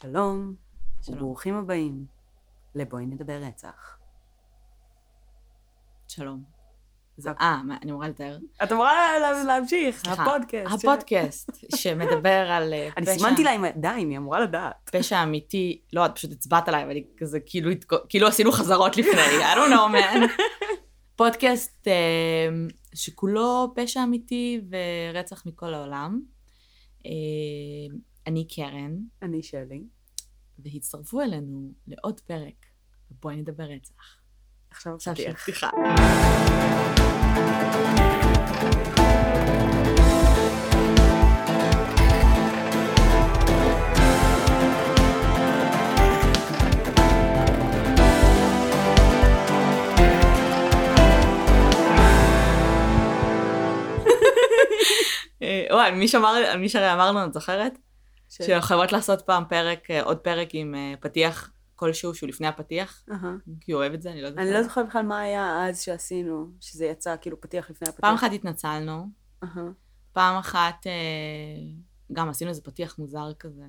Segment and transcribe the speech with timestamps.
[0.00, 0.54] שלום,
[1.02, 1.16] שלום.
[1.18, 2.04] וברוכים הבאים
[2.74, 3.98] לבואי נדבר רצח.
[6.08, 6.42] שלום.
[7.26, 8.38] אה, אני אמורה לתאר?
[8.64, 10.02] את אמורה לה- להמשיך.
[10.08, 10.84] הפודקאסט.
[10.84, 14.90] הפודקאסט שמדבר על אה, אני פשע, סימנתי לה עם הידיים, היא אמורה לדעת.
[14.92, 17.70] פשע אמיתי, לא, את פשוט הצבעת עליי, ואני כזה, כאילו,
[18.08, 20.42] כאילו עשינו חזרות לפני, I don't know, man.
[21.16, 22.48] פודקאסט אה,
[22.94, 26.20] שכולו פשע אמיתי ורצח מכל העולם.
[28.26, 29.84] אני קרן, אני שלי.
[30.58, 32.66] והצטרפו אלינו לעוד פרק,
[33.10, 34.20] ובואי נדבר רצח.
[34.70, 35.34] עכשיו עכשיו.
[35.34, 35.70] פתיחה.
[55.42, 57.85] אה, וואי, מי שאמר, אמרנו, את זוכרת?
[58.42, 62.46] ש- שאנחנו חייבות לעשות פעם פרק, אה, עוד פרק עם אה, פתיח כלשהו שהוא לפני
[62.46, 63.36] הפתיח, אהה.
[63.60, 64.46] כי הוא אוהב את זה, אני לא יודעת.
[64.46, 68.00] אני לא זוכרת בכלל מה היה אז שעשינו, שזה יצא כאילו פתיח לפני הפתיח.
[68.00, 69.06] פעם אחת התנצלנו,
[69.44, 69.64] אהה.
[70.12, 70.92] פעם אחת אה,
[72.12, 73.64] גם עשינו איזה פתיח מוזר כזה,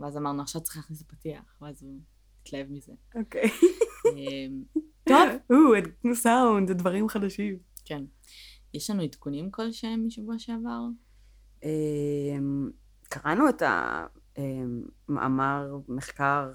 [0.00, 1.98] ואז אמרנו, עכשיו צריך להכניס את הפתיח, ואז הוא
[2.42, 2.92] התלהב מזה.
[3.14, 3.50] אוקיי.
[4.06, 4.46] אה,
[5.08, 5.28] טוב,
[6.06, 7.58] או, סאונד, זה דברים חדשים.
[7.84, 8.04] כן.
[8.74, 10.80] יש לנו עדכונים כלשהם משבוע שעבר?
[13.14, 13.62] קראנו את
[15.08, 16.52] המאמר, מחקר,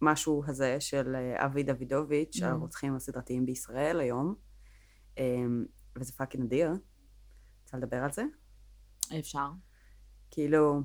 [0.00, 2.44] משהו הזה של אה, אבי דוידוביץ', Mm.
[2.46, 4.34] הרוצחים הסדרתיים בישראל היום,
[5.18, 5.64] אמ,
[5.98, 6.70] וזה fucking נדיר.
[7.64, 8.22] רוצה לדבר על זה?
[9.18, 9.48] אפשר.
[10.30, 10.80] כאילו,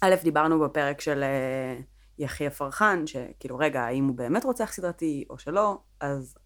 [0.00, 1.80] א', דיברנו בפרק של אה,
[2.18, 6.36] יחיא פרחן, שכאילו, רגע, האם הוא באמת רוצח סדרתי או שלא, אז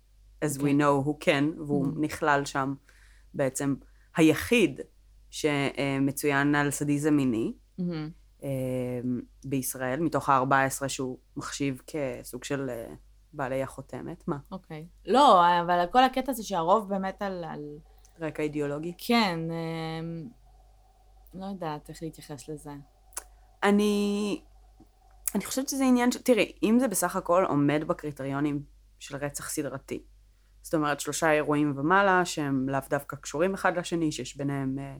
[0.44, 0.80] as we כן.
[0.80, 2.00] know הוא כן, והוא Mhm.
[2.00, 2.74] נכלל שם
[3.34, 3.74] בעצם
[4.16, 4.80] היחיד
[5.32, 7.52] שמצוין על סדיזם מיני.
[8.42, 8.48] אה,
[9.44, 12.94] בישראל, מתוך ה-14 שהוא מחשיב כסוג של אה,
[13.32, 14.28] בעלי החותמת.
[14.28, 14.36] מה?
[14.50, 14.86] אוקיי.
[15.06, 17.44] לא, אבל כל הקטע זה שהרוב באמת על...
[17.44, 17.78] על...
[18.20, 18.92] רקע אידיאולוגי?
[18.98, 20.24] כן, אה,
[21.34, 22.72] לא יודעת איך להתייחס לזה.
[23.62, 24.40] אני...
[25.34, 26.16] אני חושבת שזה עניין ש...
[26.16, 28.62] תראי, אם זה בסך הכל עומד בקריטריונים
[28.98, 30.02] של רצח סדרתי,
[30.62, 34.96] זאת אומרת שלושה אירועים ומעלה שהם לאו דווקא קשורים אחד לשני, שיש ביניהם אה,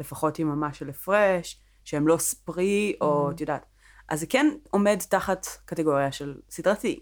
[0.00, 3.34] לפחות יממה של הפרש, שהם לא ספרי, או Mhm.
[3.34, 3.66] את יודעת,
[4.08, 7.00] אז זה כן עומד תחת קטגוריה של סדרתי.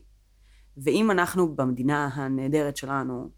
[0.76, 3.30] ואם אנחנו במדינה הנהדרת שלנו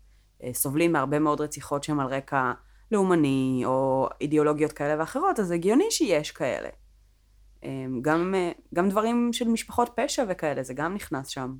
[0.42, 2.52] אה, סובלים מהרבה מאוד רציחות שהן על רקע
[2.92, 6.68] לאומני, או אידיאולוגיות כאלה ואחרות, אז הגיוני שיש כאלה.
[7.62, 11.56] אמ, גם, אה, גם דברים של משפחות פשע וכאלה, זה גם נכנס שם.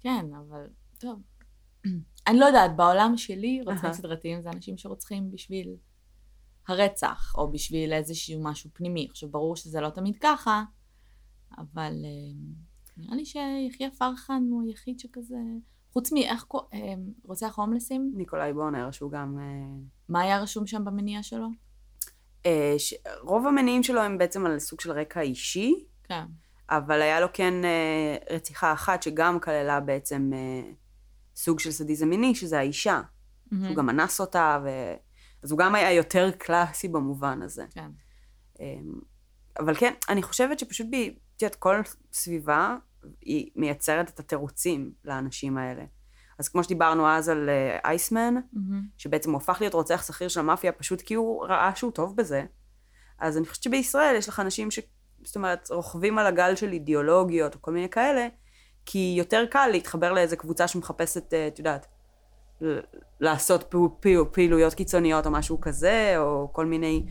[0.00, 0.66] כן, אבל
[0.98, 1.20] טוב.
[2.26, 3.92] אני לא יודעת, בעולם שלי רוצחים.
[3.92, 5.76] סדרתיים זה אנשים שרוצחים בשביל
[6.68, 9.06] הרצח, או בשביל איזשהו משהו פנימי.
[9.10, 10.62] עכשיו, ברור שזה לא תמיד ככה,
[11.58, 12.64] אבל אה,
[12.96, 15.36] נראה לי שיחיא פרחן הוא היחיד שכזה...
[15.92, 16.58] חוץ מאיך קו...
[16.74, 19.38] אה, רוצח הומלסים, ניקולאי בונר, שהוא גם...
[19.38, 19.44] אה,
[20.08, 21.48] מה היה רשום שם במניע שלו?
[22.46, 22.94] אה, ש...
[23.20, 25.74] רוב המניעים שלו הם בעצם על סוג של רקע אישי,
[26.04, 26.24] כן.
[26.70, 30.30] אבל היה לו כן אה, רציחה אחת שגם כללה בעצם
[31.36, 33.00] סוג של סדיזם מיני, שזה האישה.
[33.50, 33.66] מהמם.
[33.66, 34.68] הוא גם אנס אותה, ו...
[35.44, 37.64] אז הוא גם היה יותר קלאסי במובן הזה.
[37.70, 37.90] כן.
[38.60, 38.92] אמ,
[39.58, 41.80] אבל כן, אני חושבת שפשוט, ב- את יודעת, כל
[42.12, 42.76] סביבה
[43.20, 45.84] היא מייצרת את התירוצים לאנשים האלה.
[46.38, 48.82] אז כמו שדיברנו אז על אה, אייסמן, מהמם.
[48.96, 52.44] שבעצם הוא הפך להיות רוצח שכיר של המאפיה פשוט כי הוא ראה שהוא טוב בזה.
[53.18, 54.78] אז אני חושבת שבישראל יש לך אנשים ש...
[55.22, 58.28] זאת אומרת, רוכבים על הגל של אידיאולוגיות או כל מיני כאלה,
[58.86, 61.86] כי יותר קל להתחבר לאיזה קבוצה שמחפשת, אה, את יודעת,
[63.20, 67.06] לעשות פעו- פעו- פעילויות קיצוניות או משהו כזה, או כל מיני...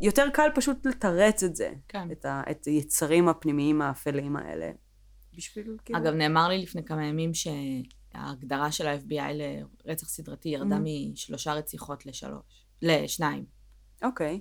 [0.00, 2.08] יותר קל פשוט לתרץ את זה, כן.
[2.12, 2.42] את, ה...
[2.50, 4.70] את היצרים הפנימיים האפלים האלה.
[5.36, 5.98] בשביל, כאילו...
[5.98, 9.32] אגב, נאמר לי לפני כמה ימים שההגדרה של ה-FBI
[9.84, 10.80] לרצח סדרתי ירדה Mhm.
[11.12, 12.42] משלושה רציחות לשלוש,
[12.82, 13.44] לשניים.
[14.02, 14.40] אוקיי.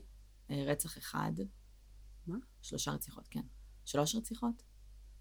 [0.51, 1.31] אה, רצח אחד.
[2.27, 2.37] מה?
[2.61, 3.41] שלושה רציחות, כן.
[3.85, 4.63] שלוש רציחות?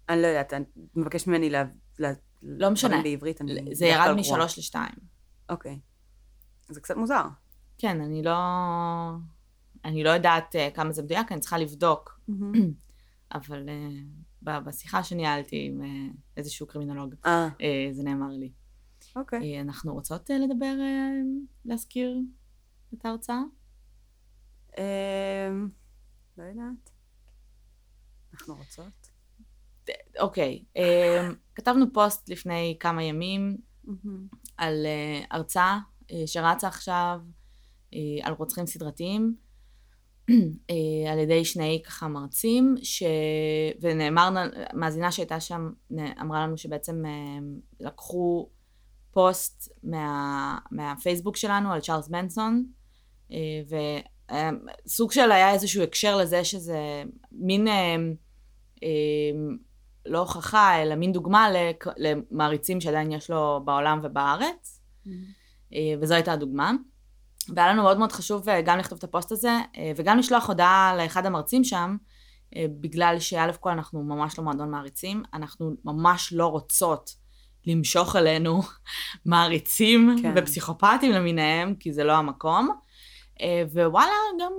[0.09, 0.61] אני לא יודעת, את
[0.95, 1.63] מבקשת ממני לה...
[1.99, 2.11] לה...
[2.43, 2.89] לא משנה.
[2.89, 3.75] דברים בעברית, אני...
[3.75, 4.95] זה ירד משלוש לשתיים.
[5.49, 5.79] אוקיי.
[6.69, 7.23] זה קצת מוזר.
[7.77, 8.35] כן, אני לא...
[9.85, 12.19] אני לא יודעת אה, כמה זה מדויק, אני צריכה לבדוק.
[13.35, 13.69] אבל
[14.41, 17.47] ב- בשיחה שניהלתי עם אה, איזשהו קרימינולוג, אה,
[17.91, 18.51] זה נאמר לי.
[19.15, 19.55] אוקיי.
[19.55, 21.09] אה, אנחנו רוצות אה, לדבר, אה,
[21.65, 22.17] להזכיר
[22.93, 23.41] את ההרצאה?
[24.77, 25.69] אמ,
[26.37, 26.91] לא יודעת.
[28.33, 29.00] אנחנו רוצות?
[30.19, 33.57] אוקיי, אה, כתבנו פוסט לפני כמה ימים
[34.57, 35.79] על אה, הרצאה
[36.11, 37.19] אה, שרצה עכשיו
[37.93, 39.35] אה, על רוצחים סדרתיים.
[40.69, 43.03] אה, על ידי שני ככה מרצים, ש...
[43.81, 44.29] ונאמר,
[44.73, 45.69] מאזינה שהייתה שם
[46.21, 47.39] אמרה לנו שבעצם אה,
[47.79, 48.49] לקחו
[49.11, 50.57] פוסט מה...
[50.71, 52.65] מהפייסבוק שלנו על צ'ארלס מנסון,
[54.85, 57.95] וסוג של היה איזשהו הקשר לזה שזה מין, אה,
[58.83, 58.89] אה,
[60.05, 61.47] לא הוכחה, אלא מין דוגמה
[61.97, 64.81] למעריצים שעדיין יש לו בעולם ובארץ.
[65.73, 66.71] אה, וזו הייתה הדוגמה.
[67.55, 70.93] והיה לנו מאוד מאוד חשוב אה, גם לכתוב את הפוסט הזה, אה, וגם לשלוח הודעה
[70.97, 71.97] לאחד המרצים שם,
[72.81, 77.15] בגלל שא' כל אנחנו ממש לא מועדון מעריצים, אנחנו ממש לא רוצות
[77.67, 78.61] למשוך אלינו
[79.25, 80.33] מעריצים כן.
[80.35, 82.69] ופסיכופטים למיניהם, כי זה לא המקום.
[83.73, 84.11] ווואלה,
[84.41, 84.51] גם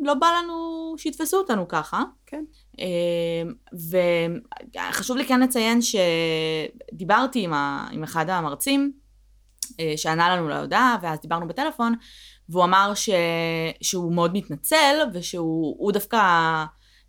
[0.00, 2.02] לא בא לנו שיתפסו אותנו ככה.
[2.26, 2.44] כן.
[2.80, 3.50] אה,
[4.90, 7.88] וחשוב לי כן לציין שדיברתי עם, ה...
[7.92, 8.92] עם אחד המרצים,
[9.80, 11.94] אה, שענה לנו להודעה, ואז דיברנו בטלפון,
[12.48, 13.10] והוא אמר ש...
[13.80, 16.16] שהוא מאוד מתנצל, ושהוא הוא דווקא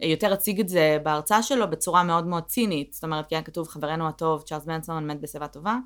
[0.03, 2.93] אה, יותר הציג את זה בהרצאה שלו בצורה מאוד מאוד צינית.
[2.93, 5.77] זאת אומרת, כי היה כתוב חברנו הטוב, צ'ארלס מנסון מת בשיבה טובה,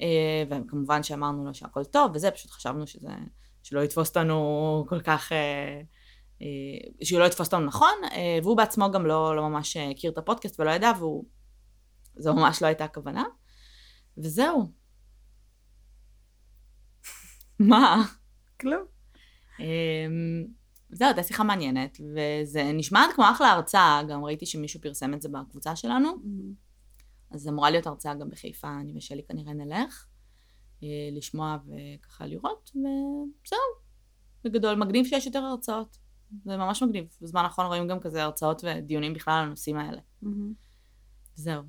[0.00, 3.08] אה, וכמובן שאמרנו לו שהכל טוב, וזה, פשוט חשבנו שזה,
[3.62, 5.32] שלא יתפוס אותנו כל כך...
[6.42, 6.46] אה,
[7.04, 10.18] שהוא לא יתפוס אותנו נכון, אה, והוא בעצמו גם לא, לא ממש אה, הכיר את
[10.18, 11.24] הפודקאסט ולא ידע, והוא...
[12.16, 13.24] זו ממש לא הייתה הכוונה.
[14.18, 14.72] וזהו.
[17.70, 18.04] מה?
[18.60, 18.84] כלום.
[20.90, 25.28] זהו, הייתה שיחה מעניינת, וזה נשמעת כמו אחלה הרצאה, גם ראיתי שמישהו פרסם את זה
[25.28, 26.10] בקבוצה שלנו,
[27.30, 30.06] אז אמורה להיות הרצאה גם בחיפה, אני ושלי כנראה נלך,
[31.12, 33.58] לשמוע וככה לראות, וזהו.
[34.44, 36.05] בגדול, מגניב שיש יותר הרצאות.
[36.44, 37.04] זה ממש מגניב.
[37.22, 40.00] בזמן האחרון רואים גם כזה הרצאות ודיונים בכלל על הנושאים האלה.
[41.34, 41.62] זהו.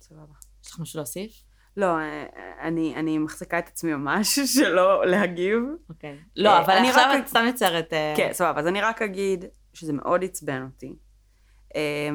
[0.00, 0.32] סבבה.
[0.64, 1.42] יש לך משהו להוסיף?
[1.76, 2.26] לא, אה,
[2.62, 5.58] אני, אני מחזיקה את עצמי ממש שלא להגיב.
[5.88, 6.18] אוקיי.
[6.36, 7.92] לא, אה, אבל עכשיו רק- את סתם יוצרת...
[7.92, 10.92] אה, כן, סבבה, אז אני רק אגיד שזה מאוד עצבן אותי.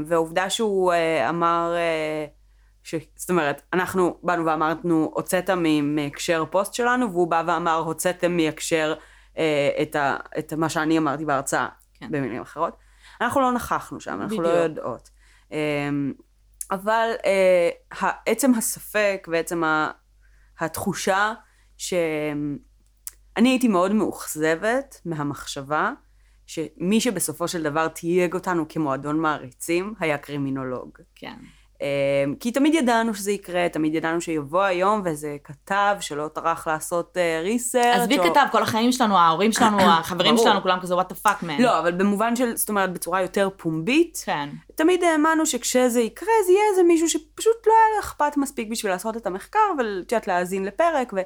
[0.05, 0.93] והעובדה שהוא
[1.29, 1.75] אמר,
[2.83, 2.95] ש...
[3.15, 5.49] זאת אומרת, אנחנו באנו ואמרנו, הוצאת
[5.83, 8.93] מהקשר פוסט שלנו, והוא בא ואמר, הוצאתם מהקשר
[9.81, 10.17] את, ה...
[10.39, 12.07] את מה שאני אמרתי בהרצאה, כן.
[12.11, 12.77] במילים אחרות.
[13.21, 14.63] אנחנו לא נכחנו שם, אנחנו לא בדיוק.
[14.63, 15.09] יודעות.
[15.51, 15.89] אה,
[16.71, 17.69] אבל אה,
[18.25, 19.63] עצם הספק ועצם
[20.59, 21.33] התחושה
[21.77, 21.93] ש...
[23.37, 25.91] אני הייתי מאוד מאוכזבת מהמחשבה
[26.45, 30.97] שמי שבסופו של דבר תייג אותנו כמועדון מעריצים היה קרימינולוג.
[31.15, 31.35] כן.
[31.81, 37.17] אמ, כי תמיד ידענו שזה יקרה, תמיד ידענו שיבוא היום ואיזה כתב שלא טרח לעשות
[37.43, 40.37] ריסרצ' עזבי כתב, כל החיים שלנו, ההורים שלנו, החברים.
[40.37, 41.61] שלנו, כולם כזה, what the fuck, man.
[41.61, 44.49] לא, אבל במובן של, זאת אומרת, בצורה יותר פומבית, כן.
[44.75, 49.17] תמיד האמנו שכשזה יקרה, זה יהיה איזה מישהו שפשוט לא היה אכפת מספיק בשביל לעשות
[49.17, 51.21] את המחקר, ואת יודעת, להאזין לפרק, ו...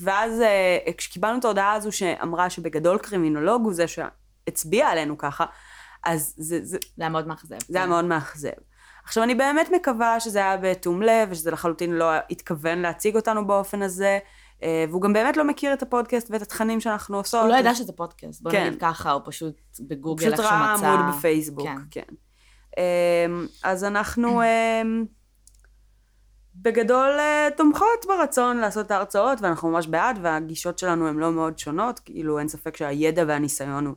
[0.00, 5.44] ואז אה, כשקיבלנו את ההודעה הזו שאמרה שבגדול קרימינולוג הוא זה שהצביע עלינו ככה,
[6.04, 7.56] אז זה, זה, זה היה מאוד מאכזב.
[7.68, 8.50] זה היה מאוד מאכזב.
[9.08, 13.82] עכשיו, אני באמת מקווה שזה היה בתום לב, ושזה לחלוטין לא התכוון להציג אותנו באופן
[13.82, 14.18] הזה,
[14.62, 17.42] אה, והוא גם באמת לא מכיר את הפודקאסט ואת התכנים שאנחנו עושות.
[17.42, 18.66] הוא לא ידע שזה פודקאסט, בוא כן.
[18.66, 20.86] נגיד ככה, הוא פשוט בגוגל פשוט איך שהוא ראה מצא.
[20.86, 21.76] עמוד בפייסבוק, כן.
[21.90, 22.14] כן.
[22.78, 25.04] אמ, אז אנחנו אמ,
[26.54, 31.58] בגדול אה, תומכות ברצון לעשות את ההרצאות, ואנחנו ממש בעד, והגישות שלנו הן לא מאוד
[31.58, 33.94] שונות, כאילו אין ספק שהידע והניסיון הוא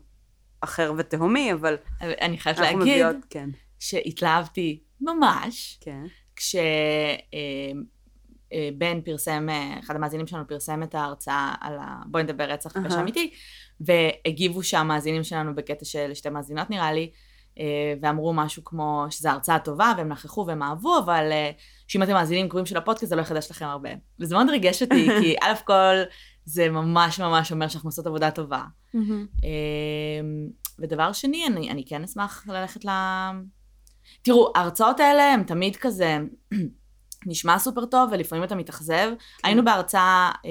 [0.61, 3.49] אחר ותהומי, אבל אני חייבת להגיד מביאות, כן,
[3.79, 6.03] שהתלהבתי ממש, כן.
[6.35, 6.61] כשבן
[9.05, 12.01] פרסם, אה, אחד המאזינים שלנו פרסם את ההרצאה על ה...
[12.05, 13.01] בואי נדבר רצח פשע אהה.
[13.01, 13.33] אמיתי,
[13.81, 17.11] והגיבו שהמאזינים שלנו בקטע של שתי מאזינות נראה לי,
[17.59, 21.51] אה, ואמרו משהו כמו שזו הרצאה טובה, והם נכחו והם אהבו, אבל אה,
[21.87, 23.89] שאם אתם מאזינים קרובים של הפודקאסט זה לא יחדש לכם הרבה.
[24.19, 25.95] וזה מאוד ריגש אותי, כי א' כל
[26.45, 28.63] זה ממש ממש אומר שאנחנו עושות עבודה טובה.
[29.43, 30.47] אמ,
[30.79, 32.89] ודבר שני, אני, אני כן אשמח ללכת ל...
[34.21, 36.17] תראו, ההרצאות האלה הן תמיד כזה,
[37.25, 39.11] נשמע סופר טוב ולפעמים אתה מתאכזב.
[39.43, 40.49] היינו בהרצאה אה,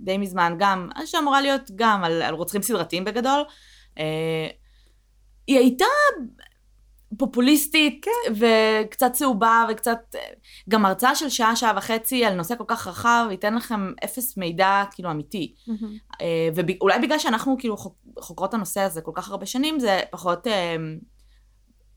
[0.00, 3.44] די מזמן גם, שאמורה להיות גם על, על רוצחים סדרתיים בגדול.
[3.98, 4.48] אה,
[5.46, 5.84] היא הייתה
[7.18, 8.32] פופוליסטית כן.
[8.84, 9.98] וקצת צהובה וקצת...
[10.68, 14.82] גם הרצאה של שעה, שעה וחצי על נושא כל כך רחב, ייתן לכם אפס מידע
[14.90, 15.54] כאילו אמיתי.
[16.20, 20.46] אה, ואולי בגלל שאנחנו כאילו חוק- חוקרות הנושא הזה כל כך הרבה שנים, זה פחות,
[20.46, 20.76] אה,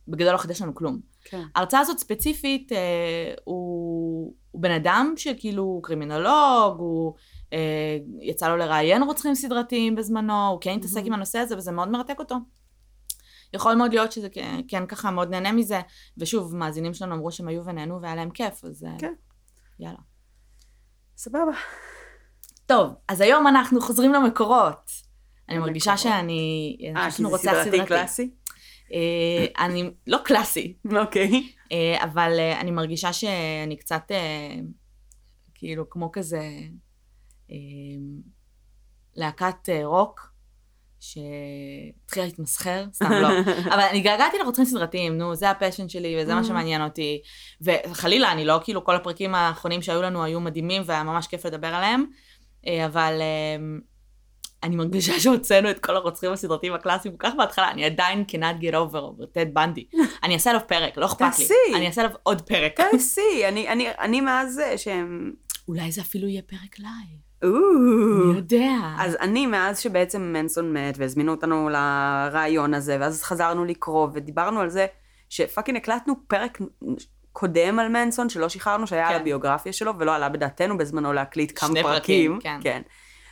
[0.10, 1.00] בגדול לא חידש לנו כלום.
[1.24, 1.44] כן.
[1.56, 7.14] ההרצאה הזאת ספציפית, אה, הוא, הוא בן אדם שכאילו הוא קרימינולוג, הוא
[7.54, 11.08] אה, יצא לו לראיין רוצחים סדרתיים בזמנו, הוא כן התעסק מהמם.
[11.08, 12.36] עם הנושא הזה וזה מאוד מרתק אותו.
[13.54, 15.82] יכול מאוד להיות שזה כן, כן ככה מאוד נהנה מזה,
[16.18, 19.14] ושוב, מאזינים שלנו אמרו שהם היו ונהנו והיה להם כיף, אז אה, כן.
[19.80, 20.00] יאללה.
[21.18, 21.52] סבבה.
[22.66, 25.10] טוב, אז היום אנחנו חוזרים למקורות.
[25.50, 25.98] אני מרגישה.
[25.98, 26.78] שאני...
[26.92, 28.32] אני אה, חושבת כי זה סדרתי קלאסי?
[28.94, 29.92] אה, אני...
[30.08, 31.48] לא קלאסי, אוקיי.
[31.72, 34.12] אה, אבל אה, אני מרגישה שאני קצת,
[35.56, 36.50] כאילו, כמו כזה
[39.16, 40.30] להקת רוק,
[41.00, 43.28] שהתחילה להתמסחר, סתם לא.
[43.74, 46.44] אבל אני התגעגעתי לרוצחים סדרתיים, נו, זה ה passion שלי וזה מה Mhm.
[46.44, 47.22] שמעניין אותי.
[47.62, 51.68] וחלילה, אני לא, כאילו, כל הפרקים האחרונים שהיו לנו היו מדהימים והיה ממש כיף לדבר
[51.68, 52.06] עליהם,
[52.86, 53.22] אבל
[54.64, 58.74] אני מרגישה שהוצאנו את כל הרוצחים הסדרתיים הקלאסיים כל כך בהתחלה, אני עדיין cannot get
[58.74, 59.86] over over טד בנדי.
[60.24, 61.28] אני אעשה עליו פרק, לא אכפת לי.
[61.30, 61.54] תעשי.
[61.76, 62.80] אני אעשה עליו עוד פרק.
[62.92, 65.32] תעשי, אני- אני- אני מאז זה שהם...
[65.68, 67.54] אולי זה אפילו יהיה פרק live.
[68.26, 68.72] מי יודע.
[69.00, 74.70] אז אני, מאז שבעצם מנסון מת והזמינו אותנו לרעיון הזה, ואז חזרנו לקרוא ודיברנו על
[74.70, 74.86] זה,
[75.30, 76.58] ש fucking הקלטנו פרק
[77.34, 79.20] קודם על מנסון שלא שחררנו, שהיה על כן.
[79.22, 82.34] הביוגרפיה שלו, ולא עלה בדעתנו בזמנו להקליט כמה שני פרקים.
[82.34, 82.60] פרקים, כן.
[82.64, 82.82] כן.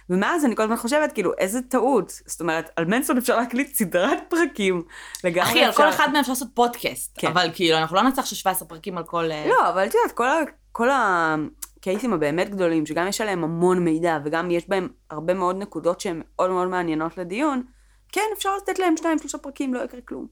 [0.09, 2.11] ומאז אני כל הזמן חושבת, כאילו, איזה טעות.
[2.25, 4.83] זאת אומרת, על מנסון אפשר להקליט סדרת פרקים.
[5.23, 7.15] לגמרי אחי, על אפשר- כל אחד מהם אפשר לעשות פודקאסט.
[7.19, 7.27] כן.
[7.27, 9.31] אבל כאילו, אנחנו לא נצטרך של 17 פרקים על כל...
[9.31, 10.35] אה, לא, אבל את יודעת, כל, ה,
[10.71, 15.99] כל הקייסים הבאמת גדולים, שגם יש עליהם המון מידע, וגם יש בהם הרבה מאוד נקודות
[16.01, 17.63] שהן מאוד מאוד מעניינות לדיון,
[18.11, 20.27] כן, אפשר לתת להם שניים, שלושה פרקים, לא יקרה כלום.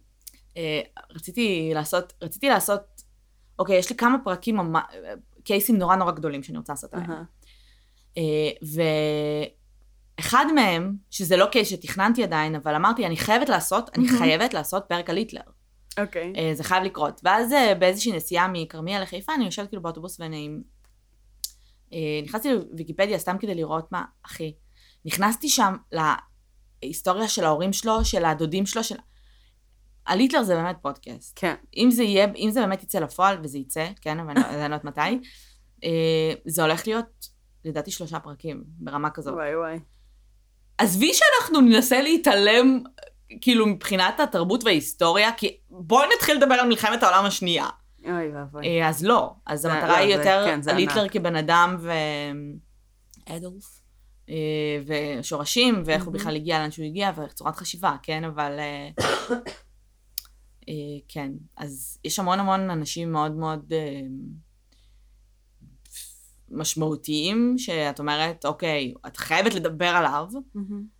[0.57, 0.81] אה,
[1.15, 2.81] רציתי לעשות, רציתי לעשות,
[3.59, 4.81] אוקיי, יש לי כמה פרקים, אה,
[5.43, 7.11] קייסים נורא נורא גדולים שאני רוצה לעשות עליהם.
[7.11, 7.23] אהה.
[8.17, 8.51] אה,
[10.17, 14.07] ואחד מהם, שזה לא קייס שתכננתי עדיין, אבל אמרתי, אני חייבת לעשות, אני.
[14.09, 15.41] חייבת לעשות פרק על היטלר.
[15.99, 16.33] אוקיי.
[16.37, 17.21] אה, זה חייב לקרות.
[17.23, 20.49] ואז אה, באיזושהי נסיעה מכרמיאל לחיפה, אני יושבת כאילו באוטובוס ואני...
[21.93, 24.53] אה, נכנסתי לוויקיפדיה סתם כדי לראות מה, אחי.
[25.05, 25.75] נכנסתי שם
[26.83, 28.95] להיסטוריה של ההורים שלו, של הדודים שלו, של...
[30.05, 31.33] על היטלר זה באמת פודקאסט.
[31.35, 31.55] כן.
[31.77, 34.63] אם זה יהיה, אם זה באמת יצא לפועל, וזה יצא, כן, אבל אני לא- לא
[34.63, 35.19] יודעת מתי,
[36.45, 37.27] זה הולך להיות,
[37.65, 39.33] לדעתי, שלושה פרקים, ברמה כזאת.
[39.33, 39.79] וואי וואי.
[40.77, 42.83] עזבי שאנחנו ננסה להתעלם,
[43.41, 47.67] כאילו, מבחינת התרבות וההיסטוריה, כי בואי נתחיל לדבר על מלחמת העולם השנייה.
[48.05, 48.67] אוי ואבוי.
[48.81, 50.77] אה, אז לא, אז זה- המטרה לא, היא זה- יותר כן, על.
[50.77, 51.91] היטלר כבן אדם ו...
[53.25, 53.79] אדולף.
[54.29, 54.35] אה,
[55.19, 56.19] ושורשים, ואיך הוא מהמם.
[56.19, 58.23] בכלל הגיע לאן שהוא הגיע, וצורת חשיבה, כן?
[58.23, 58.59] אבל...
[58.59, 58.89] אה,
[60.69, 60.73] אה,
[61.07, 64.01] כן, אז יש המון המון אנשים מאוד מאוד אה,
[66.49, 70.25] משמעותיים, שאת אומרת, אוקיי, את חייבת לדבר עליו,
[70.55, 70.95] מהמם.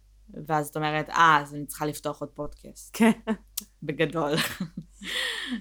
[0.48, 2.90] ואז את אומרת, אה, אז אני צריכה לפתוח עוד פודקאסט.
[2.94, 3.12] כן.
[3.84, 4.32] בגדול.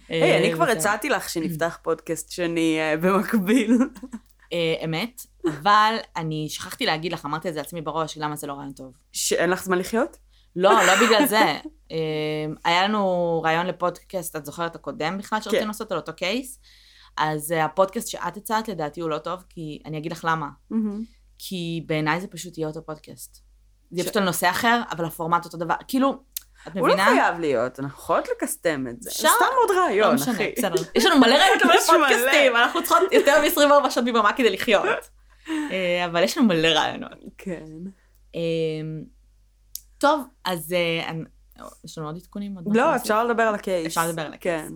[0.09, 0.77] היי, אני אה, כבר וזהו.
[0.77, 3.79] הצעתי לך שנפתח פודקאסט שני אה, במקביל.
[4.53, 8.53] אה, אמת, אבל אני שכחתי להגיד לך, אמרתי את זה לעצמי בראש, למה זה לא
[8.53, 8.93] רעיון טוב.
[9.13, 10.17] שאין לך זמן לחיות?
[10.57, 11.59] לא, לא בגלל זה.
[12.65, 15.69] היה לנו רעיון לפודקאסט, את זוכרת הקודם בכלל שרצינו כן.
[15.69, 16.61] לעשות על אותו קייס?
[17.17, 20.49] אז אה, הפודקאסט שאת הצעת לדעתי הוא לא טוב, כי אני אגיד לך למה.
[21.39, 23.35] כי בעיניי זה פשוט יהיה אותו פודקאסט.
[23.35, 23.41] זה
[23.93, 25.75] יהיה ש- פשוט על נושא אחר, אבל הפורמט אותו דבר.
[25.89, 26.11] כאילו,
[26.69, 27.05] את הוא לא מבינה?
[27.11, 29.11] חייב להיות, אנחנו יכולות לקסטם את זה.
[29.11, 29.29] אפשר?
[29.37, 30.53] סתם עוד לא רעיון, משנה, אחי.
[30.59, 30.83] בסדר.
[30.97, 31.99] יש לנו מלא רעיונות למלא יש מלא.
[32.09, 34.87] פודקאסטים, אנחנו צריכות יותר מ-24 שעות מבמה כדי לחיות.
[35.49, 37.13] אה, אבל יש לנו מלא רעיונות.
[37.39, 37.65] כן.
[38.35, 38.41] אמ,
[39.99, 41.11] טוב, אז אה,
[41.85, 42.57] יש לנו עוד עדכונים?
[42.57, 42.97] עוד לא?
[42.97, 43.87] אפשר לדבר על הקייס.
[43.87, 44.69] אפשר לדבר על הקייס.
[44.69, 44.73] כן.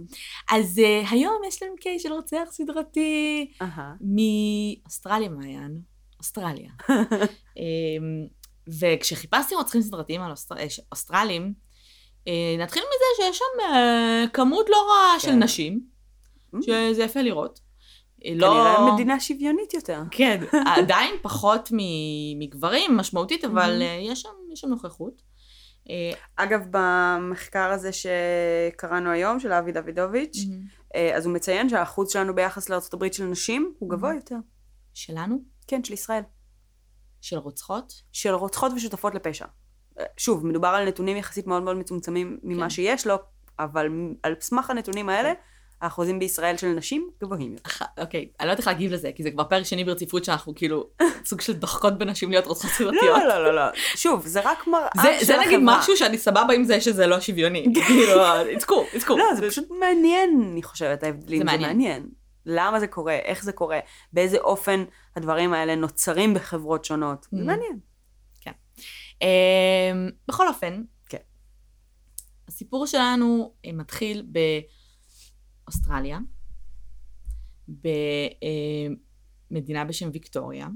[0.57, 3.95] אז אה, היום יש לנו קייס של רוצח סדרתי אהה.
[4.01, 5.81] מאוסטרליה, מעיין.
[6.19, 6.71] אוסטרליה.
[7.59, 8.27] אמ,
[8.81, 11.53] וכשחיפשתי רוצחים סדרתיים על אוסטר- אה, אוסטרלים,
[12.29, 15.43] אה, נתחיל מזה שיש שם אה, כמות לא רעה של כן.
[15.43, 15.81] נשים,
[16.63, 17.61] שזה יפה לראות.
[18.35, 18.47] לא...
[18.49, 20.01] כנראה מדינה שוויונית יותר.
[20.11, 20.41] כן,
[20.77, 21.69] עדיין פחות
[22.39, 23.85] מגברים, משמעותית, אבל Mhm.
[23.85, 25.23] אה, יש שם, יש שם נוכחות.
[25.91, 30.37] אה, אגב, במחקר הזה שקראנו היום, של אבי דוידוביץ',
[30.95, 34.15] אה, אז הוא מציין שהאחוז שלנו ביחס לארה"ב של נשים הוא גבוה.
[34.15, 34.37] יותר.
[34.95, 35.39] שלנו?
[35.67, 36.23] כן, של ישראל.
[37.21, 38.03] של רוצחות?
[38.13, 39.47] של רוצחות ושותפות לפשע.
[39.99, 42.71] אה, שוב, מדובר על נתונים יחסית מאוד מאוד מצומצמים ממה כן.
[42.71, 43.17] שיש לו,
[43.59, 43.89] אבל
[44.23, 45.33] על סמך הנתונים האלה,
[45.81, 47.71] האחוזים בישראל של נשים גבוהים יותר.
[47.99, 50.89] אוקיי, אני לא יודעת איך להגיב לזה, כי זה כבר פרק שני ברציפות שאנחנו כאילו
[51.29, 53.03] סוג של דוחקות בנשים להיות רוצחות סדרתיות.
[53.23, 53.63] לא, לא, לא, לא.
[53.97, 55.79] שוב, זה רק מראה זה, של זה נגיד החברה.
[55.79, 57.67] משהו שאני סבבה עם זה שזה לא שוויוני.
[57.87, 58.25] כאילו,
[58.57, 59.17] it's cool, it's cool.
[59.19, 61.39] לא, זה פשוט מעניין, אני חושבת, ההבדלים.
[61.39, 62.09] זה מעניין.
[62.47, 63.79] למה זה קורה, איך זה קורה,
[64.13, 64.85] באיזה אופן
[65.17, 67.27] הדברים האלה נוצרים בחברות שונות.
[67.33, 67.45] זה Mhm.
[67.47, 67.79] מעניין.
[69.23, 69.29] אמ,
[70.29, 71.19] בכל אופן, כן.
[72.49, 74.23] הסיפור שלנו אה, מתחיל
[75.69, 76.19] באוסטרליה,
[79.51, 80.69] במדינה בשם ויקטוריה.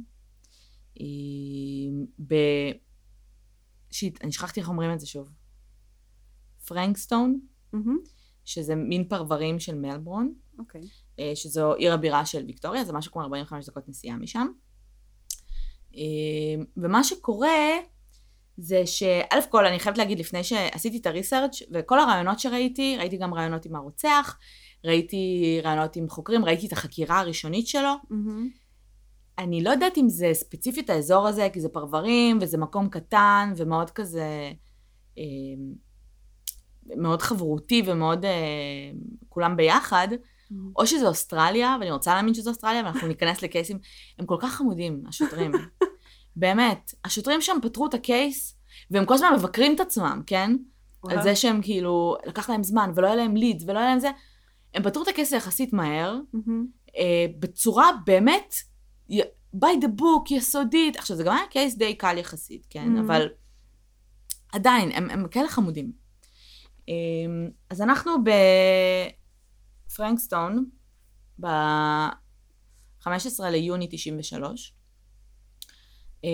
[1.00, 1.06] אה,
[2.26, 2.34] ב...
[3.90, 5.28] שיט, אני שכחתי איך אומרים את זה שוב.
[6.66, 7.40] פרנקסטון,
[7.72, 7.98] מהמם.
[8.44, 10.80] שזה מין פרברים של מלבורן, אוקיי.
[11.18, 14.46] אה, שזו עיר הבירה של ויקטוריה, זה משהו כמו 45 דקות נסיעה משם.
[15.94, 16.02] אה,
[16.76, 17.78] ומה שקורה
[18.56, 23.34] זה שא' כל, אני חייבת להגיד, לפני שעשיתי את הריסרצ' וכל הרעיונות שראיתי, ראיתי גם
[23.34, 24.38] רעיונות עם הרוצח,
[24.84, 27.92] ראיתי רעיונות עם חוקרים, ראיתי את החקירה הראשונית שלו.
[28.10, 28.48] מהמם.
[29.38, 33.90] אני לא יודעת אם זה ספציפית האזור הזה, כי זה פרברים, וזה מקום קטן, ומאוד
[33.90, 34.52] כזה,
[35.18, 35.24] אה,
[36.96, 38.30] מאוד חברותי ומאוד אה,
[39.28, 40.08] כולם ביחד,
[40.76, 43.78] או שזה אוסטרליה, ואני רוצה להאמין שזה אוסטרליה, ואנחנו ניכנס לקייסים,
[44.18, 45.52] הם כל כך חמודים, השוטרים.
[46.36, 48.58] באמת, השוטרים שם פתרו את הקייס,
[48.90, 50.56] והם כל הזמן מבקרים את עצמם, כן?
[51.04, 51.16] וואו.
[51.16, 54.10] על זה שהם כאילו, לקח להם זמן, ולא היה להם ליד, ולא היה להם זה.
[54.74, 56.18] הם פתרו את הקייס יחסית מהר.
[56.96, 58.54] אה, בצורה באמת,
[59.56, 60.96] by the book, יסודית.
[60.96, 62.96] עכשיו, זה גם היה קייס די קל יחסית, כן?
[62.96, 63.00] Mhm.
[63.00, 63.28] אבל
[64.52, 65.92] עדיין, הם, הם כאלה חמודים.
[66.88, 66.94] אה,
[67.70, 68.12] אז אנחנו
[69.88, 70.70] בפרנקסטון,
[71.40, 73.08] ב-15
[73.50, 74.74] ליוני 93.
[76.24, 76.30] אה,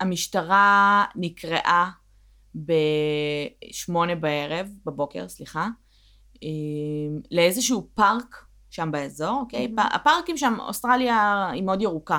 [0.00, 1.90] המשטרה נקראה
[2.54, 5.68] בשמונה בערב, בבוקר, סליחה,
[7.30, 9.66] לאיזשהו פארק שם באזור, אוקיי?
[9.66, 9.76] Mhm.
[9.82, 12.18] פ- הפארקים שם, אוסטרליה היא מאוד ירוקה.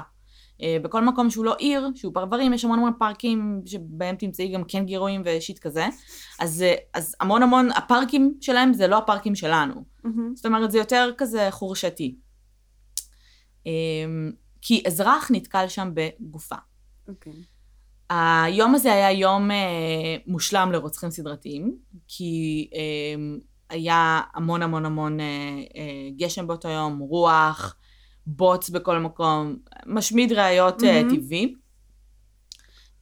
[0.62, 4.64] אה, בכל מקום שהוא לא עיר, שהוא פרברים, יש המון המון פארקים שבהם תמצאי גם
[4.64, 5.86] קנגירואים ושיט כזה.
[6.40, 9.84] אז, אה, אז המון המון, הפארקים שלהם זה לא הפארקים שלנו.
[10.04, 10.36] מהמם.
[10.36, 12.16] זאת אומרת, זה יותר כזה חורשתי.
[13.68, 13.72] אה,
[14.62, 16.56] כי אזרח נתקל שם בגופה.
[17.08, 17.34] אוקיי.
[18.10, 19.56] היום הזה היה יום אה,
[20.28, 23.36] מושלם לרוצחים סדרתיים, כי אה,
[23.76, 25.26] היה המון המון המון אה,
[25.76, 27.76] אה, גשם באותו יום, רוח,
[28.28, 29.56] בוץ בכל מקום,
[29.86, 31.16] משמיד ראיות אה, מהמם.
[31.16, 31.54] טבעי.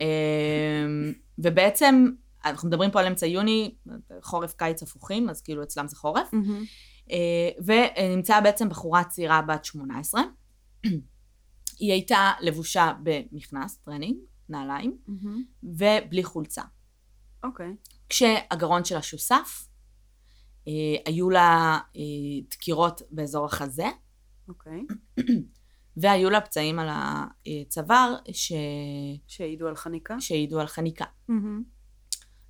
[0.01, 0.85] אה,
[1.37, 2.05] ובעצם,
[2.45, 3.75] אנחנו מדברים פה על אמצע יוני,
[4.21, 6.33] חורף קיץ הפוכים, אז כאילו אצלם זה חורף.
[6.33, 6.63] מהמם.
[7.11, 10.21] אה, ונמצאה בעצם בחורה צעירה בת 18.
[11.79, 14.17] היא הייתה לבושה במכנס, טרנינג,
[14.49, 15.43] נעליים, מהמם.
[15.63, 16.61] ובלי חולצה.
[17.43, 17.75] אוקיי.
[18.09, 19.72] כשהגרון שלה שוסף, אה,
[21.05, 22.01] היו לה אה,
[22.51, 23.87] דקירות באזור החזה,
[24.47, 24.85] אוקיי.
[25.97, 28.53] והיו לה פצעים על הצוואר ש...
[29.27, 30.19] שהעידו על חניקה?
[30.19, 31.05] שהעידו על חניקה.
[31.27, 31.63] מהמם.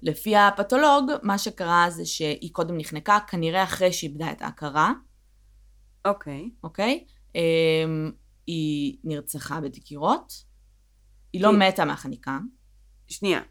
[0.02, 4.94] לפי הפתולוג, מה שקרה זה שהיא קודם נחנקה, כנראה אחרי שאיבדה את ההכרה,
[6.06, 6.50] אוקיי.
[6.64, 7.06] אוקיי?
[7.36, 8.12] אמ,
[8.48, 10.34] היא נרצחה בדקירות.
[11.34, 12.40] היא לא מתה מהחניקה.
[13.08, 13.42] שנייה.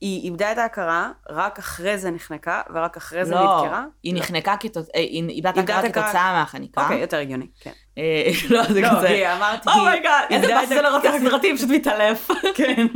[0.00, 3.84] היא איבדה את ההכרה, רק אחרי זה נחנקה, ורק אחרי זה לא, נדקרה?
[4.02, 4.20] היא לא.
[4.20, 6.82] נחנקה כתוצאה, היא איבדה את ההכרה כתוצאה מהחניקה.
[6.82, 7.72] אוקיי, יותר הגיוני, כן.
[7.98, 9.06] אה, לא, זה לא, כזה.
[9.08, 12.28] כי אמרתי, oh my god, איזה באסה זה לרוצח סדרתי, פשוט מתעלף.
[12.54, 12.86] כן.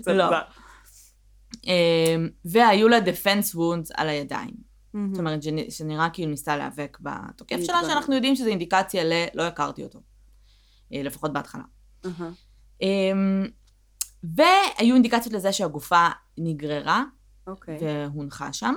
[0.00, 0.24] זה לא.
[0.24, 0.40] מוזר.
[1.66, 4.68] אמ, והיו לה defense wounds על הידיים.
[5.12, 7.76] זאת אומרת, שנ- שנראה כאילו ניסתה להיאבק בתוקף שלה.
[7.86, 9.12] שאנחנו יודעים שזה אינדיקציה ל...
[9.34, 9.98] לא הכרתי אותו.
[10.94, 11.62] אה, לפחות בהתחלה.
[14.24, 16.06] והיו אינדיקציות לזה שהגופה
[16.38, 17.04] נגררה
[17.46, 17.78] אוקיי.
[17.80, 18.74] והונחה שם.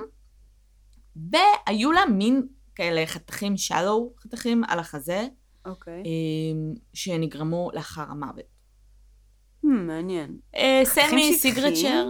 [1.16, 5.28] והיו לה מין כאלה חתכים שלו, חתכים על החזה,
[5.66, 6.04] אוקיי.
[6.06, 8.46] אמ, שנגרמו לאחר המוות.
[9.66, 10.38] Hmm, מעניין.
[10.84, 11.34] סמי שטחיים?
[11.34, 12.08] סיגרצ'ר,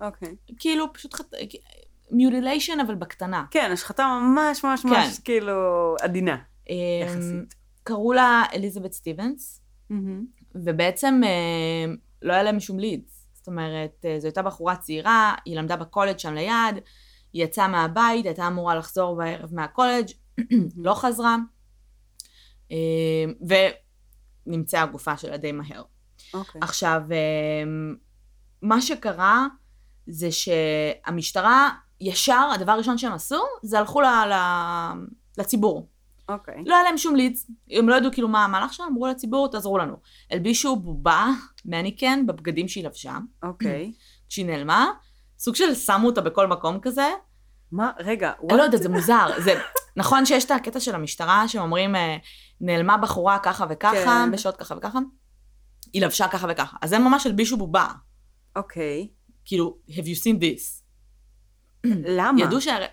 [0.00, 0.36] אוקיי.
[0.58, 1.34] כאילו פשוט חת...
[2.10, 3.44] מיוטיליישן אבל בקטנה.
[3.50, 5.54] כן, השחתה ממש ממש ממש כאילו
[6.00, 6.36] עדינה.
[7.02, 7.54] יחסית.
[7.82, 10.24] קראו לה אליזבת סטיבנס, מהמם.
[10.54, 13.28] ובעצם אה, לא היה להם שום לידס.
[13.34, 16.76] זאת אומרת, אה, זו הייתה בחורה צעירה, היא למדה בקולג' שם ליד,
[17.32, 20.06] היא יצאה מהבית, הייתה אמורה לחזור בערב מהקולג',
[20.84, 21.36] לא חזרה,
[22.72, 23.56] אה,
[24.46, 25.82] ונמצאה הגופה שלה די מהר.
[26.34, 26.60] אוקיי.
[26.64, 27.64] עכשיו, אה,
[28.62, 29.46] מה שקרה
[30.06, 34.34] זה שהמשטרה, ישר, הדבר הראשון שהם עשו, זה הלכו ל, ל,
[35.38, 35.88] לציבור.
[36.28, 36.62] אוקיי.
[36.66, 39.78] לא היה להם שום לידס, הם לא ידעו כאילו מה המהלך שם, אמרו לציבור, תעזרו
[39.78, 39.96] לנו.
[40.30, 41.26] הלבישו בובה,
[41.64, 43.92] מניקן, בבגדים שהיא לבשה, אוקיי.
[44.28, 44.86] כשהיא נעלמה,
[45.38, 47.08] סוג של שמו אותה בכל מקום כזה.
[47.72, 49.26] מה, רגע, אני לא יודעת, זה מוזר.
[49.38, 49.60] זה,
[49.96, 52.16] נכון שיש את הקטע של המשטרה, שהם אומרים, אה,
[52.60, 54.30] נעלמה בחורה ככה וככה, כן.
[54.32, 54.98] בשעות ככה וככה,
[55.92, 56.76] היא לבשה ככה וככה.
[56.82, 57.86] אז הם ממש הלבישו בובה.
[58.56, 59.08] אוקיי.
[59.44, 60.82] כאילו, have you seen this?
[62.18, 62.40] למה?
[62.40, 62.86] ידעו שהרי...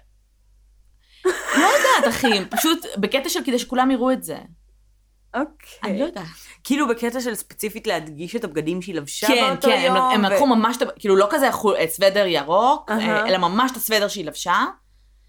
[1.25, 1.31] לא
[1.65, 4.37] יודעת, אחי, פשוט בקטע של כדי שכולם יראו את זה.
[5.33, 5.79] אוקיי.
[5.83, 6.25] אני לא יודעת.
[6.63, 9.97] כאילו בקטע של ספציפית להדגיש את הבגדים שהיא לבשה כן, באותו כן, הם, יום.
[9.97, 11.49] הם לקחו ממש, את כאילו לא כזה
[11.87, 12.91] סוודר ירוק.
[12.91, 14.65] אה, אלא ממש את הסוודר שהיא לבשה,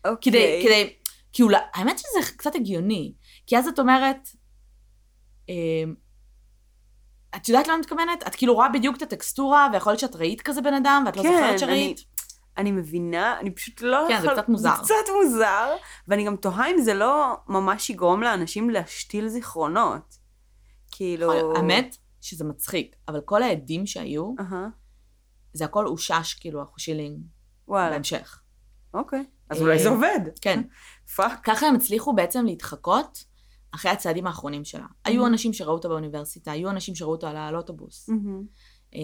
[0.06, 0.32] אוקיי.
[0.32, 0.92] כדי, כדי,
[1.32, 3.12] כי אולי, האמת שזה קצת הגיוני,
[3.46, 4.28] כי אז את אומרת,
[5.50, 5.54] אה,
[7.36, 8.26] את יודעת למה אני מתכוונת?
[8.26, 11.22] את כאילו רואה בדיוק את הטקסטורה, ויכול להיות שאת ראית כזה בן אדם, ואת לא
[11.22, 12.00] כן, זוכרת אני- שראית.
[12.58, 14.04] אני מבינה, אני פשוט לא...
[14.08, 14.70] כן, זה יכול- קצת מוזר.
[14.76, 15.76] זה קצת מוזר,
[16.08, 20.18] ואני גם תוהה אם זה לא ממש יגרום לאנשים להשתיל זיכרונות.
[20.90, 21.56] כאילו...
[21.56, 24.68] האמת שזה מצחיק, אבל כל העדים שהיו, אהה.
[25.52, 27.18] זה הכל אושש, כאילו, החושילינג,
[27.68, 27.90] וואלה.
[27.90, 28.40] בהמשך.
[28.94, 29.24] אוקיי.
[29.50, 30.20] אז אה, אולי זה עובד.
[30.40, 30.62] כן.
[31.16, 31.40] fuck.
[31.44, 33.24] ככה הם הצליחו בעצם להתחקות
[33.74, 34.86] אחרי הצעדים האחרונים שלה.
[35.04, 35.26] היו.
[35.26, 38.10] אנשים שראו אותה באוניברסיטה, היו אנשים שראו אותה על האוטובוס.
[38.94, 39.00] אה,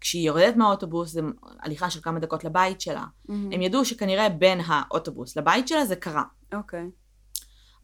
[0.00, 1.20] כשהיא יורדת מהאוטובוס, זה
[1.62, 3.04] הליכה של כמה דקות לבית שלה.
[3.28, 3.52] מהמם.
[3.52, 6.22] הם ידעו שכנראה בין האוטובוס לבית שלה זה קרה.
[6.54, 6.90] אוקיי.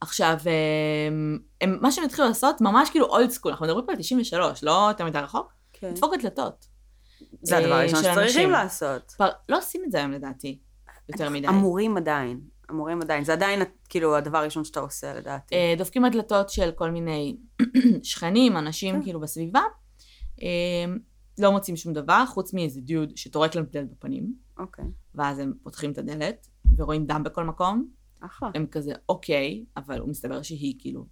[0.01, 0.37] עכשיו,
[1.09, 4.65] הם, הם, מה שהם התחילו לעשות, ממש כאילו אולד סקול, אנחנו מדברים פה על 93,
[4.65, 5.91] לא יותר מדי רחוק, כן.
[5.91, 6.67] לדפוק את דלתות.
[7.43, 8.51] זה הדבר אה, הראשון שצריכים.
[8.51, 9.13] לעשות.
[9.17, 10.59] כבר לא עושים את זה היום לדעתי,
[11.09, 11.49] יותר מדי.
[11.49, 12.41] אמורים עדיין.
[12.71, 13.25] אמורים עדיין.
[13.25, 15.55] זה עדיין, כאילו, הדבר הראשון שאתה עושה, לדעתי.
[15.55, 17.37] אה, דופקים בדלתות של כל מיני
[18.03, 19.03] שכנים, אנשים כן.
[19.03, 19.63] כאילו בסביבה,
[20.43, 20.95] אה,
[21.39, 24.85] לא מוצאים שום דבר, חוץ מאיזה דיוד שטורק להם את הדלת בפנים, אוקיי.
[25.15, 27.89] ואז הם פותחים את הדלת, ורואים דם בכל מקום,
[28.21, 28.51] אחלה.
[28.55, 31.07] הם כזה, אוקיי, אבל הוא מסתבר שהיא כאילו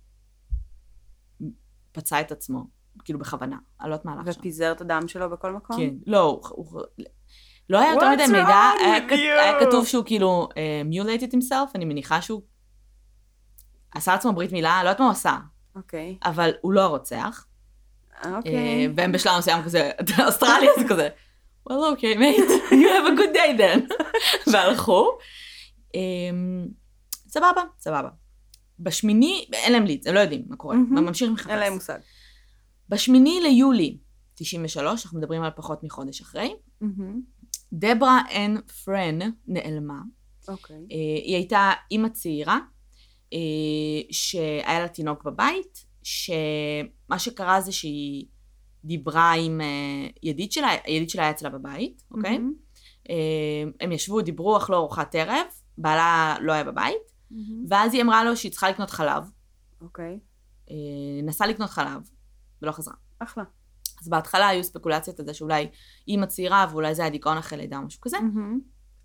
[1.92, 2.66] פצעה את עצמו,
[3.04, 4.40] כאילו בכוונה, אני לא יודעת מה הלך שם.
[4.40, 5.76] ופיזר את הדם שלו בכל מקום?
[5.76, 6.80] כן, לא, הוא, הוא,
[7.70, 10.54] לא היה יותר מדי מידע, היה, כתוב שהוא כאילו uh,
[10.92, 12.42] mutilated himself, אני מניחה שהוא
[13.90, 15.38] עשה לעצמו ברית מילה, לא יודעת מה הוא עשה,
[15.76, 16.18] אוקיי.
[16.24, 17.46] אבל הוא לא הרוצח.
[18.24, 18.54] אוקיי.
[18.54, 19.90] אה, והם בשלב מסוים כזה,
[20.26, 21.08] אוסטרליה זה כזה,
[21.68, 23.94] well okay mate, you have a good day then.
[24.52, 25.18] והלכו.
[25.94, 26.66] אמ,
[27.28, 28.08] סבבה, סבבה.
[28.78, 30.74] בשמיני, אין להם לידס, הם לא יודעים מה קורה.
[30.74, 31.50] הם ממשיכים לחפש.
[31.50, 31.98] אין להם מושג.
[32.88, 33.98] בשמיני ליולי
[34.34, 36.54] 93, אנחנו מדברים על פחות מחודש אחרי.
[37.72, 40.00] דברה אן פרן נעלמה.
[40.48, 40.76] אוקיי.
[40.76, 42.58] אה, היא הייתה אימא צעירה,
[43.32, 43.38] אה,
[44.10, 48.26] שהיה לה תינוק בבית, שמה שקרה זה שהיא
[48.84, 52.38] דיברה עם אה, ידיד שלה, הידיד שלה היה אצלה בבית, אוקיי?
[53.10, 53.14] אה,
[53.80, 55.46] הם ישבו, דיברו, אכלו ארוחת ערב,
[55.78, 57.64] בעלה לא היה בבית, מהמם.
[57.68, 59.22] ואז היא אמרה לו שהיא צריכה לקנות חלב,
[59.80, 60.18] אוקיי.
[60.70, 60.76] אה,
[61.22, 62.10] נסעה לקנות חלב,
[62.62, 62.94] ולא חזרה.
[63.18, 63.44] אחלה.
[64.02, 65.68] אז בהתחלה היו ספקולציות על זה שאולי
[66.08, 68.16] אימא צעירה, ואולי זה היה דיכאון אחרי לידה או משהו כזה.
[68.20, 68.60] מהמם.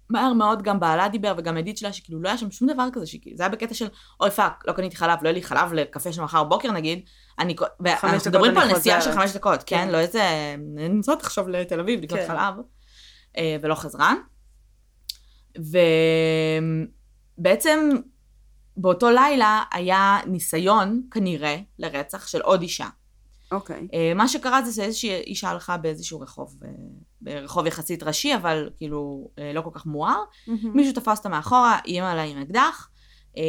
[0.10, 3.08] מהר מאוד גם בעלה דיבר וגם ידיד שלה שכאילו לא היה שם שום דבר כזה
[3.08, 3.88] שכאילו זה היה בקטע של
[4.20, 7.02] אוי fuck לא קניתי חלב לא יהיה לי חלב לקפה של מחר בבוקר נגיד
[7.40, 9.12] אני ואנחנו מדברים פה על נסיעה של.
[9.12, 9.90] חמש דקות כן כן.
[9.90, 12.28] לא איזה אני נוסעת עכשיו לתל אביב לקנות כן.
[12.28, 12.54] חלב
[13.38, 14.14] אה, ולא חזרה
[17.38, 17.90] ובעצם
[18.78, 22.88] באותו לילה היה ניסיון כנראה לרצח של עוד אישה
[23.52, 23.88] אוקיי.
[23.94, 26.70] אה, מה שקרה זה שאיזושהי אישה הלכה באיזשהו רחוב, אה,
[27.22, 30.24] ברחוב יחסית ראשי, אבל כאילו אה, לא כל כך מואר.
[30.48, 30.76] מהמם.
[30.76, 32.90] מישהו תפס אותה מאחורה, איים עליה עם אקדח,
[33.38, 33.44] אה,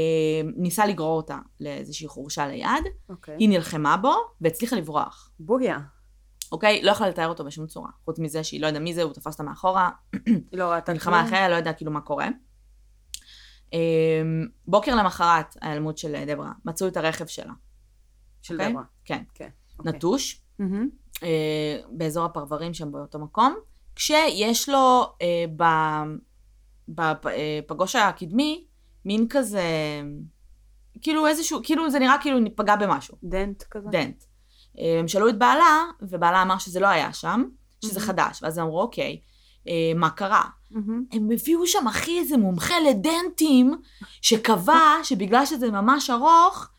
[0.57, 3.37] ניסה לגרור אותה לאיזושהי חורשה ליד, אוקיי.
[3.39, 5.79] היא נלחמה בו והצליחה לברוח, בוגיה.
[6.53, 6.83] אוקיי?
[6.83, 9.33] לא יכלה לתאר אותו בשום צורה, חוץ מזה שהיא לא יודעה מי זה, הוא תפס
[9.33, 9.91] אותה מאחורה,
[10.27, 11.27] היא לא ראתה מלחמה כלום.
[11.27, 12.29] אחריה, לא יודע כאילו מה קורה.
[13.75, 14.23] אה,
[14.67, 17.53] בוקר למחרת, ההיעלמות של דברה, מצאו את הרכב שלה,
[18.43, 18.73] של אוקיי?
[18.73, 18.83] דברה.
[19.05, 19.49] כן, כן.
[19.79, 19.93] אוקיי.
[19.93, 20.89] נטוש, מהמם.
[21.23, 23.57] אה, באזור הפרברים שם באותו מקום,
[23.95, 25.45] כשיש לו אה,
[26.89, 28.65] בפגוש הקדמי
[29.05, 29.63] מין כזה,
[31.01, 33.89] כאילו איזשהו, כאילו זה נראה כאילו נפגע במשהו, דנט כזה?
[33.91, 34.25] דנט.
[34.79, 37.45] אה, הם שאלו את בעלה, ובעלה אמר שזה לא היה שם,
[37.85, 38.07] שזה מהמם.
[38.07, 39.21] חדש, ואז הם אמרו אוקיי,
[39.69, 40.45] אה, מה קרה?
[40.71, 41.05] מהמם.
[41.13, 43.75] הם הביאו שם אחי איזה מומחה לדנטים,
[44.23, 46.78] שקבע שבגלל שזה ממש ארוך, אה,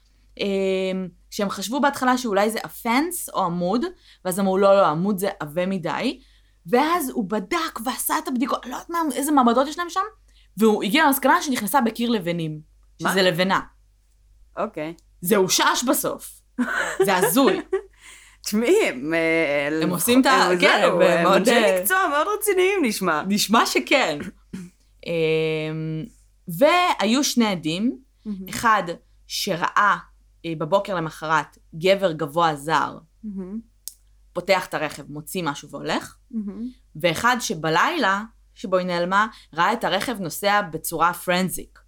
[1.32, 3.86] שהם חשבו בהתחלה שאולי זה הפנס או עמוד,
[4.26, 6.20] ואז אמרו לא, לא, עמוד זה עבה מדי,
[6.66, 10.02] ואז הוא בדק ועשה את הבדיקות, לא יודעת מה, איזה מעבדות יש להם שם,
[10.58, 12.60] והוא הגיע למסקנה שנכנסה בקיר לבנים,
[13.02, 13.10] מה?
[13.12, 13.60] שזה לבנה.
[14.58, 14.94] אוקיי.
[15.22, 16.42] זה הושש בסוף.
[17.06, 17.62] זה הזוי.
[18.46, 19.14] תשמעי, הם...
[19.14, 22.80] אה, הם עושים את ה- הם- כן, הם הם מאוד, אנשי אה, מקצוע מאוד רציניים
[22.84, 23.24] נשמע.
[23.28, 24.20] נשמע שכן.
[25.06, 26.06] אמ,
[26.48, 27.98] והיו שני עדים.
[28.50, 28.84] אחד
[29.28, 29.98] שראה אה,
[30.48, 33.60] בבוקר למחרת גבר גבוה זר, מהמם.
[34.34, 36.68] פותח את הרכב, מוציא משהו והולך, מהמם.
[36.96, 38.24] ואחד שבלילה
[38.54, 41.80] שבו היא נעלמה, ראה את הרכב נוסע בצורה פרנזיק,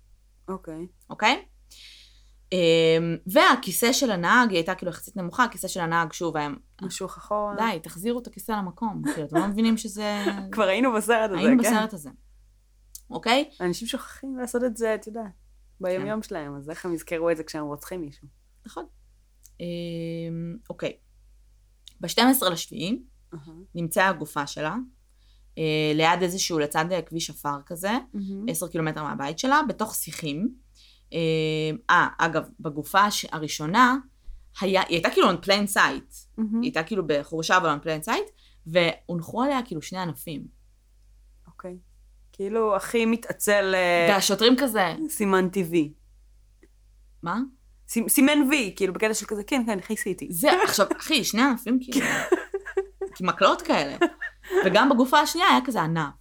[0.48, 0.88] אוקיי.
[1.10, 1.46] אוקיי?
[2.52, 6.50] אמ, והכיסא של הנהג, היא הייתה כאילו יחסית נמוכה, הכיסא של הנהג שוב היה,
[6.82, 7.56] משוך אחורה.
[7.56, 10.26] די, תחזירו את הכיסא למקום, כאילו, אתם לא מבינים שזה...
[10.52, 11.70] כבר היינו בסרט הזה, היינו כן.
[11.70, 12.10] בסרט הזה,
[13.10, 13.50] אוקיי?
[13.62, 15.32] אנשים שוכחים לעשות את זה, את יודעת, כן.
[15.82, 18.28] ביומיום שלהם, אז איך הם יזכרו את זה כשהם רוצחים מישהו?
[18.66, 18.86] נכון.
[19.60, 20.94] אמ, אוקיי.
[22.00, 23.02] ב-12 לשביעי.
[23.76, 24.76] נמצאה הגופה שלה,
[25.58, 28.46] אה, ליד איזשהו, לצד כביש עפר כזה, מהמם.
[28.50, 30.56] 10 קילומטר מהבית שלה, בתוך שיחים.
[31.14, 31.20] אה,
[31.90, 33.98] אה, אגב, בגופה הראשונה,
[34.62, 36.62] היה, היא הייתה כאילו on plain sight, מהמם.
[36.62, 38.32] היא הייתה כאילו בחורשה אבל on plain sight,
[38.66, 40.48] והונחו עליה כאילו שני ענפים.
[41.48, 41.78] אוקיי.
[42.34, 45.94] כאילו, הכי מתעצל אה, והשוטרים כזה, סימן טבעי.
[47.24, 47.40] מה?
[47.92, 50.28] סימ- סימן וי, כאילו, בקטע של כזה, כן, כן, כיסיתי.
[50.32, 52.06] זה, עכשיו, אחי, שני ענפים כאילו,
[53.20, 53.98] עם מקלות כאלה.
[54.66, 56.14] וגם בגופה השנייה היה כזה ענף.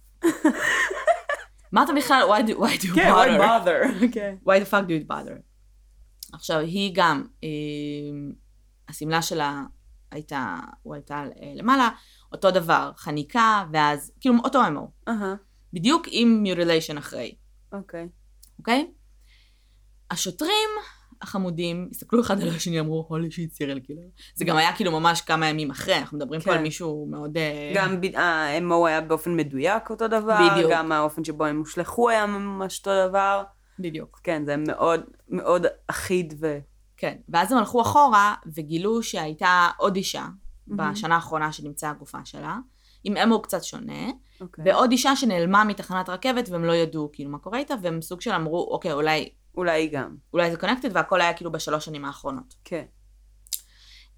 [1.71, 3.41] מה אתה בכלל, why do, why do you כן, why bother?
[3.41, 4.13] bother?
[4.13, 4.35] כן.
[4.45, 5.41] why the fuck do you bother?
[6.33, 7.49] עכשיו, היא גם, אה,
[8.89, 9.63] השמלה שלה
[10.11, 11.89] הייתה, הוא הייתה אה, למעלה,
[12.31, 14.91] אותו דבר, חניקה, ואז, כאילו, אותו אמו.
[15.07, 15.35] אהה,
[15.73, 17.35] בדיוק עם מיוריליישן אחרי,
[17.73, 18.07] אוקיי.
[18.59, 18.91] אוקיי?
[20.11, 20.69] השוטרים
[21.21, 24.01] החמודים הסתכלו אחד על השני, אמרו, הולי שיט סיריאל קילר.
[24.35, 26.57] זה גם היה כאילו ממש כמה ימים אחרי, אנחנו מדברים פה כן.
[26.57, 27.37] על מישהו מאוד...
[27.37, 30.71] אה, גם ה-MO היה באופן מדויק אותו דבר, בדיוק.
[30.71, 33.43] גם האופן שבו הם הושלכו היה ממש אותו דבר.
[33.79, 34.19] בדיוק.
[34.23, 36.59] כן, זה מאוד מאוד אחיד ו...
[36.97, 37.15] כן.
[37.29, 40.25] ואז הם הלכו אחורה וגילו שהייתה עוד אישה
[40.67, 42.57] בשנה האחרונה שנמצאה הגופה שלה,
[43.03, 44.09] עם אמו קצת שונה,
[44.41, 44.63] אוקיי.
[44.67, 48.31] ועוד אישה שנעלמה מתחנת רכבת והם לא ידעו כאילו מה קורה איתה, והם סוג של
[48.31, 50.15] אמרו, אוקיי, אולי, אולי גם.
[50.33, 52.55] אולי זה קונקטד, והכל היה כאילו בשלוש שנים האחרונות.
[52.63, 52.85] כן.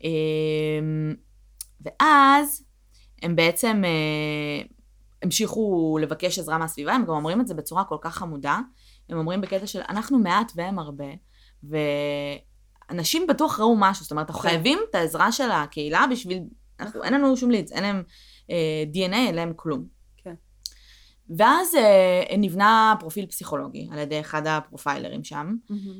[0.03, 1.15] אמ,
[1.81, 2.65] ואז
[3.21, 4.65] הם בעצם אה,
[5.23, 8.59] המשיכו לבקש עזרה מהסביבה, הם גם אומרים את זה בצורה כל כך חמודה.
[9.09, 11.05] הם אומרים בקטע של אנחנו מעט והם הרבה,
[12.89, 14.49] ואנשים בטוח ראו משהו, זאת אומרת, אנחנו כן.
[14.49, 16.43] חייבים את העזרה של הקהילה בשביל,
[16.79, 18.03] אנחנו, אין לנו שום לידס, אין להם
[18.49, 19.87] אה, DNA, אין להם כלום.
[21.29, 25.55] ואז אה, נבנה פרופיל פסיכולוגי על ידי אחד הפרופיילרים שם,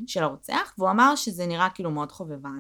[0.08, 2.60] של הרוצח, והוא אמר שזה נראה כאילו מאוד חובבן.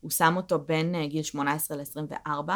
[0.00, 2.50] הוא שם אותו בין אה, גיל 18 ל-24,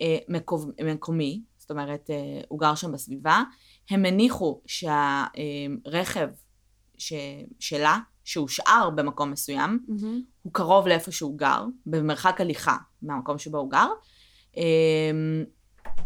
[0.00, 3.42] אה, מקוב, מקומי, זאת אומרת, אה, הוא גר שם בסביבה.
[3.90, 6.28] הם הניחו שהרכב
[6.98, 7.12] ש,
[7.58, 9.84] שלה, שהושאר במקום מסוים,
[10.42, 13.88] הוא קרוב לאיפה שהוא גר, במרחק הליכה מהמקום שבו הוא גר,
[14.56, 14.62] אה,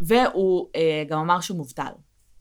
[0.00, 1.92] והוא אה, גם אמר שהוא מובטל.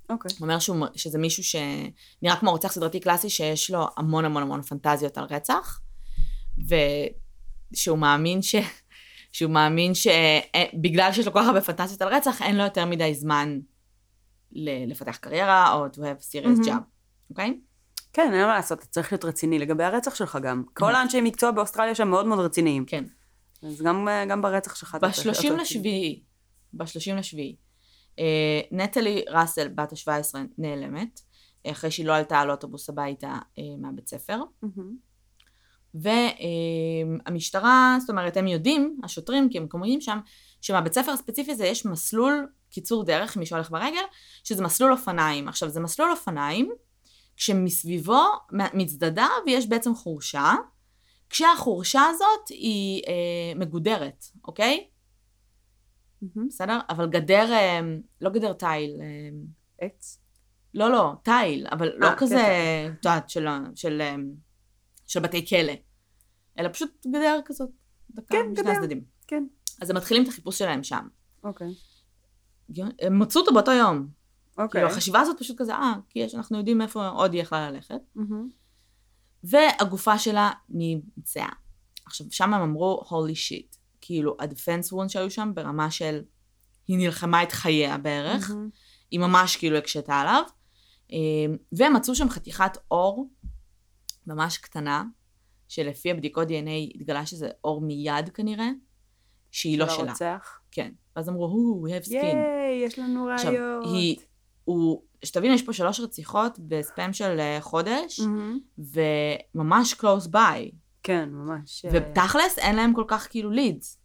[0.09, 0.31] אוקיי.
[0.39, 4.61] הוא אומר שהוא, שזה מישהו שנראה כמו רוצח סדרתי קלאסי, שיש לו המון המון המון
[4.61, 5.81] פנטזיות על רצח,
[7.73, 8.55] ושהוא מאמין ש...
[9.31, 13.13] שהוא מאמין שבגלל שיש לו כל כך הרבה פנטזיות על רצח, אין לו יותר מדי
[13.13, 13.59] זמן
[14.87, 16.81] לפתח קריירה, או to have serious job,
[17.29, 17.59] אוקיי?
[18.13, 20.63] כן, אין מה לעשות, אתה צריך להיות רציני לגבי הרצח שלך גם.
[20.73, 22.85] כל האנשי מקצוע באוסטרליה שם מאוד מאוד רציניים.
[22.85, 23.03] כן.
[23.63, 25.61] אז גם, אה, גם ברצח שלך אתה צריך להיות ב-30 רציני.
[25.61, 26.23] לשביעי,
[26.73, 27.66] ב-30 לשביעי, אה,
[28.71, 31.21] נטלי ראסל, בת ה-17, נעלמת,
[31.65, 34.39] אה, אחרי שהיא לא עלתה על אוטובוס הביתה אה, מהבית ספר.
[35.93, 40.19] והמשטרה, זאת אומרת, הם יודעים, השוטרים, כי הם קומרים שם,
[40.61, 44.03] שמהבית ספר הספציפי הזה יש מסלול קיצור דרך, מי שהולך ברגל,
[44.43, 45.47] שזה מסלול אופניים.
[45.47, 46.71] עכשיו, זה מסלול אופניים,
[47.35, 48.23] כשמסביבו,
[48.73, 50.53] מצדדיו, יש בעצם חורשה,
[51.29, 53.13] כשהחורשה הזאת היא אה,
[53.55, 54.87] מגודרת, אוקיי?
[56.21, 56.47] מהמם.
[56.47, 56.79] בסדר?
[56.89, 57.79] אבל גדר, אה,
[58.21, 59.29] לא גדר תיל, אה,
[59.81, 60.21] עץ.
[60.73, 64.01] לא, לא, תיל, אבל לא אה, כזה, כן, את יודעת, של, של,
[65.07, 65.73] של בתי כלא,
[66.59, 67.69] אלא פשוט גדר כזאת,
[68.11, 68.71] דקה כן, משני גדר.
[68.71, 69.03] הצדדים.
[69.27, 69.47] כן.
[69.81, 71.07] אז הם מתחילים את החיפוש שלהם שם.
[71.43, 71.73] אוקיי.
[73.01, 74.07] הם מצאו אותו באותו יום.
[74.57, 74.67] אוקיי.
[74.81, 78.01] כאילו, החשיבה הזאת פשוט כזה, אה, כי יש, אנחנו יודעים איפה עוד היא יכלה ללכת.
[78.15, 78.49] מהמם.
[79.43, 81.49] והגופה שלה נמצאה.
[82.05, 83.77] עכשיו, שם הם אמרו, holy shit.
[84.07, 86.21] כאילו, הדפנס וון שהיו שם ברמה של,
[86.87, 88.49] היא נלחמה את חייה בערך.
[88.49, 88.69] מהמם.
[89.11, 90.41] היא ממש כאילו הקשתה עליו.
[91.11, 91.17] אה,
[91.71, 93.29] והם מצאו שם חתיכת אור
[94.27, 95.03] ממש קטנה,
[95.67, 98.69] שלפי הבדיקות DNA התגלה שזה אור מיד כנראה,
[99.51, 100.05] שהיא לא של שלה.
[100.05, 100.59] הרוצח.
[100.71, 100.91] כן.
[101.15, 102.13] ואז אמרו, הו, we have skin.
[102.13, 103.85] ייי, יש לנו עכשיו, ראיות.
[103.85, 104.17] היא,
[104.63, 108.59] הוא, שתבין, יש פה שלוש רציחות בספאם של אה, חודש, מהמם.
[108.77, 110.71] וממש close by.
[111.07, 111.85] כן, ממש.
[111.85, 113.99] אה, ותכלס אין להם כל כך כאילו לידס.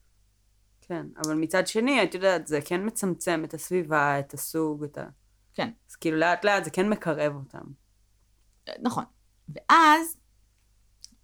[0.81, 5.05] כן, אבל מצד שני, את יודעת, זה כן מצמצם את הסביבה, את הסוג, את ה...
[5.55, 5.71] כן.
[5.91, 7.63] אז כאילו לאט לאט זה כן מקרב אותם.
[8.83, 9.05] נכון.
[9.49, 10.17] ואז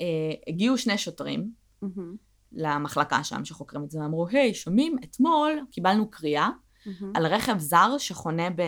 [0.00, 0.06] אה,
[0.48, 2.16] הגיעו שני שוטרים מהמם.
[2.52, 6.48] למחלקה שם שחוקרים את זה, ואמרו, היי, שומעים, אתמול קיבלנו קריאה
[6.86, 7.12] מהמם.
[7.16, 8.62] על רכב זר שחונה ב...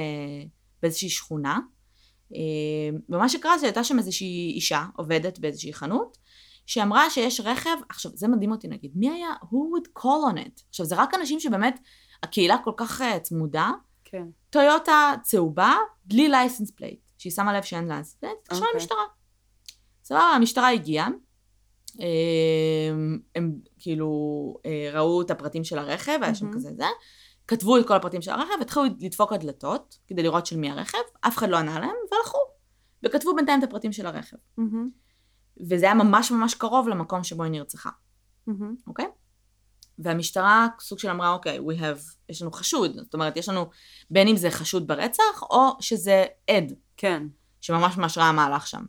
[0.83, 1.59] באיזושהי שכונה.
[2.35, 6.19] אה, ומה שקרה זה הייתה שם איזושהי אישה, עובדת באיזושהי חנות,
[6.71, 10.63] שאמרה שיש רכב, עכשיו זה מדהים אותי נגיד, מי היה, who would call on it?
[10.69, 11.81] עכשיו זה רק אנשים שבאמת
[12.23, 13.71] הקהילה כל כך אה, צמודה,
[14.05, 14.25] כן.
[14.51, 18.75] טויוטה צהובה, בלי license plate, שהיא שמה לב שאין license plate, התקשרה אוקיי.
[18.75, 19.05] למשטרה.
[20.05, 21.09] סבבה, המשטרה הגיעה,
[21.99, 24.09] הם, הם כאילו
[24.67, 26.57] אה, ראו את הפרטים של הרכב, היה שם מהמם.
[26.57, 26.85] כזה זה,
[27.49, 30.99] כתבו את כל הפרטים של הרכב, התחילו לדפוק על דלתות, כדי לראות של מי הרכב,
[31.21, 32.39] אף אחד לא ענה להם, והלכו.
[33.05, 34.37] וכתבו בינתיים את הפרטים של הרכב.
[34.59, 35.10] מהמם.
[35.69, 37.91] וזה היה ממש ממש קרוב למקום שבו היא נרצחה.
[38.87, 39.07] אוקיי?
[39.99, 43.71] והמשטרה סוג של אמרה, אוקיי, we have, יש לנו חשוד, זאת אומרת, יש לנו,
[44.11, 47.23] בין אם זה חשוד ברצח, או שזה עד, כן.
[47.61, 48.85] שממש ממש ראה מהלך שם.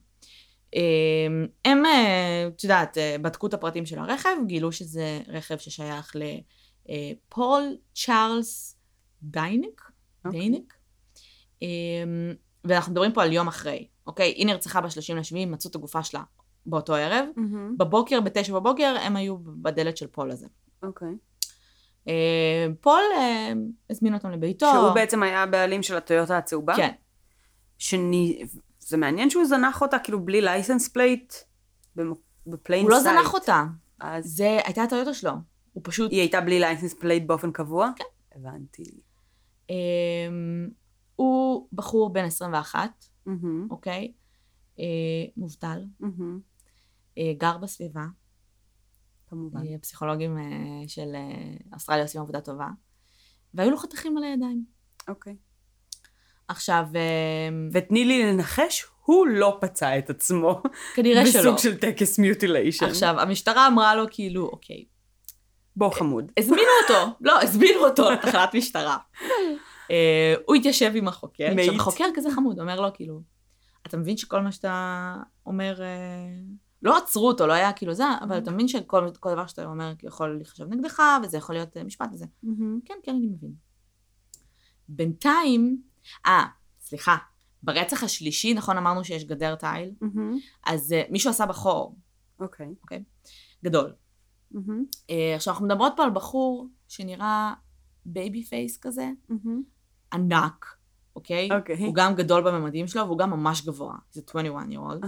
[0.76, 6.16] אמ, הם, אה, את יודעת, אה, בדקו את הפרטים של הרכב, גילו שזה רכב ששייך
[6.86, 8.78] לפול צ'ארלס
[9.24, 9.82] דייניק,
[10.26, 10.40] אוקיי.
[10.40, 10.74] דייניק.
[11.62, 11.68] אמ,
[12.64, 14.32] ואנחנו מדברים פה על יום אחרי, אוקיי?
[14.32, 16.24] היא נרצחה ב-30 לשביעי, מצאו את הגופה שלה
[16.66, 17.26] באותו ערב.
[17.36, 17.78] מהמם.
[17.78, 20.48] בבוקר, בתשע בבוקר, הם היו בדלת של פול הזה.
[20.84, 21.16] אוקיי.
[22.08, 23.54] אה, פול אה,
[23.90, 24.66] הזמין אותם לביתו.
[24.74, 26.76] שהוא בעצם היה הבעלים של הטויוטה הצהובה?
[26.76, 26.92] כן.
[27.78, 28.44] שני...
[28.80, 31.34] זה מעניין שהוא זנח אותה כאילו בלי license plate
[32.48, 33.16] ב plain הוא לא sight.
[33.16, 33.66] זנח אותה.
[34.00, 35.32] אז זה הייתה הטויוטה שלו.
[35.74, 36.12] הוא פשוט...
[36.12, 37.92] היא הייתה בלי license plate באופן קבוע?
[37.96, 38.04] כן.
[38.36, 38.84] הבנתי.
[39.70, 39.76] אה,
[41.16, 44.14] הוא בחור בן 21, מהמם, אוקיי?
[44.80, 44.86] אה,
[45.38, 45.86] מובטל,
[47.38, 48.06] גר בסביבה.
[49.32, 49.68] כמובן.
[49.68, 50.44] אה, הפסיכולוגים אה,
[50.88, 52.68] של אה, אוסטרליה עושים עבודה טובה.
[53.54, 54.66] והיו לו חתכים על הידיים.
[55.08, 55.36] אוקיי.
[56.48, 60.62] עכשיו, אה, ותני לי לנחש, הוא לא פצע את עצמו.
[60.96, 61.42] כנראה שלא.
[61.42, 62.86] בסוג של טקס מיוטיליישן.
[62.86, 64.86] עכשיו, המשטרה אמרה לו כאילו, אוקיי,
[65.76, 66.32] בוא חמוד.
[66.38, 68.98] הזמינו אותו, לא, הזמינו אותו לתחנת משטרה.
[69.92, 71.48] אה, הוא התיישב עם החוקר.
[71.60, 73.22] עכשיו החוקר כזה חמוד, אומר לו כאילו,
[73.88, 75.88] אתה מבין שכל מה שאתה אומר, אה,
[76.82, 79.94] לא עצרו אותו, לא היה כאילו זה, אבל אתה מבין שכל כל דבר שאתה אומר
[80.04, 82.26] יכול להיחשב נגדך, וזה יכול להיות אה, משפט וזה.
[82.86, 83.54] כן, כן, אני מבין.
[84.90, 85.82] בינתיים,
[86.26, 86.46] אה,
[86.82, 87.18] סליחה,
[87.64, 89.92] ברצח השלישי, נכון אמרנו שיש גדר תיל.
[90.66, 91.96] אז אה, מישהו עשה בחור,
[92.84, 93.04] אוקיי.
[93.64, 93.94] גדול.
[94.52, 94.86] מהמם.
[95.10, 97.54] אה, עכשיו, אנחנו מדברות פה על בחור שנראה
[98.06, 99.10] baby face כזה.
[100.14, 100.66] ענק,
[101.16, 101.50] אוקיי?
[101.58, 101.86] אוקיי.
[101.86, 103.96] הוא גם גדול בממדים שלו, והוא גם ממש גבוה.
[104.12, 105.06] זה 21 year old.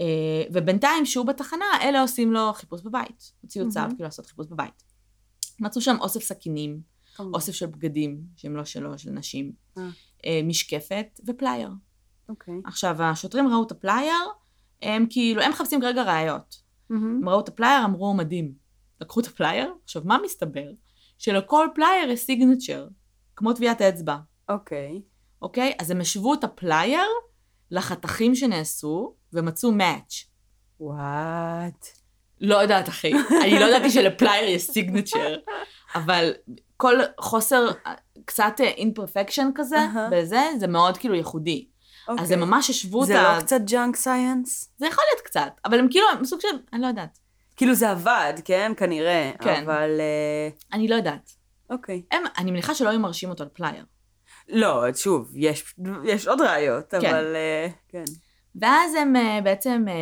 [0.00, 3.32] אה, ובינתיים, שהוא בתחנה, אלה עושים לו חיפוש בבית.
[3.40, 3.90] הוציאו צו, מהמם.
[3.90, 4.82] כאילו, לעשות חיפוש בבית.
[5.60, 6.96] מצאו שם אוסף סכינים.
[7.18, 9.88] אוסף של בגדים, שהם לא שלו, של נשים, אה.
[10.26, 11.70] אה, משקפת ופלייר.
[12.28, 12.54] אוקיי.
[12.64, 14.14] עכשיו, השוטרים ראו את הפלייר,
[14.82, 16.62] הם כאילו, הם מחפשים כרגע ראיות.
[16.90, 17.20] מהמם.
[17.22, 18.54] הם ראו את הפלייר, אמרו, מדהים.
[19.00, 20.70] לקחו את הפלייר, עכשיו, מה מסתבר?
[21.18, 22.88] שלכל פלייר יש signature,
[23.36, 24.16] כמו טביעת אצבע.
[24.48, 25.02] אוקיי.
[25.42, 25.74] אוקיי?
[25.78, 27.06] אז הם השוו את הפלייר
[27.70, 30.24] לחתכים שנעשו, ומצאו match.
[30.80, 31.86] What.
[32.40, 33.12] לא יודעת, אחי.
[33.42, 35.36] אני לא ידעתי שלפלייר יש signature,
[35.94, 36.32] אבל
[36.76, 37.70] כל חוסר,
[38.24, 40.08] קצת imperfection כזה, אהה.
[40.10, 41.66] בזה, זה מאוד כאילו ייחודי.
[42.08, 42.24] אוקיי.
[42.24, 43.36] אז הם ממש השוו את זה ה...
[43.36, 44.72] לא קצת junk science?
[44.78, 47.18] זה יכול להיות קצת, אבל הם כאילו, הם סוג של, אני לא יודעת.
[47.56, 48.72] כאילו זה עבד, כן?
[48.76, 49.30] כנראה.
[49.40, 49.62] כן.
[49.64, 50.00] אבל...
[50.00, 51.30] אה, אני לא יודעת.
[51.70, 52.02] אוקיי.
[52.10, 53.84] הם, אני מניחה שלא היו מרשים אותו על פלייר.
[54.48, 56.96] לא, שוב, יש, יש עוד ראיות, כן.
[56.96, 57.36] אבל...
[57.36, 58.04] אה, כן.
[58.60, 59.92] ואז הם אה, בעצם, אה,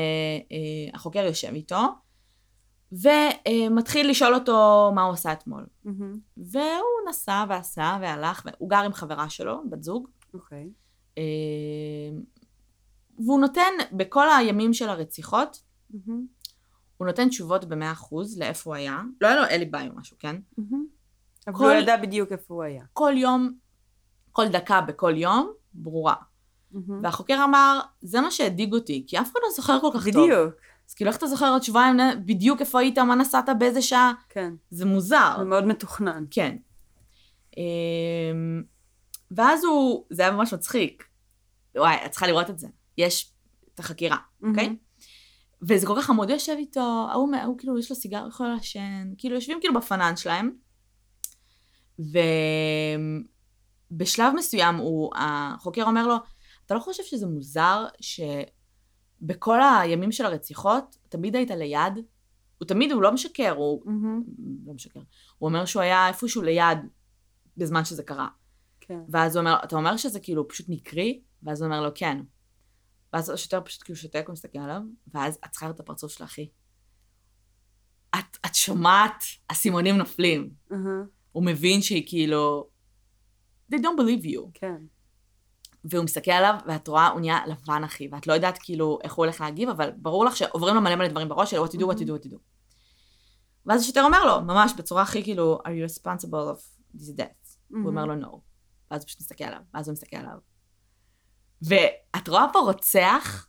[0.52, 1.80] אה, החוקר יושב איתו,
[2.92, 5.66] ומתחיל לשאול אותו מה הוא עשה אתמול.
[5.84, 6.18] מהמם.
[6.36, 10.68] והוא נסע ועשה והלך, והוא גר עם חברה שלו, בת זוג, אוקיי.
[11.18, 11.22] אה,
[13.18, 16.26] והוא נותן, בכל הימים של הרציחות, מהמם.
[16.96, 19.00] הוא נותן תשובות ב-100% לאיפה הוא היה.
[19.20, 20.36] לא היה לו אליבי או משהו, כן?
[20.58, 20.86] מהמם.
[21.46, 22.84] אבל כל- הוא ידע בדיוק איפה הוא היה.
[22.92, 23.52] כל יום,
[24.32, 26.14] כל דקה בכל יום, ברורה.
[26.74, 27.00] מהמם.
[27.04, 30.24] והחוקר אמר, זה מה שהדאיג אותי, כי אף אחד לא זוכר כל כך טוב.
[30.24, 30.54] בדיוק.
[30.88, 34.12] אז כאילו, איך אתה זוכר עוד שבועיים בדיוק איפה היית, מה נסעת, באיזה שעה?
[34.28, 34.54] כן.
[34.70, 35.34] זה מוזר.
[35.38, 36.24] זה מאוד מתוכנן.
[36.30, 36.56] כן.
[37.56, 38.62] אמ,
[39.30, 41.04] ואז הוא, זה היה ממש מצחיק.
[41.76, 42.68] וואי, את צריכה לראות את זה.
[42.98, 43.32] יש
[43.74, 44.64] את החקירה, אוקיי?
[44.64, 44.76] מהמם.
[45.68, 48.48] וזה כל כך חמוד, הוא יושב איתו, ההוא, ההוא כאילו, יש לו סיגר, הוא יכול
[48.48, 50.50] לעשן, כאילו, יושבים כאילו בפנן שלהם.
[53.90, 56.16] ובשלב מסוים הוא, החוקר אומר לו,
[56.66, 61.92] אתה לא חושב שזה מוזר שבכל הימים של הרציחות, תמיד היית ליד?
[62.58, 64.22] הוא תמיד, הוא לא משקר, הוא מהמם.
[64.66, 65.00] לא משקר.
[65.38, 66.78] הוא אומר שהוא היה איפשהו ליד
[67.56, 68.28] בזמן שזה קרה.
[68.80, 69.00] כן.
[69.08, 71.22] ואז הוא אומר, אתה אומר שזה כאילו פשוט מקרי?
[71.42, 72.20] ואז הוא אומר לו, כן.
[73.12, 74.82] ואז השוטר פשוט כאילו שותק ומסתכל עליו,
[75.14, 76.48] ואז את צריכה לראות את הפרצוף של אחי.
[78.18, 80.50] את, את שומעת, הסימונים נופלים.
[80.72, 80.80] אהה.
[81.32, 82.68] הוא מבין שהיא כאילו...
[83.72, 84.50] They don't believe you.
[84.54, 84.82] כן.
[85.84, 89.24] והוא מסתכל עליו, ואת רואה, הוא נהיה לבן אחי, ואת לא יודעת כאילו איך הוא
[89.24, 91.82] הולך להגיב, אבל ברור לך שעוברים לו מלא מלא דברים בראש של what to do,
[91.82, 92.36] what to do, what to do.
[93.66, 96.60] ואז השוטר אומר לו, ממש בצורה הכי כאילו, are you responsible of
[96.96, 97.56] these deaths?
[97.68, 98.38] הוא אומר לו no.
[98.90, 100.38] ואז הוא פשוט מסתכל עליו, ואז הוא מסתכל עליו.
[101.62, 103.48] ואת רואה פה רוצח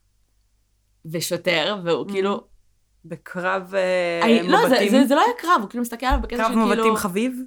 [1.11, 2.47] ושוטר, והוא כאילו,
[3.05, 4.89] בקרב אה, אני, לא, זה, מבטים.
[4.89, 7.39] זה, זה לא היה קרב, הוא כאילו מסתכל עליו בקטע קרב של כאילו, מבטים חביב?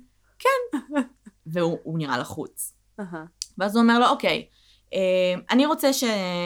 [1.46, 2.74] והוא הוא נראה לחוץ.
[3.58, 4.57] ואז הוא אומר לו, אוקיי, אה,
[5.50, 6.04] אני רוצה, ש...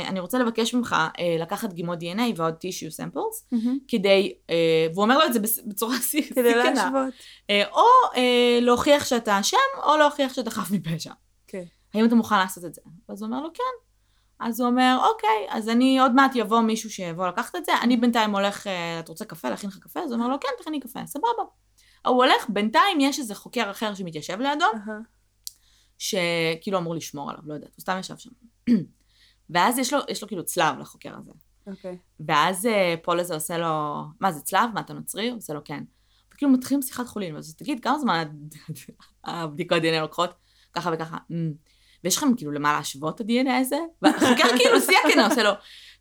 [0.09, 3.78] אני רוצה לבקש ממך אה, לקחת דגימות DNA ועוד טישיו סמפלס, מהמם.
[3.88, 4.57] כדי, אה,
[4.95, 7.14] והוא אומר לו את זה בצורה סי- כדי להשוות.
[7.51, 7.84] אה, או
[8.16, 11.12] אה, להוכיח שאתה אשם, או להוכיח שאתה חף מפשע.
[11.47, 11.62] כן.
[11.95, 12.80] האם אתה מוכן לעשות את זה?
[13.09, 13.62] אז הוא אומר לו, כן.
[14.47, 17.97] אז הוא אומר, אוקיי, אז אני עוד מעט יבוא מישהו שיבוא לקחת את זה, אני
[17.97, 19.51] בינתיים הולך, אה, אתה רוצה קפה?
[19.51, 20.01] להכין לך קפה?
[20.01, 21.28] אז הוא אומר לו, כן, תכיני קפה, סבבה.
[22.07, 24.99] הוא הולך, בינתיים יש איזה חוקר אחר שמתיישב לידו, אהה.
[26.03, 28.31] שכאילו אמור לשמור עליו, לא יודעת, הוא סתם ישב שם.
[29.51, 31.31] ואז יש לו, יש לו כאילו צלב לחוקר הזה.
[31.67, 31.99] אוקיי.
[32.27, 34.71] ואז אה, פול הזה עושה לו, מה זה צלב?
[34.75, 35.29] מה אתה נוצרי?
[35.29, 35.85] הוא עושה לו כן.
[36.35, 38.29] וכאילו מתחילים שיחת חולין, ואז תגיד, כמה זמן
[39.25, 40.31] הבדיקות דנ"א לוקחות?
[40.73, 41.17] ככה וככה.
[41.31, 41.53] "מ,
[42.05, 43.79] ויש לכם כאילו למה להשוות את ה-DNA הזה?
[44.03, 45.51] והחוקר כאילו שיא הכנה עושה לו,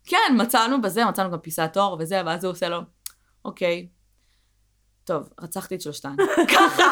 [0.04, 2.80] כן, מצאנו בזה, מצאנו גם פיסת עור וזה, ואז הוא עושה לו,
[3.44, 3.88] אוקיי,
[5.04, 6.16] טוב, רצחתי את שלושתן.
[6.54, 6.84] ככה.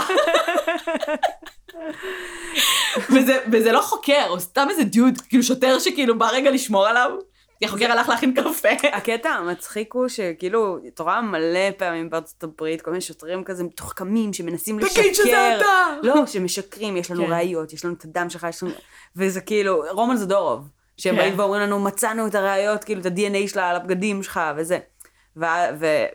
[3.11, 7.11] וזה, וזה לא חוקר, הוא סתם איזה דיוד, כאילו שוטר שכאילו בא רגע לשמור עליו.
[7.59, 8.69] כי החוקר הלך להכין קפה.
[8.93, 14.33] הקטע המצחיק הוא שכאילו, את רואה מלא פעמים בארצות הברית, כל מיני שוטרים כזה מתוחכמים
[14.33, 15.01] שמנסים לשקר.
[15.01, 15.87] תגיד שזה אתה!
[16.03, 17.33] לא, שמשקרים, יש לנו כן.
[17.33, 18.73] ראיות, יש לנו את הדם שלך, יש לנו...
[19.17, 21.21] וזה כאילו, רומן זדורוב, שהם כן.
[21.21, 24.79] באים ואומרים לנו, מצאנו את הראיות, כאילו, את ה-DNA שלה על הבגדים שלך, וזה.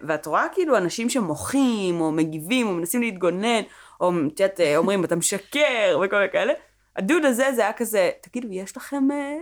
[0.01, 3.61] ואת רואה כאילו אנשים שמוחים, או מגיבים, או מנסים להתגונן,
[4.01, 6.53] או את יודעת, אה, אומרים, אתה משקר, וכל מיני כאלה.
[6.95, 9.11] הדוד הזה, זה היה כזה, תגידו, יש לכם...
[9.11, 9.35] אה,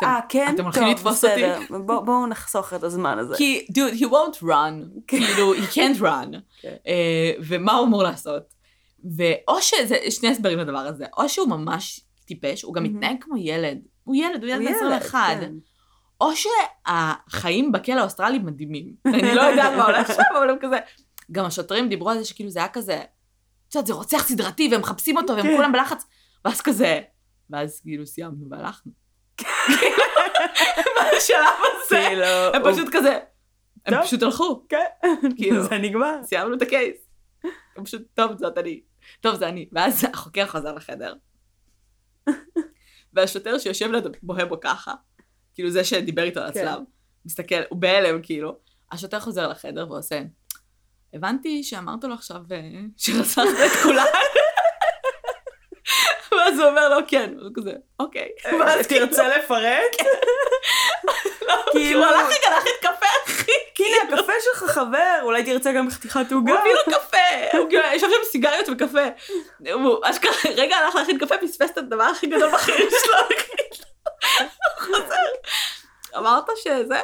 [0.02, 0.52] אה, כן?
[0.54, 1.42] אתם הולכים לתפוס אותי?
[1.86, 3.34] בואו נחסוך את הזמן הזה.
[3.36, 5.00] כי, dude, he won't run.
[5.06, 6.36] כאילו, he can't run.
[6.60, 6.76] כן.
[6.86, 8.42] אה, ומה הוא אמור לעשות?
[9.16, 12.82] ואו שזה, שני הסברים לדבר הזה, או שהוא ממש טיפש, הוא גם.
[12.82, 13.78] מתנהג כמו ילד.
[14.04, 15.18] הוא ילד, הוא ילד, 21.
[15.40, 15.52] כן.
[16.20, 18.94] או שהחיים בכלא האוסטרלי מדהימים.
[19.06, 20.76] אני לא יודעת מה הולך שם, אבל הם כזה...
[21.32, 23.02] גם השוטרים דיברו על זה שכאילו זה היה כזה,
[23.68, 25.56] את יודעת, זה רוצח סדרתי, והם מחפשים אותו, והם כן.
[25.56, 26.04] כולם בלחץ.
[26.44, 27.00] ואז כזה,
[27.50, 28.92] ואז כאילו סיימנו והלכנו.
[31.16, 33.18] בשלב הזה, כאילו, הם פשוט כזה,
[33.86, 34.02] הם.
[34.02, 34.84] פשוט הלכו, כן,
[35.36, 35.62] כאילו.
[35.62, 36.20] זה נגמר.
[36.22, 36.96] סיימנו את הקייס.
[37.76, 38.80] הם פשוט, טוב, זאת אני.
[39.20, 39.68] טוב, זה אני.
[39.72, 41.14] ואז החוקר חזר לחדר.
[43.12, 44.94] והשוטר שיושב לידו בוהה בו ככה,
[45.54, 46.60] כאילו זה שדיבר איתו על כן.
[46.60, 46.82] הצלב,
[47.26, 48.58] מסתכל, הוא בהלם כאילו.
[48.92, 50.22] השוטר חוזר לחדר ועושה,
[51.14, 52.60] הבנתי שאמרת לו עכשיו אה,
[52.96, 54.04] שרצחת את כולם.
[56.32, 58.28] ואז הוא אומר לו, כן, הוא כזה, אוקיי.
[58.60, 59.96] ואז כאילו, תרצה לפרט?
[59.98, 60.10] כאילו,
[61.72, 63.52] כאילו- הוא הלך רגע להכין קפה, אחי.
[63.78, 66.60] הנה, הקפה שלך חבר, אולי תרצה גם חתיכת הוא עוגה.
[66.60, 69.04] הביא לו קפה, הוא כאילו ישב שם סיגריות וקפה.
[69.72, 73.14] הוא אשכרה רגע הלך להכין קפה, פספס את הדבר הכי גדול בחיים שלו.
[73.38, 73.84] כאילו.
[74.40, 75.14] הוא חוזר.
[76.16, 77.00] אמרת שזה?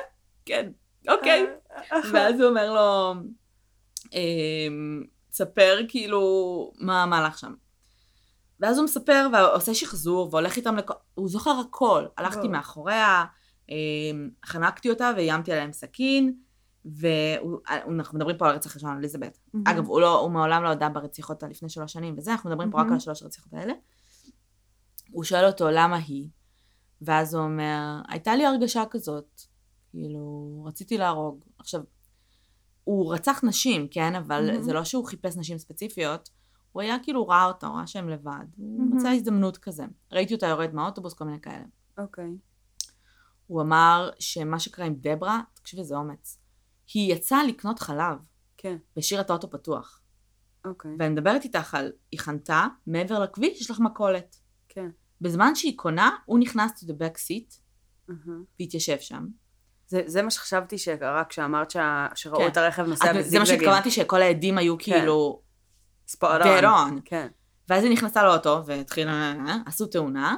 [0.46, 0.66] כן.
[1.08, 1.46] אוקיי.
[1.92, 3.14] אה, ואז הוא אומר לו,
[5.30, 7.54] תספר כאילו מה המהלך שם.
[8.60, 10.94] ואז הוא מספר ועושה שחזור והולך איתם לכל...
[11.14, 12.06] הוא זוכר הכל.
[12.16, 12.48] הלכתי.
[12.48, 13.24] מאחוריה,
[13.68, 16.34] אמ, חנקתי אותה ואיימתי עליה עם סכין,
[16.84, 19.38] ואנחנו מדברים פה על הרצח הראשון על אליזבת.
[19.54, 19.68] מהמם.
[19.68, 22.70] אגב, הוא, לא, הוא מעולם לא הודה ברציחות על לפני שלוש שנים וזה, אנחנו מדברים
[22.70, 22.86] פה רק.
[22.86, 23.72] על השלוש הרציחות האלה.
[25.10, 26.28] הוא שואל אותו למה היא,
[27.02, 29.40] ואז הוא אומר, הייתה לי הרגשה כזאת,
[29.90, 31.44] כאילו, רציתי להרוג.
[31.58, 31.80] עכשיו,
[32.84, 34.14] הוא רצח נשים, כן?
[34.14, 34.62] אבל מהמם.
[34.62, 36.28] זה לא שהוא חיפש נשים ספציפיות,
[36.72, 38.44] הוא היה כאילו ראה אותה, הוא ראה שהם לבד.
[38.56, 38.96] הוא מהמם.
[38.96, 39.84] מצא הזדמנות כזה.
[40.12, 41.64] ראיתי אותה יורדת מהאוטובוס, כל מיני כאלה.
[41.98, 42.30] אוקיי.
[43.46, 46.38] הוא אמר שמה שקרה עם דברה, תקשיבי, זה אומץ.
[46.94, 48.16] היא יצאה לקנות חלב,
[48.56, 50.00] כן, והשאירה את האוטו פתוח.
[50.64, 50.90] אוקיי.
[50.98, 54.36] ואני מדברת איתך על, היא חנתה, מעבר לכביש יש לך מכולת.
[54.68, 54.90] כן.
[55.20, 57.60] בזמן שהיא קונה, הוא נכנס to the back seat
[58.10, 58.36] אהה.
[58.60, 59.26] והתיישב שם.
[59.94, 62.46] זה- זה מה שחשבתי שקרה כשאמרת שה- שראו כן.
[62.46, 63.46] את הרכב נוסע אז זה מה בזיגזגים.
[63.46, 65.40] שהתכוונתי שכל העדים היו כאילו
[66.08, 66.30] ספוט
[66.64, 67.00] און.
[67.04, 67.28] כן.
[67.68, 69.34] ואז היא נכנסה לאוטו והתחילה,
[69.66, 70.36] עשו תאונה,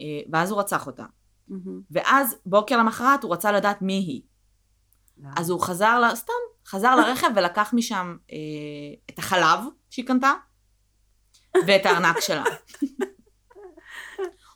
[0.00, 1.04] אה, ואז הוא רצח אותה.
[1.48, 1.80] מהמם.
[1.90, 4.22] ואז בוקר למחרת הוא רצה לדעת מי היא.
[5.36, 6.14] אז הוא חזר, ל...
[6.14, 6.32] סתם,
[6.66, 8.36] חזר לרכב ולקח משם אה,
[9.10, 9.58] את החלב
[9.90, 10.32] שהיא קנתה,
[11.66, 12.44] ואת הארנק שלה.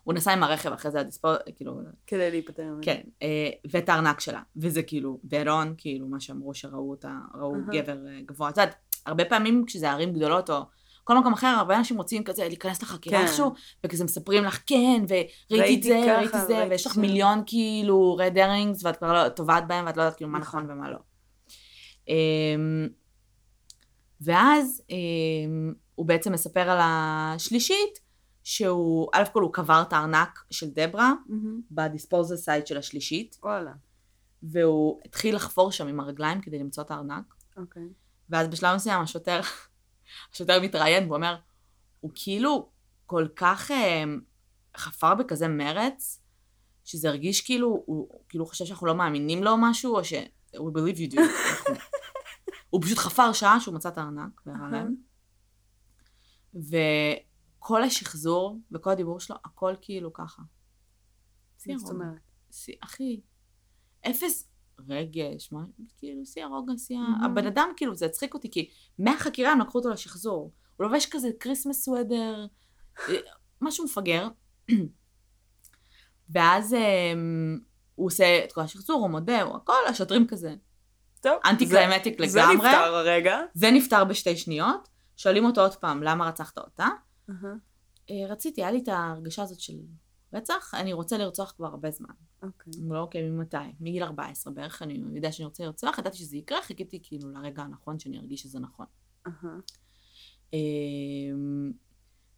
[0.07, 2.75] הוא נסע עם הרכב אחרי זה עד לספור, כאילו, כדי להיפטר.
[2.83, 4.43] כן, אה, ואת הארנק שלה.
[4.57, 7.83] וזה כאילו, on, כאילו, מה שאמרו שראו אותה, ראו אהה.
[7.83, 8.49] גבר אה, גבוה.
[8.49, 8.75] את יודעת,
[9.07, 10.61] הרבה פעמים כשזה ערים גדולות, או
[11.05, 13.27] כל מקום אחר, הרבה אנשים רוצים כזה להיכנס לחקירה כן.
[13.27, 13.53] איכשהו,
[13.85, 17.43] וכזה מספרים לך, כן, וראיתי את זה, ככה, ראיתי זה, ראיתי ויש לך זה." מיליון
[17.47, 20.63] כאילו רד הרינגס, ואת כבר לא טובעת בהם, ואת לא יודעת כאילו מה נכון.
[20.63, 20.99] נכון ומה לא.
[22.09, 22.89] אמ,
[24.21, 28.06] ואז אמ, הוא בעצם מספר על השלישית,
[28.47, 31.13] שהוא, א' כל הוא קבר את הארנק של דברה.
[31.71, 33.73] בדיספוזל סייד של השלישית, וואלה.
[34.43, 37.89] והוא התחיל לחפור שם עם הרגליים כדי למצוא את הארנק, אוקיי.
[38.31, 39.41] ואז בשלב מסוים השוטר,
[40.33, 41.37] השוטר מתראיין והוא אומר,
[42.01, 42.69] הוא כאילו
[43.07, 44.05] כל כך אה,
[44.77, 46.23] חפר בכזה מרץ,
[46.85, 50.13] שזה הרגיש כאילו, הוא כאילו חושב שאנחנו לא מאמינים לו או משהו, או ש...
[50.55, 51.21] we believe you do.
[52.71, 54.95] הוא פשוט חפר שעה שהוא מצא את הארנק והראה להם.
[57.67, 60.43] וכל השחזור וכל הדיבור שלו, הכל כאילו ככה.
[61.67, 61.91] מה זאת.
[61.91, 62.19] אומרת?
[62.81, 63.21] אחי,
[64.11, 64.49] אפס
[64.89, 65.61] רגש, מה,
[65.99, 67.25] כאילו, שיא הרוגע, שיא ה...
[67.25, 70.53] הבן אדם, כאילו, זה הצחיק אותי, כי מהחקירה הם לקחו אותו לשחזור.
[70.77, 72.47] הוא לובש כזה Christmas sweater,
[73.61, 74.29] משהו מפגר.
[76.35, 77.59] ואז אמ,
[77.95, 80.55] הוא עושה את כל השחזור, הוא מודה, הוא הכל, השוטרים כזה.
[81.21, 81.33] טוב.
[81.45, 82.57] אנטי זה- climactic זה לגמרי.
[82.57, 83.39] נפתר הרגע.
[83.55, 84.89] זה נפתר בשתי שניות.
[85.17, 86.89] שואלים אותו עוד פעם, למה רצחת אותה?
[88.11, 89.79] "אה, רציתי, היה לי את ההרגשה הזאת של
[90.33, 92.15] רצח, אני רוצה לרצוח כבר הרבה זמן.
[92.43, 92.73] אוקיי.
[92.77, 93.57] הוא אומר, אוקיי, ממתי?
[93.81, 97.99] מגיל 14 בערך, אני יודע שאני רוצה לרצוח, ידעתי שזה יקרה, חיכיתי כאילו לרגע הנכון
[97.99, 98.87] שאני ארגיש שזה נכון.
[100.53, 101.73] אמ,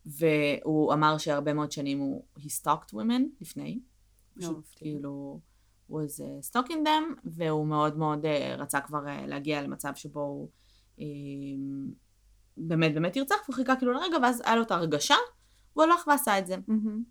[0.07, 3.81] והוא אמר שהרבה מאוד שנים הוא he stalked women לפני.
[4.39, 4.93] פשוט מפתיע.
[4.93, 5.41] כאילו,
[5.91, 8.29] was uh, stalking them, והוא מאוד מאוד uh,
[8.59, 10.49] רצה כבר uh, להגיע למצב שבו הוא
[10.99, 11.03] um,
[12.59, 15.15] באמת באמת ירצח, והוא חיכה כאילו לרגע, ואז היה לו את ההרגשה,
[15.73, 16.57] והוא הלך ועשה את זה.
[16.69, 17.05] מהמם.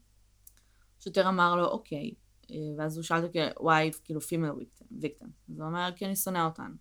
[1.00, 2.14] שוטר אמר לו, אוקיי,
[2.52, 5.28] אה, ואז הוא שאל אותו, why, כאילו, female victim, victim.
[5.52, 6.72] אז הוא אומר, כי אני שונא אותן.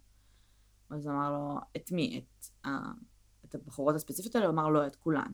[0.90, 2.18] אז הוא אמר לו, את מי?
[2.18, 2.70] את, ה...
[3.44, 4.46] את הבחורות הספציפיות האלה?
[4.46, 5.32] הוא אמר לו, את כולן.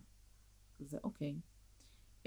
[0.81, 1.37] זה אוקיי.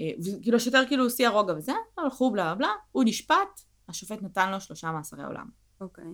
[0.00, 4.60] אה, וכאילו, השוטר כאילו שיא הרוגע וזה, הלכו בלה בלה, הוא נשפט, השופט נתן לו
[4.60, 5.50] שלושה מאסרי עולם.
[5.80, 6.04] אוקיי.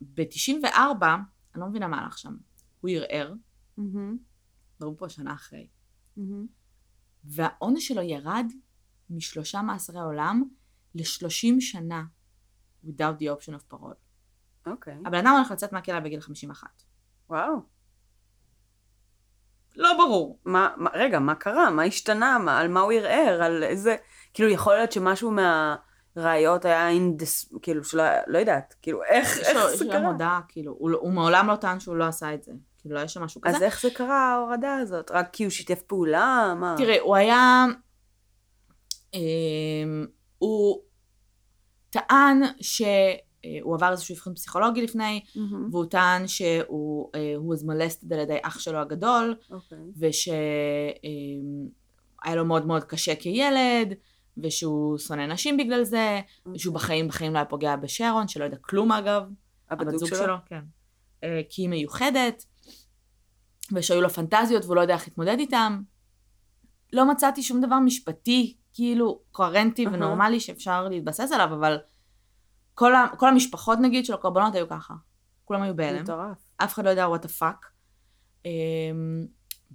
[0.00, 1.04] ב-94,
[1.54, 2.36] אני לא מבינה מה הלך שם,
[2.80, 3.34] הוא ערער,
[4.78, 5.68] דברים פה שנה אחרי.
[7.24, 8.46] והעונש שלו ירד
[9.10, 10.42] משלושה מאסרי עולם
[10.94, 12.04] ל-30 שנה
[12.84, 14.04] without the option of parole.
[14.66, 14.98] אוקיי.
[15.04, 16.82] הבן אדם הולך לצאת מהכלא בגיל 51.
[17.28, 17.74] וואו.
[19.76, 20.40] לא ברור.
[20.44, 21.70] מה, מה, רגע, מה קרה?
[21.70, 22.38] מה השתנה?
[22.38, 23.42] מה, על מה הוא ערער?
[23.42, 23.96] על איזה...
[24.34, 25.32] כאילו, יכול להיות שמשהו
[26.16, 27.52] מהראיות היה אינדס...
[27.62, 28.02] כאילו, שלא...
[28.26, 28.74] לא יודעת.
[28.82, 30.08] כאילו, איך, איך לו- זה יש לו קרה?
[30.10, 32.52] הודעה, כאילו, הוא לא- הוא מעולם לא טען שהוא לא עשה את זה.
[32.78, 33.56] כאילו, לא יש שם משהו כזה.
[33.56, 35.10] אז איך זה קרה, ההורדה הזאת?
[35.10, 36.54] רק כי הוא שיתף פעולה?
[36.60, 36.74] מה?
[36.78, 37.64] תראה, הוא היה...
[39.14, 40.06] אמ,
[40.38, 40.80] הוא
[41.90, 48.14] טען שהוא עבר איזשהו אבחון פסיכולוגי לפני, מהמם, והוא טען שהוא אה, הוא was molested
[48.14, 49.78] על ידי אח שלו הגדול, אוקיי.
[49.98, 50.34] ושהיה
[52.36, 53.94] לו מאוד מאוד קשה כילד,
[54.38, 56.20] ושהוא שונא נשים בגלל זה,
[56.54, 56.84] ושהוא אוקיי.
[56.84, 59.22] בחיים בחיים לא היה פוגע בשרון, שלא יודע כלום אגב,
[59.70, 60.34] הבת זוג שלו?
[60.46, 60.60] כן.
[61.24, 62.44] אה, כי היא מיוחדת,
[63.72, 65.82] ושהיו לו פנטזיות והוא לא יודע איך להתמודד איתם.
[66.92, 69.94] לא מצאתי שום דבר משפטי, כאילו, קוהרנטי אהה.
[69.94, 71.78] ונורמלי שאפשר להתבסס עליו, אבל
[72.74, 74.94] כל, ה, כל המשפחות נגיד של הקורבנות היו ככה.
[75.44, 76.02] כולם היו בהלם.
[76.02, 76.44] מטורף.
[76.56, 77.66] אף אחד לא יודע what the fuck.
[78.44, 79.26] אמ,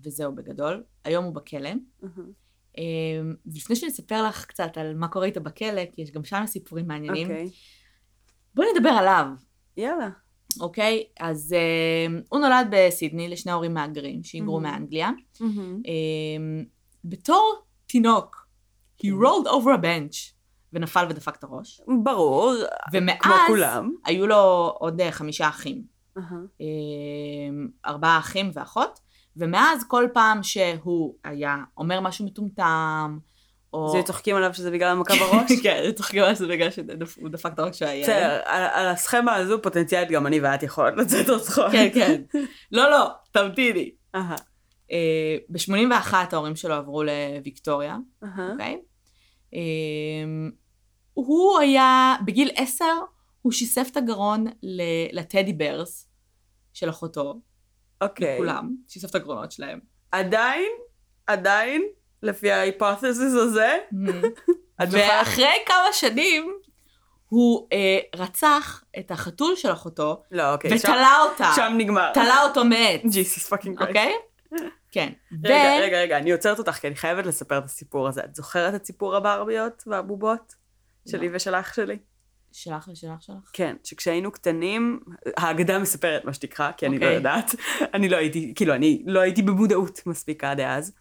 [0.03, 0.83] וזהו בגדול.
[1.03, 1.69] היום הוא בכלא.
[2.01, 2.31] מהמם.
[2.77, 2.83] אמ,
[3.53, 6.87] ולפני שאני אספר לך קצת על מה קורה איתו בכלא, כי יש גם שם סיפורים
[6.87, 7.49] מעניינים, אוקיי.
[8.55, 9.25] בואי נדבר עליו,
[9.77, 10.09] יאללה.
[10.61, 11.03] אוקיי?
[11.19, 11.55] אז
[12.07, 14.63] אמ, הוא נולד בסידני לשני הורים מהגרים שהיגרו Mhm.
[14.63, 15.09] מאנגליה.
[15.39, 15.81] מהמם.
[15.85, 16.63] אמ,
[17.05, 17.55] בתור
[17.87, 18.47] תינוק,
[18.97, 19.07] he כן.
[19.09, 20.33] rolled over a bench
[20.73, 21.81] ונפל ודפק את הראש.
[22.03, 22.53] ברור,
[22.93, 23.91] ומאז כמו כולם.
[24.05, 25.83] היו לו עוד אה, חמישה אחים.
[26.17, 26.37] אהה.
[26.61, 28.99] אמ, ארבעה אחים ואחות,
[29.39, 33.17] ומאז כל פעם שהוא היה אומר משהו מטומטם,
[33.73, 33.95] או...
[33.95, 35.51] היו צוחקים עליו שזה בגלל המכה בראש?
[35.63, 38.09] כן, היו צוחקים על זה בגלל שהוא דפק את הראש כשהוא היה ילד.
[38.09, 38.41] בסדר,
[38.73, 41.71] על הסכמה הזו פוטנציאלית גם אני ואת יכולות לצאת עוד צחוק.
[41.71, 42.21] כן, כן.
[42.71, 43.91] לא, לא, תמתיני.
[44.15, 44.35] אהה,
[45.49, 47.97] ב-81 ההורים שלו עברו לוויקטוריה.
[48.21, 48.79] אוקיי?
[49.53, 50.51] אמ,
[51.13, 52.93] הוא היה, בגיל עשר,
[53.41, 54.45] הוא שיסף את הגרון
[55.11, 56.09] ל teddy bears
[56.73, 57.39] של אחותו,
[58.01, 58.33] אוקיי.
[58.35, 59.79] לכולם, שיסף את הגרונות שלהם.
[60.11, 60.71] עדיין,
[61.27, 61.83] עדיין,
[62.23, 63.77] לפי ה hypothesis הזה,
[64.89, 65.09] זוכרת?
[65.09, 66.53] ואחרי כמה שנים,
[67.29, 71.51] הוא אה, רצח את החתול של אחותו, לא, אוקיי, שם- ותלה אותה.
[71.55, 72.11] שם נגמר.
[72.13, 73.97] תלה אותו מעץ, Jesus fucking Christ.
[73.97, 74.13] אוקיי?
[74.91, 75.09] כן.
[75.43, 78.21] רגע, ו- רגע, רגע, אני עוצרת אותך, כי אני חייבת לספר את הסיפור הזה.
[78.25, 80.55] את זוכרת את סיפור הברביות והבובות?
[81.07, 81.35] שלי לא.
[81.35, 81.97] ושל אח שלי?
[82.51, 83.35] שלך ושלך שלך?
[83.53, 84.99] כן, שכשהיינו קטנים,
[85.37, 87.15] האגדה מספרת מה שתקרא, כי אני לא אוקיי.
[87.15, 87.55] יודעת.
[87.93, 90.93] אני לא הייתי, כאילו, אני לא הייתי במודעות מספיק עד אז.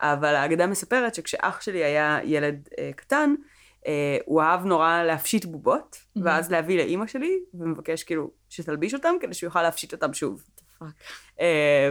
[0.00, 3.34] אבל האגדה מספרת שכשאח שלי היה ילד אה, קטן,
[3.86, 6.20] אה, הוא אהב נורא להפשיט בובות, Mhm.
[6.24, 10.42] ואז להביא לאימא שלי, ומבקש כאילו שתלביש אותם, כדי שהוא יוכל להפשיט אותם שוב.
[11.40, 11.90] אה,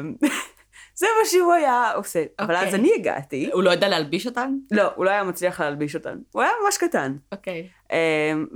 [1.01, 2.23] זה מה שהוא היה עושה.
[2.39, 2.67] אבל אוקיי.
[2.67, 4.55] אז אני הגעתי, הוא לא יודע להלביש אותן?
[4.71, 6.17] לא, הוא לא היה מצליח להלביש אותן.
[6.31, 7.15] הוא היה ממש קטן.
[7.31, 7.67] אוקיי.
[7.91, 7.97] אמ,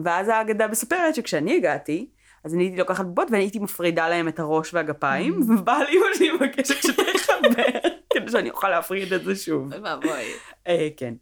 [0.03, 2.07] ואז האגדה מספרת שכשאני הגעתי,
[2.43, 5.51] אז אני הייתי לוקחת בובות ואני הייתי מפרידה להם את הראש והגפיים, Mm.
[5.59, 7.79] ובאה לאמא שלי מבקשת שתחבר,
[8.13, 9.69] כדי שאני אוכל להפריד את זה שוב.
[9.83, 10.31] ואבוי.
[10.67, 11.13] אה, כן.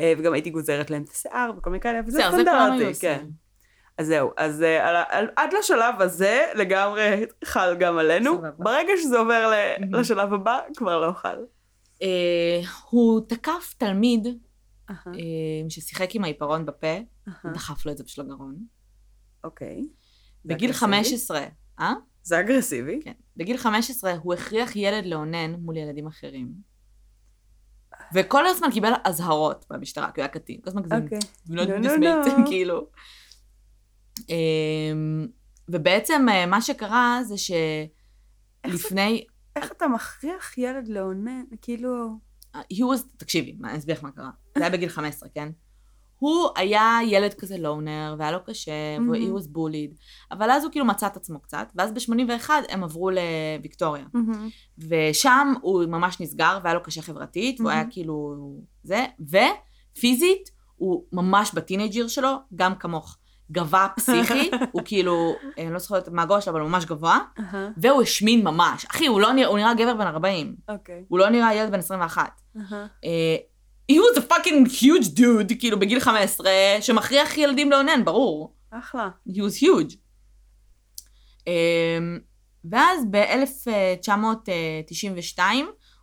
[0.00, 3.24] אה, וגם הייתי גוזרת להם את השיער וכל מיני כאלה, וזה סטנדרטי, כן.
[3.98, 7.02] אז זהו, אז אה, על על- עד לשלב הזה לגמרי
[7.44, 8.34] חל גם עלינו.
[8.36, 8.50] סבבה.
[8.64, 9.96] ברגע שזה עובר ל-.
[10.00, 11.38] לשלב הבא, כבר לא חל.
[12.02, 12.08] אה,
[12.90, 14.26] הוא תקף תלמיד
[14.90, 16.96] אהה, אה, ששיחק עם העיפרון בפה,
[17.28, 18.56] אהה, דחף לו את זה בשביל הגרון.
[19.44, 19.82] אוקיי.
[20.44, 20.80] זה בגיל אגרסיבי?
[20.86, 21.40] 15,
[21.80, 21.92] אה?
[22.22, 23.00] זה אגרסיבי.
[23.04, 23.12] כן.
[23.36, 26.48] בגיל 15 הוא הכריח ילד לאונן מול ילדים אחרים.
[28.14, 30.60] וכל הזמן קיבל אזהרות במשטרה, כי הוא היה קטין.
[30.60, 31.18] כל הזמן כזה, אוקיי.
[31.18, 32.46] "Do not No, do no, this, mate", no.
[32.50, 32.86] כאילו.
[34.28, 35.26] אמ,
[35.68, 37.34] ובעצם אה, מה שקרה זה
[38.66, 39.24] שלפני,
[39.56, 41.42] איך אתה מכריח ילד לאונן?
[41.62, 42.18] כאילו...
[42.56, 44.30] he was, תקשיבי, אני אסביר לך מה קרה.
[44.58, 45.48] זה היה בגיל 15, כן?
[46.18, 49.14] הוא היה ילד כזה לונר, והיה לו קשה, מהמם.
[49.14, 49.96] he was bullied,
[50.30, 54.04] אבל אז הוא כאילו מצא את עצמו קצת, ואז ב-81 הם עברו לוויקטוריה.
[54.78, 57.92] ושם הוא ממש נסגר, והיה לו קשה חברתית, והוא היה מהמם.
[57.92, 58.36] כאילו
[58.82, 63.18] זה, ופיזית, הוא ממש בטינג'יר שלו, גם כמוך.
[63.54, 67.18] גבה פסיכי, הוא כאילו, אני לא זוכרת מה הגובה שלו, אבל הוא ממש גבוה,
[67.76, 68.86] והוא השמין ממש.
[68.90, 71.04] אחי, הוא לא נראה, הוא נראה גבר בן 40, אוקיי.
[71.08, 72.40] הוא לא נראה ילד בן 21.
[72.56, 72.86] אהה.
[73.04, 73.36] אה,
[73.92, 76.50] he was a fucking huge dude, כאילו בגיל 15,
[76.80, 78.54] שמכריח ילדים לאונן, ברור.
[78.70, 79.08] אחלה.
[79.28, 79.94] he was huge.
[81.40, 81.44] Um,
[82.70, 85.40] ואז ב-1992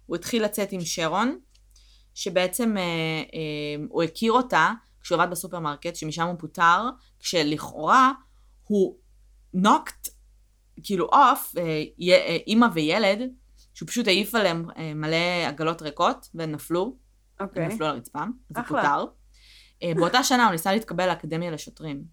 [0.05, 1.37] הוא התחיל לצאת עם שרון,
[2.13, 2.79] שבעצם אה,
[3.27, 3.31] אה,
[3.89, 4.71] הוא הכיר אותה
[5.03, 6.89] כשהוא עבד בסופרמרקט, שמשם הוא פוטר,
[7.19, 8.11] כשלכאורה
[8.63, 8.97] הוא
[9.57, 10.09] knocked
[10.83, 11.55] כאילו off,
[12.47, 13.19] אימא וילד,
[13.73, 16.97] שהוא פשוט העיף עליהם אה, מלא עגלות ריקות, והם נפלו,
[17.39, 17.67] הם אוקיי.
[17.67, 18.65] נפלו על הרצפה, אז הוא.
[18.67, 19.05] פוטר.
[19.95, 22.03] באותה שנה הוא ניסה להתקבל לאקדמיה לשוטרים.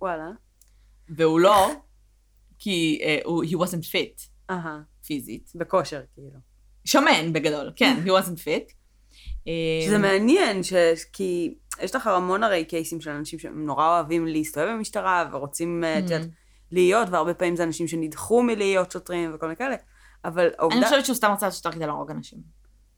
[0.00, 0.30] וואלה.
[1.08, 1.70] והוא לא,
[2.58, 4.80] כי uh, הוא, he wasn't fit אהה.
[5.06, 5.52] פיזית.
[5.54, 6.38] בכושר, כאילו.
[6.84, 8.72] שמן בגדול, כן, he wasn't fit.
[9.84, 10.72] שזה אה, מעניין, ש...
[11.12, 16.02] כי יש לך המון הרי קייסים של אנשים שהם נורא אוהבים להסתובב במשטרה ורוצים, את
[16.02, 16.28] יודעת,
[16.72, 19.76] להיות, והרבה פעמים זה אנשים שנדחו מלהיות שוטרים וכל מיני כאלה.
[20.24, 20.88] אבל אני העובדה...
[20.88, 22.38] חושבת שהוא סתם רצה לעשות יותר כדי להרוג אנשים.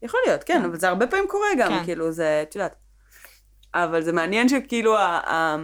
[0.01, 0.65] יכול להיות, כן, כן.
[0.65, 1.85] אבל זה הרבה פעמים קורה גם, כן.
[1.85, 2.75] כאילו, זה, את יודעת.
[3.73, 5.03] אבל זה מעניין שכאילו, ה...
[5.03, 5.57] ה...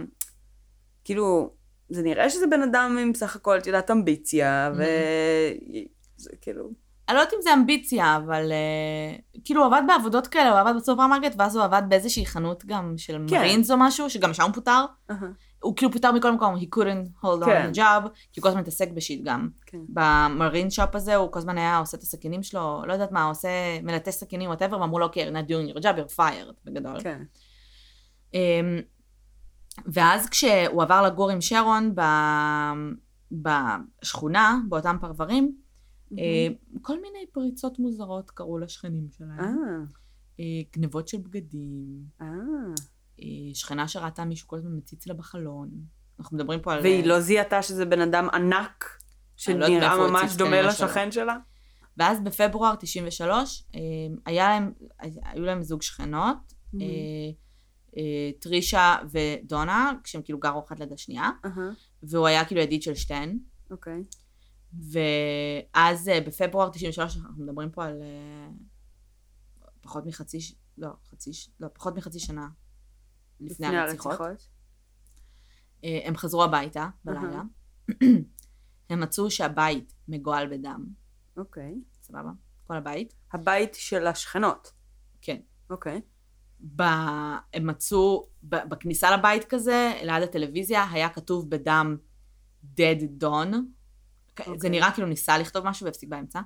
[1.04, 1.54] כאילו,
[1.88, 4.84] זה נראה שזה בן אדם עם סך הכל, את יודעת, אמביציה, ו...
[6.16, 6.70] זה כאילו...
[7.08, 10.76] אני לא יודעת אם זה אמביציה, אבל אה, כאילו הוא עבד בעבודות כאלה, הוא עבד
[10.76, 13.36] בסופרמרקט, ואז הוא עבד באיזושהי חנות גם של כן.
[13.36, 14.84] מרינס או משהו, שגם שם הוא פוטר.
[15.10, 15.28] אהה,
[15.62, 17.70] הוא כאילו פוטר מכל מקום, he couldn't hold on כן.
[17.72, 19.48] the job, כי הוא כל הזמן מתעסק ב shit גם.
[19.66, 19.78] כן.
[19.88, 23.24] ב marine shop הזה הוא כל הזמן היה עושה את הסכינים שלו, לא יודעת מה,
[23.24, 23.48] עושה
[23.82, 27.00] מלטש סכינים, whatever, ואמרו לו, אוקיי, you're not doing your job, you're fired, בגדול.
[27.00, 27.22] כן.
[28.34, 28.80] אמ,
[29.86, 32.00] ואז כשהוא עבר לגור עם שרון ב...
[33.32, 35.52] בשכונה, באותם פרברים,
[36.18, 36.48] אה,
[36.82, 39.56] כל מיני פריצות מוזרות קרו לשכנים שלהם.
[40.40, 42.26] אה, גנבות של בגדים, אה.
[43.54, 45.70] שכנה שראתה מישהו כל הזמן מציץ לה בחלון.
[46.20, 46.82] אנחנו מדברים פה על...
[46.82, 48.96] והיא לא זיהתה שזה בן אדם ענק, לא
[49.36, 50.62] שנראה הוא ממש דומה.
[50.62, 51.38] לשכן שלה?
[51.96, 53.80] ואז בפברואר 93, אה,
[54.26, 56.54] היה להם, היו להם זוג שכנות,
[57.96, 61.70] אה, טרישה ודונה, כשהם כאילו גרו אחת ליד השנייה, אהה,
[62.02, 63.38] והוא היה כאילו ידיד של שתיהן.
[63.70, 64.02] אוקיי.
[64.72, 68.48] ואז אה, בפברואר 93, אנחנו מדברים פה על אה,
[69.80, 70.38] פחות מחצי,
[70.78, 72.48] לא, חצי, לא, פחות מחצי שנה
[73.40, 74.20] לפני הרציחות.
[75.84, 77.42] אה, הם חזרו הביתה בלילה.
[78.90, 80.86] הם מצאו שהבית מגואל בדם,
[81.36, 81.74] אוקיי.
[82.02, 82.30] סבבה?
[82.66, 83.14] כל הבית.
[83.32, 84.72] הבית של השכנות.
[85.20, 85.40] כן.
[85.70, 86.00] אוקיי.
[86.76, 86.82] ב...
[87.54, 88.56] הם מצאו, ב...
[88.68, 91.96] בכניסה לבית כזה, ליד הטלוויזיה, היה כתוב בדם
[92.76, 93.54] dead dawn.
[94.40, 94.44] Okay.
[94.44, 94.70] זה אוקיי.
[94.70, 96.40] נראה כאילו ניסה לכתוב משהו והפסיק באמצע.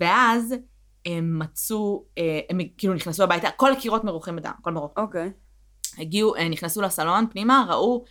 [0.00, 0.54] ואז
[1.06, 4.92] הם מצאו, אה, הם כאילו נכנסו הביתה, כל הקירות מרוחים בדם, הכל מרוך.
[4.96, 5.32] אוקיי.
[5.98, 8.04] הגיעו, אה, נכנסו לסלון פנימה, ראו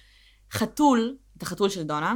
[0.52, 2.16] חתול, את החתול של דונה,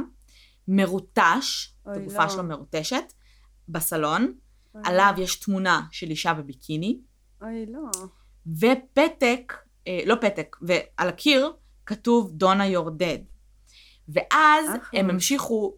[0.68, 2.28] מרוטש, את הגופה לא.
[2.28, 3.12] שלו מרוטשת,
[3.68, 4.32] בסלון,
[4.74, 7.00] אוי, עליו יש תמונה של אישה בביקיני,
[7.42, 7.90] אוי, לא.
[8.46, 9.54] ופתק,
[9.86, 11.52] אה, לא פתק, ועל הקיר
[11.86, 13.18] כתוב דונה you're dead.
[14.08, 15.00] ואז אחלה.
[15.00, 15.74] הם המשיכו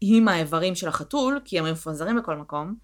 [0.00, 2.74] עם האיברים של החתול, כי הם היו מפוזרים בכל מקום,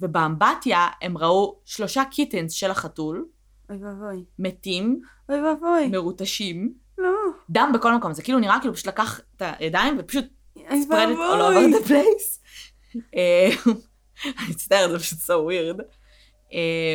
[0.00, 3.26] ובאמבטיה הם ראו שלושה kittens של החתול,
[3.70, 4.24] אוי ואבוי.
[4.38, 5.88] מתים, אוי ואבוי.
[5.88, 7.10] מרוטשים, לא.
[7.50, 8.12] דם בכל מקום.
[8.12, 10.24] זה כאילו נראה כאילו פשוט לקח את הידיים ופשוט
[10.56, 12.40] אוי spread it all over the place.
[13.16, 13.50] אה,
[14.38, 15.82] אני מצטערת, זה פשוט so weird.
[16.52, 16.94] אה,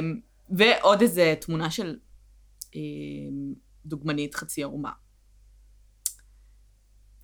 [0.50, 1.98] ועוד איזה תמונה של
[2.76, 2.82] אה,
[3.86, 4.92] דוגמנית חצי ערומה.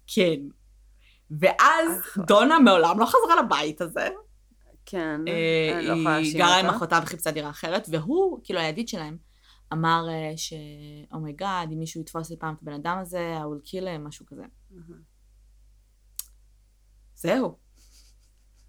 [0.07, 0.39] כן.
[1.39, 1.91] ואז.
[2.27, 4.09] דונה מעולם לא חזרה לבית הזה.
[4.85, 5.21] כן.
[5.27, 6.77] אה, אני לא יכולה היא להאשים גרה עם אותה.
[6.77, 9.17] אחותה וחיפשה דירה אחרת, והוא, כאילו הידיד שלהם,
[9.73, 10.53] אמר אה, ש...
[11.13, 13.83] oh my God, אם מישהו יתפוס לי פעם את הבן אדם הזה, I will kill
[13.83, 14.43] him, משהו כזה.
[17.15, 17.57] זהו.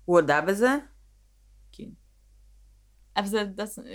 [0.05, 0.77] הוא הודה בזה?
[1.73, 1.89] כן.
[3.17, 3.45] אבל זה,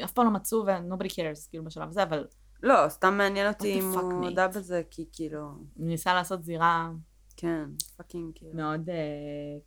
[0.04, 2.28] אף פעם לא מצאו ו- nobody cares, כאילו בשלב הזה, אבל
[2.64, 4.26] לא, סתם מעניין אותי אם הוא?
[4.26, 6.90] הודה בזה, כי כאילו, הוא ניסה לעשות זירה
[7.38, 7.64] כן,
[7.98, 8.52] fucking כאילו.
[8.54, 8.96] מאוד, אה,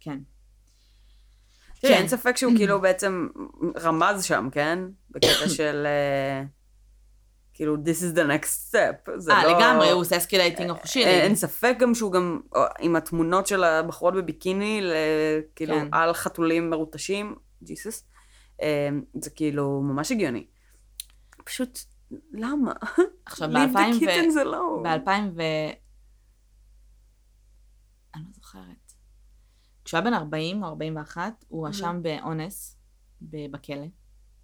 [0.00, 0.18] כן.
[1.80, 1.98] תראי, כן.
[1.98, 3.28] אין ספק שהוא כאילו בעצם
[3.78, 4.78] רמז שם, כן?
[5.10, 5.86] בקטע של...
[5.86, 6.44] אה,
[7.54, 9.18] כאילו, this is the next step.
[9.18, 9.58] זה אה, לא...
[9.58, 11.04] לגמרי, הוא עושה escalating החושי.
[11.04, 12.40] אין, ספק גם שהוא גם,
[12.80, 14.82] עם התמונות של הבחורות בביקיני,
[15.56, 15.88] כאילו, כן.
[15.92, 18.04] על חתולים מרוטשים, ג'יסוס,
[18.62, 18.88] אה,
[19.20, 20.46] זה כאילו ממש הגיוני.
[21.44, 21.78] פשוט,
[22.32, 22.72] למה?
[23.26, 24.82] עכשיו, Leave the ב-2000 kittens alone.
[24.82, 25.42] ב-2000 ו...
[28.14, 28.92] אני לא זוכרת.
[29.90, 32.78] כשהוא היה בן 40 או 41, הוא הואשם באונס
[33.22, 33.86] ב- בכלא.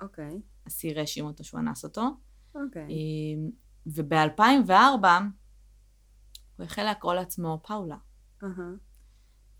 [0.02, 2.02] אוקיי, אסיר האשים אותו שהוא אנס אותו.
[2.54, 2.86] אוקיי.
[3.86, 4.70] וב-2004
[6.56, 7.96] הוא החל לקרוא לעצמו פאולה,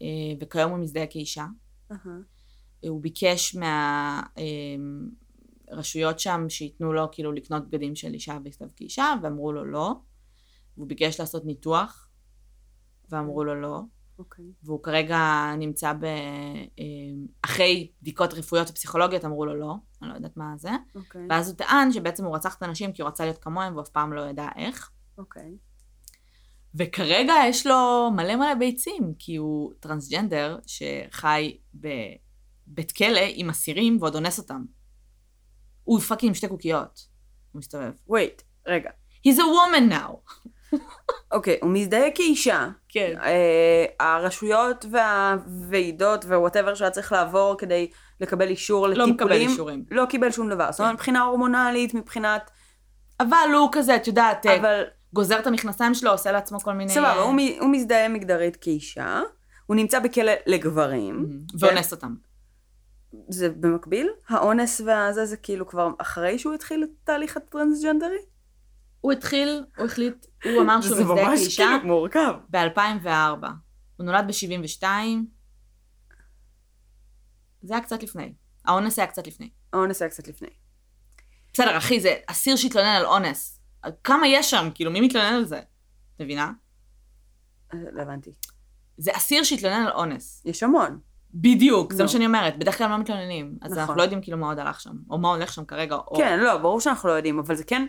[0.03, 0.07] אה,
[0.41, 1.47] וכיום הוא מזדהה כאישה.
[1.93, 2.19] אהה.
[2.89, 3.57] הוא ביקש
[5.69, 9.95] מהרשויות שם שייתנו לו כאילו לקנות בגדים של אישה ויכתב כאישה, ואמרו לו לא.
[10.77, 12.09] והוא ביקש לעשות ניתוח,
[13.11, 13.81] ואמרו לו לא.
[14.19, 14.45] אוקיי.
[14.63, 16.05] והוא כרגע נמצא ב...
[16.05, 16.85] אה,
[17.43, 20.71] אחרי בדיקות רפואיות ופסיכולוגיות אמרו לו לא, אני לא יודעת מה זה.
[20.95, 21.27] אוקיי.
[21.31, 23.89] ואז הוא טען שבעצם הוא רצח את הנשים כי הוא רצה להיות כמוהם והוא אף
[23.89, 24.91] פעם לא ידע איך.
[25.19, 25.57] אוקיי.
[26.75, 34.15] וכרגע יש לו מלא מלא ביצים, כי הוא טרנסג'נדר שחי בבית כלא עם אסירים ועוד
[34.15, 34.65] אונס אותם.
[35.85, 37.09] הוא fucking עם שתי קוקיות.
[37.53, 37.93] הוא מסתובב.
[38.11, 38.91] wait, רגע.
[39.27, 40.33] He's a woman now.
[41.33, 42.69] אוקיי, הוא מזדהה כאישה.
[42.89, 43.15] כן.
[43.23, 47.91] אה, הרשויות והוועידות ו whatever שהיה צריך לעבור כדי
[48.21, 49.15] לקבל אישור לא לטיפולים.
[49.15, 49.85] מקבל אישורים.
[49.91, 50.73] לא קיבל שום דבר.
[50.73, 52.51] זאת אומרת, מבחינה הורמונלית, מבחינת...
[53.21, 54.57] אבל הוא כזה, את יודעת, אבל...
[54.59, 56.93] אבל גוזר את המכנסיים שלו, עושה לעצמו כל מיני...
[56.93, 59.21] סבבה, הוא מ- הוא מזדהה מגדרית כאישה.
[59.67, 61.27] הוא נמצא בכלא לגברים.
[61.27, 61.57] Mhm.
[61.61, 62.15] ואונס אותם.
[63.29, 64.09] זה במקביל?
[64.29, 68.19] האונס והזה זה כאילו כבר אחרי שהוא התחיל את תהליך הטרנסג'נדרי?
[69.07, 72.35] הוא התחיל, הוא החליט, הוא אמר שהוא מזדהה כאישה כאילו מורכב.
[72.51, 73.47] ב-2004.
[73.97, 74.83] הוא נולד ב-72.
[77.63, 78.35] זה היה קצת לפני.
[78.65, 79.51] האונס היה קצת לפני.
[79.73, 80.49] האונס היה קצת לפני.
[81.53, 83.61] בסדר, אחי, זה אסיר שהתלונן על אונס.
[84.05, 84.69] כמה יש שם?
[84.75, 85.61] כאילו, מי מתלונן על זה?
[86.21, 86.53] מבינה?
[87.75, 88.31] אה, לא הבנתי.
[88.97, 90.43] זה אסיר שהתלונן על אונס.
[90.45, 91.01] יש המון.
[91.35, 92.03] בדיוק, זה.
[92.03, 92.59] מה שאני אומרת.
[92.59, 93.59] בדרך כלל לא מתלוננים.
[93.63, 93.81] אז נכון.
[93.81, 95.97] אנחנו לא יודעים כאילו מה עוד הלך שם, או מה הולך שם כרגע.
[96.17, 97.87] כן, לא, ברור שאנחנו לא יודעים, אבל זה כן...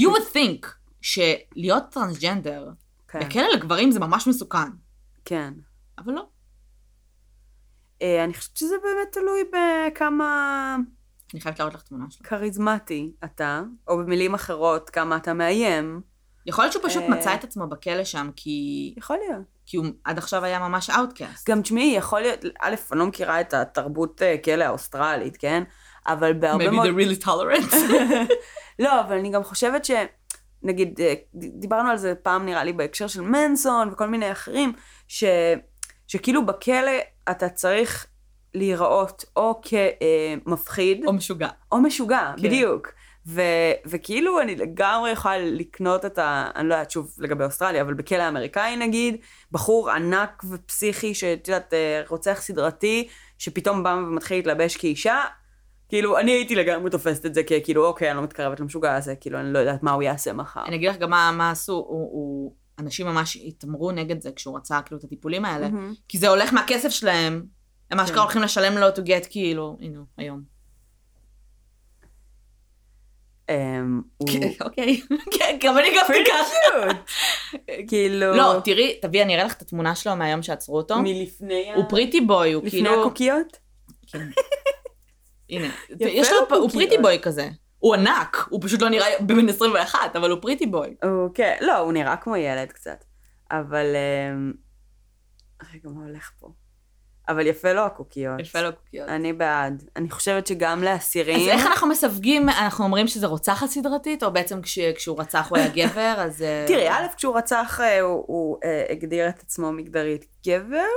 [0.00, 0.66] You would think
[1.00, 2.70] שלהיות טרנסג'נדר
[3.08, 3.20] כן.
[3.20, 4.70] בכלא לגברים זה ממש מסוכן.
[5.24, 5.54] כן.
[5.98, 6.26] אבל לא.
[8.02, 10.76] אה, אני חושבת שזה באמת תלוי בכמה
[11.34, 12.28] אני חייבת להראות לך תמונה שלו.
[12.28, 16.00] כריזמטי אתה, או במילים אחרות, כמה אתה מאיים.
[16.46, 17.08] יכול להיות שהוא פשוט אה.
[17.08, 18.94] מצא את עצמו בכלא שם, כי...
[18.96, 19.42] יכול להיות.
[19.66, 21.50] כי הוא עד עכשיו היה ממש outcast.
[21.50, 25.62] גם תשמעי, יכול להיות, א', אני לא מכירה את התרבות אה, כלא האוסטרלית, כן?
[26.06, 26.88] אבל בהרבה Maybe מאוד...
[26.88, 27.74] they're really tolerant.
[28.84, 29.90] לא, אבל אני גם חושבת ש...
[30.62, 34.72] נגיד, אה, דיברנו על זה פעם נראה לי בהקשר של מנסון וכל מיני אחרים,
[35.08, 35.24] ש...
[36.06, 36.92] שכאילו בכלא
[37.30, 38.06] אתה צריך
[38.54, 41.48] להיראות או כמפחיד, או משוגע.
[41.72, 42.42] או משוגע, כן.
[42.42, 42.88] בדיוק.
[43.26, 46.50] ו- וכאילו אני לגמרי יכולה לקנות את ה...
[46.56, 49.16] אני לא יודעת שוב לגבי אוסטרליה, אבל בכלא האמריקאי נגיד,
[49.52, 55.20] בחור ענק ופסיכי, שאת יודעת, אה, רוצח סדרתי, שפתאום בא ומתחיל להתלבש כאישה,
[55.92, 59.40] כאילו, אני הייתי לגמרי תופסת את זה ככאילו, אוקיי, אני לא מתקרבת למשוגע הזה, כאילו,
[59.40, 60.64] אני לא יודעת מה הוא יעשה מחר.
[60.66, 64.56] אני אגיד לך גם מה, מה עשו, הוא, הוא, אנשים ממש התעמרו נגד זה כשהוא
[64.56, 65.94] רצה כאילו את הטיפולים האלה, מהמם.
[66.08, 67.42] כי זה הולך מהכסף שלהם,
[67.90, 68.04] הם כן.
[68.04, 70.42] אשכרה הולכים לשלם לו to get כאילו, הנה, היום.
[73.50, 74.28] אמ, הוא...
[74.60, 75.00] אוקיי,
[75.38, 76.98] כן, גם אני גם ככה.
[77.88, 78.34] כאילו...
[78.36, 81.02] לא, תראי, תביאי, אני אראה לך את התמונה שלו מהיום שעצרו אותו.
[81.02, 81.74] מלפני ה...
[81.74, 83.00] הוא פריטי בוי, הוא לפני כאילו...
[83.00, 83.56] הקוקיות?
[84.06, 84.28] כן.
[85.52, 85.68] הנה,
[86.00, 86.70] יש לו, לו הוא.
[86.70, 87.48] פריטי בוי כזה.
[87.78, 90.94] הוא ענק, הוא פשוט לא נראה בן 21, אבל הוא פריטי בוי.
[91.02, 93.04] הוא, כן, לא, הוא נראה כמו ילד קצת.
[93.50, 93.86] אבל...
[93.96, 94.52] אמ,
[95.74, 96.48] רגע, מה הולך פה?
[97.28, 98.40] אבל יפה לו הקוקיות.
[98.40, 99.08] יפה לו קוקיות.
[99.08, 99.84] אני בעד.
[99.96, 101.50] אני חושבת שגם אז לאסירים...
[101.50, 105.68] איך אנחנו מסווגים, אנחנו אומרים שזה רוצחת סדרתית, או בעצם כש, כשהוא רצח הוא היה
[105.68, 106.42] גבר, אז...
[106.42, 110.88] אה, תראי, א', כשהוא רצח, אה, הוא, הוא אה, הגדיר את עצמו מגדרית גבר,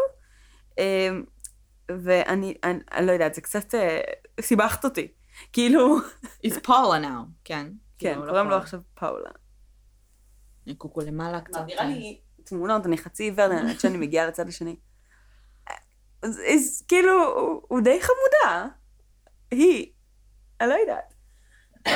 [0.79, 1.09] אה,
[1.89, 3.75] ואני אני, אני לא יודעת, זה קצת
[4.41, 5.07] סיבכת אותי.
[5.53, 5.97] כאילו,
[6.47, 7.67] Is Paula now, כן.
[7.97, 8.63] כן, כאילו, לא קוראים לו פאולה.
[8.63, 9.29] עכשיו פאולה.
[10.77, 11.59] קוקו למעלה קצת.
[11.59, 14.75] מעבירה לי תמונות, אני חצי אני יודעת שאני מגיעה לצד השני.
[16.23, 17.11] אז, כאילו,
[17.67, 18.67] הוא, די חמודה.
[19.51, 19.91] היא,
[20.61, 21.13] אני לא יודעת.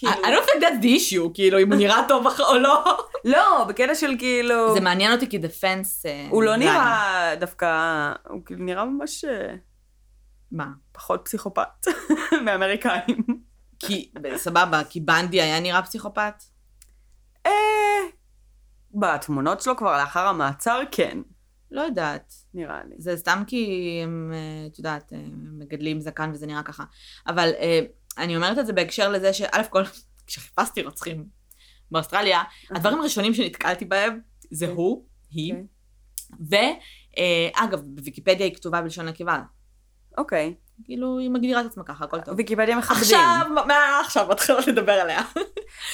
[0.00, 2.84] I I don't think that's the issue, כאילו, אם הוא נראה טוב או לא.
[3.24, 4.74] לא, בקטע של כאילו...
[4.74, 6.06] זה מעניין אותי כדפנס.
[6.06, 6.56] אה, הוא לא.
[6.56, 9.54] נראה דווקא, הוא כאילו נראה ממש אה,
[10.52, 10.68] מה?
[10.92, 11.86] פחות פסיכופת
[12.44, 13.24] מאמריקאים.
[13.78, 16.42] כי, סבבה, כי בנדי היה נראה פסיכופת?
[17.46, 17.52] אה,
[18.94, 21.18] בתמונות שלו כבר לאחר המעצר, כן,
[21.70, 22.34] לא יודעת.
[22.54, 22.94] נראה לי.
[22.98, 26.84] זה סתם כי הם, אה, את יודעת, הם מגדלים זקן וזה נראה ככה.
[27.26, 27.80] אבל אה,
[28.18, 29.82] אני אומרת את זה בהקשר לזה שא' כל,
[30.26, 31.24] כשחיפשתי רוצחים
[31.90, 34.20] באוסטרליה, הדברים הראשונים שנתקלתי בהם
[34.50, 34.72] זה כן.
[34.72, 36.78] הוא, היא, אוקיי.
[37.58, 39.42] ואגב, בוויקיפדיה היא כתובה בלשון נקבה.
[40.18, 40.54] אוקיי.
[40.84, 42.34] כאילו, היא מגדירה את עצמה ככה, הכל טוב.
[42.38, 43.02] ויקיפדיה מכבדים.
[43.02, 45.20] עכשיו, מה עכשיו מתחילות לדבר עליה?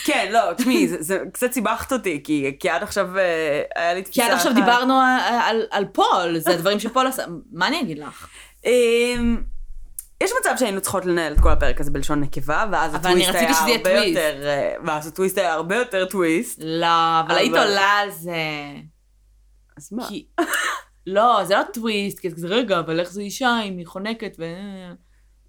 [0.05, 4.03] כן, לא, תשמעי, זה, זה קצת סיבכת אותי, כי, כי עד עכשיו אה, היה לי
[4.03, 4.61] תפיסה כי עד עכשיו אחת.
[4.61, 8.29] דיברנו על, על, על פול, זה הדברים שפול עשה, מה אני אגיד לך?
[8.65, 9.43] אמ,
[10.23, 13.51] יש מצב שהיינו צריכות לנהל את כל הפרק הזה בלשון נקבה, ואז אבל הטוויסט היה
[13.51, 14.07] הרבה טוויסט.
[14.09, 16.61] יותר, אה, ואז הטוויסט היה הרבה יותר טוויסט.
[16.65, 16.87] לא,
[17.27, 18.37] אבל היית אבל- עולה על זה.
[19.77, 20.09] אז מה?
[20.09, 20.27] כי...
[21.07, 24.45] לא, זה לא טוויסט, כי זה רגע, אבל איך זה אישה אם היא חונקת ו...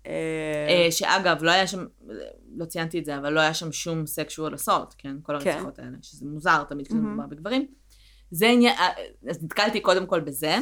[0.07, 1.85] אה, אה, שאגב, לא היה שם,
[2.55, 5.15] לא ציינתי את זה, אבל לא היה שם שום סקשואל אסולט, כן?
[5.23, 5.49] כל כן.
[5.49, 6.99] הרציחות האלה, שזה מוזר תמיד כשזה.
[6.99, 7.65] מדובר בגברים.
[8.31, 8.89] זה עניין, אה,
[9.29, 10.57] אז נתקלתי קודם כל בזה.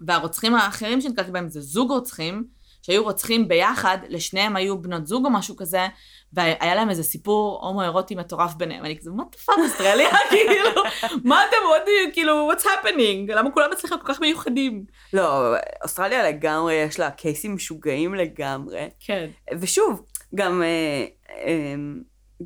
[0.00, 2.44] והרוצחים האחרים שנתקלתי בהם זה זוג רוצחים,
[2.82, 5.86] שהיו רוצחים ביחד, לשניהם היו בנות זוג או משהו כזה,
[6.32, 8.84] והיה להם איזה סיפור הומואירוטי מטורף ביניהם.
[8.84, 10.08] אני כזה, מה the fuck, אוסטרליה?
[10.30, 10.82] כאילו,
[11.24, 11.56] מה אתם,
[11.86, 13.32] you, כאילו, what's happening?
[13.34, 14.84] למה כולם אצלכם כל כך מיוחדים?
[15.12, 18.88] לא, אוסטרליה לגמרי, יש לה קייסים משוגעים לגמרי.
[19.00, 19.30] כן.
[19.60, 20.02] ושוב,
[20.34, 21.04] גם אה,
[21.46, 21.74] אה,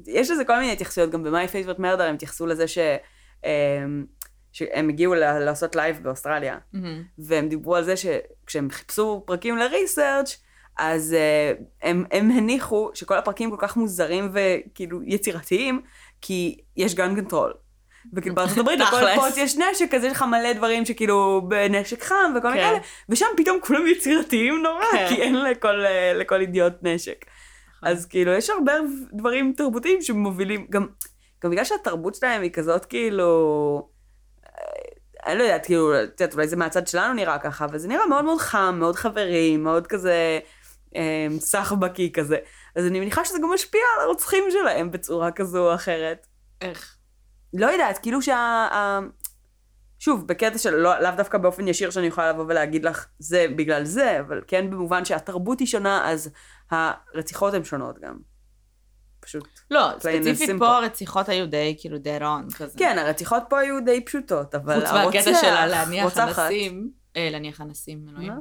[0.06, 2.78] יש לזה כל מיני התייחסויות, גם ב-My Favorite Murder הם התייחסו לזה ש...
[3.44, 3.84] אה,
[4.52, 6.58] שהם הגיעו לעשות לייב באוסטרליה,
[7.18, 10.43] והם דיברו על זה שכשהם חיפשו פרקים ל research
[10.78, 15.82] אז uh, הם, הם הניחו שכל הפרקים כל כך מוזרים וכאילו יצירתיים,
[16.20, 17.52] כי יש gun control.
[18.12, 19.14] וכאילו בארצות הברית לכל.
[19.14, 22.68] פרוץ יש נשק, אז יש לך מלא דברים שכאילו בנשק חם וכל מיני כן.
[22.68, 25.06] כאלה, ושם פתאום כולם יצירתיים נורא, כן.
[25.08, 27.24] כי אין לכל, אה, לכל אידיוט נשק.
[27.82, 28.72] אז כאילו יש הרבה
[29.12, 30.86] דברים תרבותיים שמובילים, גם,
[31.44, 33.88] גם בגלל שהתרבות שלהם היא כזאת כאילו,
[34.46, 34.52] אה,
[35.26, 38.06] אני לא יודעת, כאילו, את יודעת, אולי זה מהצד שלנו נראה ככה, אבל זה נראה
[38.06, 40.38] מאוד מאוד חם, מאוד חברים, מאוד כזה
[41.38, 42.36] סחבקי כזה.
[42.76, 46.26] אז אני מניחה שזה גם משפיע על הרוצחים שלהם בצורה כזו או אחרת.
[46.60, 46.96] איך?
[47.54, 48.36] לא יודעת, כאילו שה...
[48.36, 49.00] ה-
[49.98, 53.84] שוב, בקטע של לא, לאו דווקא באופן ישיר שאני יכולה לבוא ולהגיד לך זה בגלל
[53.84, 56.30] זה, אבל כן במובן שהתרבות היא שונה, אז
[56.70, 58.16] הרציחות הן שונות גם.
[59.20, 59.48] פשוט.
[59.70, 60.50] לא, ספציפית.
[60.58, 62.78] פה הרציחות היו די כאילו dead on כזה.
[62.78, 66.18] כן, הרציחות פה היו די פשוטות, אבל חוץ הרוצח, מהקטע שלה להניח.
[66.18, 68.32] אנסים, אה, להניח אנסים, אלוהים.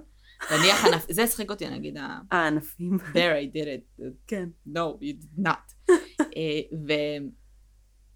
[0.52, 2.98] להניח ענפים, זה הצחיק אותי נגיד, אה, ענפים.
[3.14, 4.50] there I did it, כן.
[4.68, 5.92] no, you did not.
[6.20, 6.78] אה,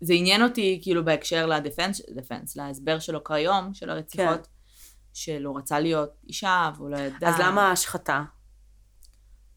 [0.01, 4.47] וזה עניין אותי כאילו בהקשר לדפנס, דפנס, להסבר שלו כיום, של הרציחות,
[5.13, 7.29] שהוא רצה להיות אישה והוא לא ידע.
[7.29, 8.23] אז למה ההשחתה?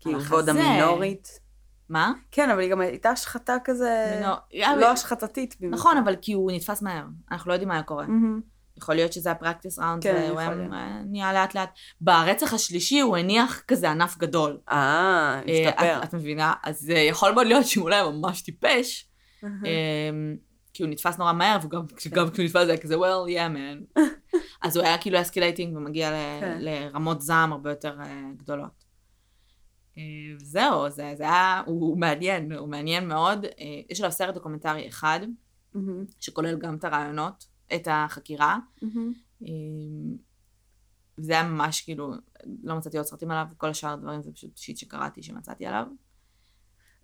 [0.01, 0.23] כאילו.
[0.23, 1.41] ועוד המינורית?
[1.89, 2.13] מה?
[2.31, 4.21] כן, אבל היא גם הייתה השחתה כזה,
[4.77, 5.57] לא השחתתית.
[5.61, 8.07] נכון, אבל כי הוא נתפס מהר, אנחנו לא יודעים מה היה קורה.
[8.81, 10.33] יכול להיות שזה ה practice round, כן.
[10.73, 11.71] אה, נהיה לאט לאט.
[12.01, 14.59] ברצח השלישי הוא הניח כזה ענף גדול.
[14.71, 15.99] אה, אה, השתפר.
[15.99, 16.53] את- את מבינה?
[16.65, 19.07] אז אה, יכול מאוד להיות שהוא אולי ממש טיפש.
[19.45, 19.49] אמ,
[20.75, 24.01] כי הוא נתפס נורא מהר, וגם גם כשהוא נתפס זה היה כזה, well, yeah, man.
[24.63, 26.57] אז הוא היה כאילו escalating ומגיע ל- כן.
[26.61, 28.07] לרמות זעם הרבה יותר אה,
[28.37, 28.85] גדולות.
[29.99, 30.03] אה,
[30.39, 33.45] זהו, זה זה היה, הוא הוא מעניין, הוא מעניין מאוד.
[33.45, 33.51] אה,
[33.91, 35.21] יש עליו סרט דוקומנטרי אחד.
[36.21, 37.45] שכולל גם את הראיונות,
[37.75, 38.59] את החקירה.
[38.83, 39.13] מהמם.
[39.43, 40.17] אמ,
[41.17, 42.13] זה היה ממש כאילו,
[42.63, 45.87] לא מצאתי עוד סרטים עליו, וכל השאר הדברים זה פשוט shit שקראתי שמצאתי עליו.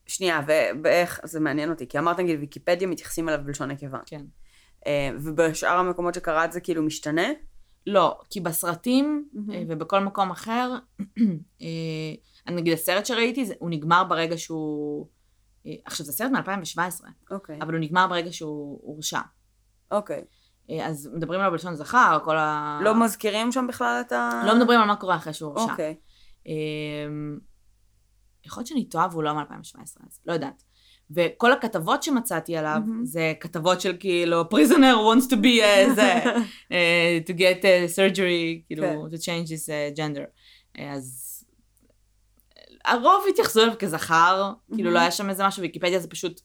[0.06, 0.40] שנייה,
[0.84, 3.98] ואיך, זה מעניין אותי, כי אמרת נגיד ויקיפדיה מתייחסים אליו בלשון נקבה.
[4.06, 4.24] כן.
[4.86, 7.26] אה, ובשאר המקומות שקראת זה כאילו משתנה?
[7.86, 9.50] לא, כי בסרטים מהמם.
[9.50, 10.72] אה, ובכל מקום אחר,
[11.62, 12.14] אה,
[12.46, 15.06] אני נגיד הסרט שראיתי, הוא נגמר ברגע שהוא...
[15.84, 17.58] עכשיו, זה סרט מ-2017, אוקיי.
[17.60, 19.20] אבל הוא נגמר ברגע שהוא הורשע.
[19.90, 20.16] אוקיי.
[20.16, 20.22] אה,
[20.82, 22.78] אז מדברים עליו בלשון זכר, כל ה...
[22.82, 24.42] לא מזכירים שם בכלל את ה...
[24.46, 25.72] לא מדברים על מה קורה אחרי שהוא הורשע.
[25.72, 25.94] אוקיי.
[26.46, 27.38] אמ,
[28.46, 30.62] יכול להיות שאני טועה והוא לא מ-2017, אז לא יודעת.
[31.10, 33.06] וכל הכתבות שמצאתי עליו, מהמם.
[33.06, 38.66] זה כתבות של כאילו, prisoner wants to be uh, זה, uh, to get uh, surgery,
[38.66, 39.16] כאילו, כן.
[39.16, 40.26] to change his uh, gender.
[40.78, 41.26] אה, אז
[42.84, 46.40] הרוב התייחסו אליו כזכר, כאילו לא היה שם איזה משהו, ויקיפדיה זה פשוט,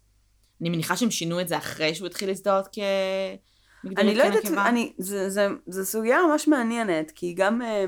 [0.62, 2.80] אני מניחה שהם שינו את זה אחרי שהוא התחיל להזדהות כ...
[3.98, 4.46] אני לא יודעת.
[4.46, 7.86] אני, זה, זה, זה סוגיה ממש מעניינת, כי גם אה,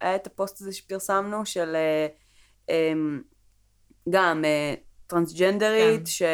[0.00, 2.06] היה את הפוסט הזה שפרסמנו של אה,
[2.70, 2.92] אה,
[4.10, 4.74] גם אה,
[5.06, 6.26] טרנסג'נדרית, כן.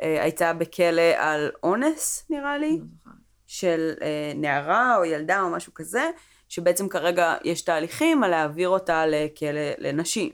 [0.00, 3.12] שהייתה בכלא על אונס, נראה לי, לא.
[3.46, 6.10] של אה, נערה או ילדה או משהו כזה,
[6.48, 10.30] שבעצם כרגע יש תהליכים על להעביר אותה לכלא לנשים.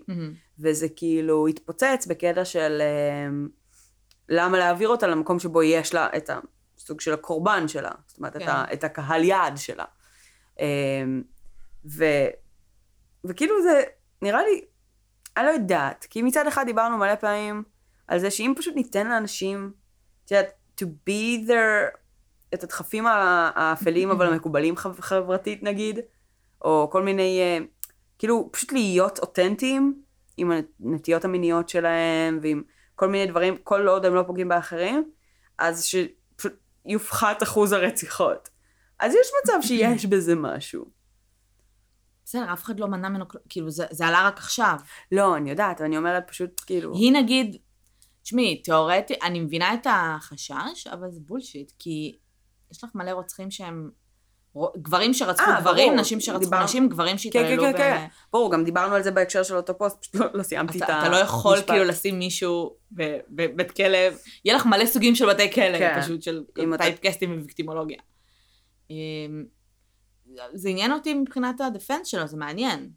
[0.58, 3.28] וזה כאילו התפוצץ בקטע של אה,
[4.28, 6.30] למה להעביר אותה למקום שבו יש לה את
[6.92, 8.42] הסוג של הקורבן שלה, זאת אומרת, כן.
[8.42, 9.84] את, ה, את הקהל יעד שלה.
[10.60, 11.04] אה,
[11.84, 12.04] ו,
[13.24, 13.82] וכאילו זה,
[14.22, 14.64] נראה לי,
[15.36, 17.62] אני לא יודעת, כי מצד אחד דיברנו מלא פעמים
[18.08, 19.72] על זה שאם פשוט ניתן לאנשים,
[20.24, 21.96] את יודעת, to be their,
[22.54, 25.98] את הדחפים האפלים אבל המקובלים חב- חברתית נגיד,
[26.62, 27.58] או כל מיני, אה,
[28.18, 30.02] כאילו פשוט להיות אותנטיים
[30.36, 32.62] עם הנטיות המיניות שלהם ועם
[32.94, 35.10] כל מיני דברים, כל עוד הם לא פוגעים באחרים,
[35.58, 36.21] אז שפשוט
[36.86, 38.48] יופחת אחוז הרציחות.
[38.98, 40.84] אז יש מצב שיש בזה משהו.
[42.24, 44.76] בסדר, אף אחד לא מנע ממנו, כאילו, זה, זה עלה רק עכשיו.
[45.12, 46.94] לא, אני יודעת, אני אומרת פשוט כאילו...
[46.94, 47.56] היא נגיד,
[48.22, 52.18] תשמעי, תיאורטית, אני מבינה את החשש, אבל זה בולשיט, כי
[52.72, 53.90] יש לך מלא רוצחים שהם...
[54.76, 56.00] גברים שרצחו אה, גברים, ברור.
[56.00, 57.76] נשים שרצחו דיברנו- נשים, גברים כן, שהתעללו כן, ב...
[57.76, 58.06] כן, כן.
[58.32, 60.92] ברור, גם דיברנו על זה בהקשר של אותו פוסט, פשוט לא, לא סיימתי את אתה,
[60.92, 61.06] המשפט.
[61.08, 63.96] אתה לא יכול כאילו לשים מישהו ב- בבית כלא,
[64.44, 66.00] יהיה לך מלא סוגים של בתי כלא, כן.
[66.02, 67.98] פשוט של אם אתה- טייפקסטים וויקטימולוגיה.
[68.90, 69.44] אמ,
[70.54, 72.90] זה עניין אותי מבחינת הדפנס שלו, זה מעניין.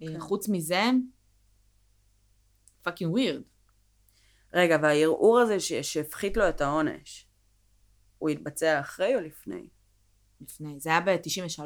[0.00, 0.20] כן.
[0.20, 0.82] חוץ מזה,
[2.82, 3.42] fucking weird.
[4.54, 7.26] רגע, והערעור הזה שהפחית לו את העונש,
[8.18, 9.68] הוא התבצע אחרי או לפני?
[10.40, 11.60] לפני, זה היה ב-93.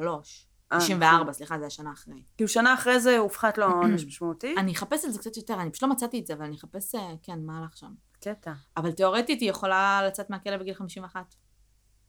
[0.72, 2.22] אה, 94, סליחה, זה השנה אחרי.
[2.36, 4.54] כאילו שנה אחרי זה הופחת לו עונש משמעותי?
[4.56, 6.94] אני אחפש על זה קצת יותר, אני פשוט לא מצאתי את זה, אבל אני אחפש,
[6.94, 7.94] אה, כן, מה הלך שם.
[8.20, 8.52] קטע.
[8.76, 11.34] אבל תיאורטית היא יכולה לצאת מהכלא בגיל 51.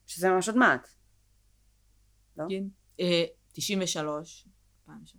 [0.08, 0.88] שזה ממש עוד מעט.
[2.38, 2.46] לא?
[2.50, 2.64] כן.
[3.00, 4.48] אה, 93.
[4.90, 5.18] 2003.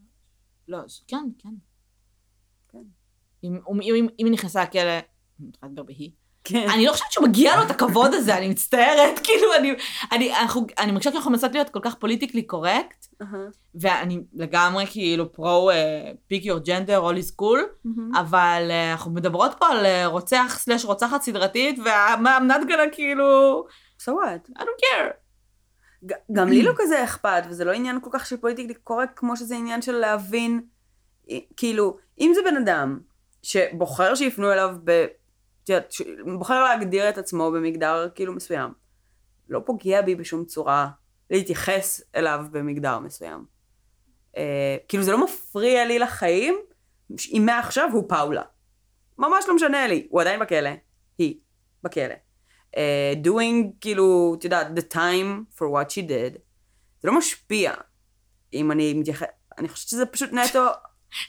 [0.68, 0.78] לא,
[1.08, 1.54] כן, כן.
[2.68, 2.84] כן.
[3.44, 3.78] אם
[4.18, 4.98] היא נכנסה לכלא,
[5.40, 6.10] אני מתחילה לדבר בהיא.
[6.44, 6.66] כן.
[6.74, 9.72] אני לא חושבת שמגיע לו את הכבוד הזה, אני מצטערת, כאילו, אני,
[10.12, 13.28] אני, אנחנו, אני מרגישה שאנחנו מנסות להיות כל כך פוליטיקלי קורקט, אהה.
[13.74, 15.70] ואני לגמרי כאילו פרו
[16.26, 18.14] פיק יור ג'נדר, all is cool, מהמם.
[18.16, 21.78] אבל אה, אנחנו מדברות פה על אה, רוצח סלש רוצחת סדרתית,
[22.48, 23.64] not gonna כאילו,
[24.02, 24.58] So what?
[24.58, 25.12] I don't care.
[26.32, 29.56] גם לי לא כזה אכפת, וזה לא עניין כל כך של פוליטיקלי קורקט, כמו שזה
[29.56, 30.60] עניין של להבין,
[31.28, 32.98] אי- כאילו, אם זה בן אדם
[33.42, 35.06] שבוחר שיפנו אליו ב...
[35.64, 35.94] את
[36.38, 38.72] בוחר להגדיר את עצמו במגדר כאילו מסוים,
[39.48, 40.88] לא פוגע בי בשום צורה
[41.30, 43.44] להתייחס אליו במגדר מסוים.
[44.36, 46.58] אה, כאילו זה לא מפריע לי לחיים,
[47.32, 48.42] אם מעכשיו הוא פאולה.
[49.18, 50.70] ממש לא משנה לי, הוא עדיין בכלא,
[51.18, 51.34] היא
[51.82, 52.14] בכלא.
[52.76, 56.38] uh, doing כאילו, את יודעת, the time for what she did,
[57.00, 57.72] זה לא משפיע
[58.52, 59.26] אם אני מתייחס,
[59.58, 60.64] אני חושבת שזה פשוט נטו,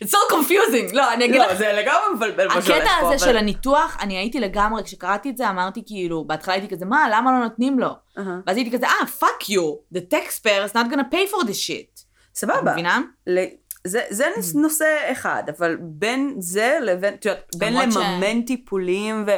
[0.04, 0.96] It's so confusing.
[0.96, 3.38] לא, אני אגיד לך, לא, זה לגמרי מבלבל מה שהולך הקטע פה, הזה אבל- של
[3.38, 7.40] הניתוח, אני הייתי לגמרי, כשקראתי את זה אמרתי כאילו, בהתחלה הייתי כזה, מה, למה לא
[7.44, 7.90] נותנים לו?
[8.18, 8.40] אהה.
[8.48, 12.04] ואז הייתי כזה, אה, fuck you, the taxpayer is not gonna pay for this shit.
[12.32, 13.02] את סבבה, מבינה?
[13.28, 13.46] ל-
[13.88, 18.42] זה, זה נס- נושא אחד, אבל בין זה לבין, את יודעת, בין למרות ש- לממן
[18.42, 19.32] טיפולים, ו...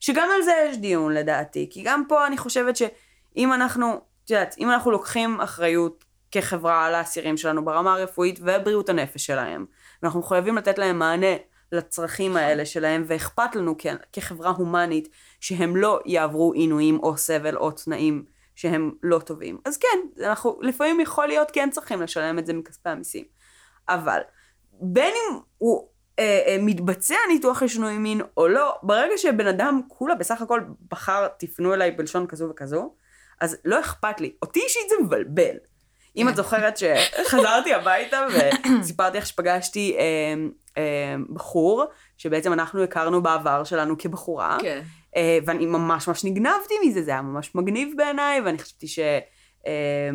[0.00, 4.54] שגם על זה יש דיון לדעתי, כי גם פה אני חושבת שאם אנחנו, את יודעת,
[4.58, 9.66] אם אנחנו לוקחים אחריות כחברה על האסירים שלנו ברמה הרפואית ובריאות הנפש שלהם,
[10.02, 11.36] ואנחנו מחויבים לתת להם מענה
[11.72, 15.08] לצרכים האלה שלהם, ואכפת לנו כ- כחברה הומנית
[15.40, 18.24] שהם לא יעברו עינויים או סבל או תנאים
[18.54, 19.58] שהם לא טובים.
[19.64, 23.24] אז כן, אנחנו לפעמים יכול להיות כן צריכים לשלם את זה מכספי המיסים.
[23.88, 24.20] אבל
[24.72, 25.88] בין אם הוא
[26.18, 31.28] אה, אה, מתבצע ניתוח לשינוי מין או לא, ברגע שבן אדם כולה בסך הכל בחר
[31.38, 32.94] תפנו אליי בלשון כזו וכזו,
[33.40, 34.36] אז לא אכפת לי.
[34.42, 35.56] אותי אישית זה מבלבל.
[36.16, 38.26] אם את זוכרת שחזרתי הביתה
[38.80, 40.34] וסיפרתי איך שפגשתי אה,
[40.78, 41.84] אה, בחור,
[42.16, 44.82] שבעצם אנחנו הכרנו בעבר שלנו כבחורה, כן.
[45.16, 48.98] אה, ואני ממש ממש נגנבתי מזה, זה היה ממש מגניב בעיניי, ואני חשבתי ש...
[49.66, 50.10] אה,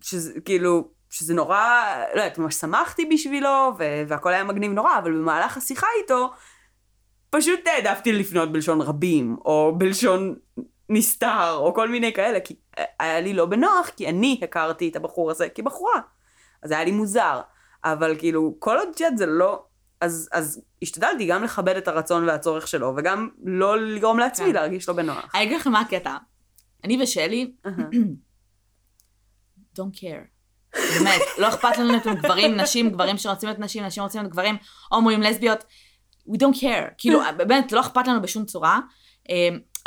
[0.00, 3.72] שזה כאילו, שזה נורא, לא יודעת, ממש שמחתי בשבילו,
[4.08, 6.30] והכל היה מגניב נורא, אבל במהלך השיחה איתו,
[7.30, 10.34] פשוט העדפתי לפנות בלשון רבים, או בלשון
[10.88, 12.56] נסתר, או כל מיני כאלה, כי
[13.00, 16.00] היה לי לא בנוח, כי אני הכרתי את הבחור הזה כבחורה.
[16.62, 17.40] אז היה לי מוזר.
[17.84, 19.64] אבל כאילו, כל עוד שאת זה לא...
[20.00, 24.52] אז, אז השתדלתי גם לכבד את הרצון והצורך שלו, וגם לא לגרום לעצמי כן.
[24.52, 25.34] להרגיש לא בנוח.
[25.34, 26.16] אני אגיד לכם מה הקטע.
[26.84, 27.52] אני ושלי,
[29.78, 30.38] don't care.
[30.74, 34.56] באמת, לא אכפת לנו את גברים, נשים, גברים שרוצים להיות נשים, נשים רוצים להיות גברים,
[34.90, 35.64] הומואים, לסביות,
[36.28, 36.94] we don't care.
[36.98, 38.80] כאילו, באמת, לא אכפת לנו בשום צורה.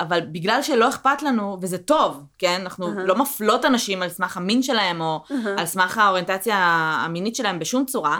[0.02, 2.62] אבל בגלל שלא אכפת לנו, וזה טוב, כן?
[2.62, 3.04] אנחנו אהה.
[3.04, 5.60] לא מפלות אנשים על סמך המין שלהם, או אהה.
[5.60, 6.58] על סמך האוריינטציה
[7.06, 8.20] המינית שלהם בשום צורה,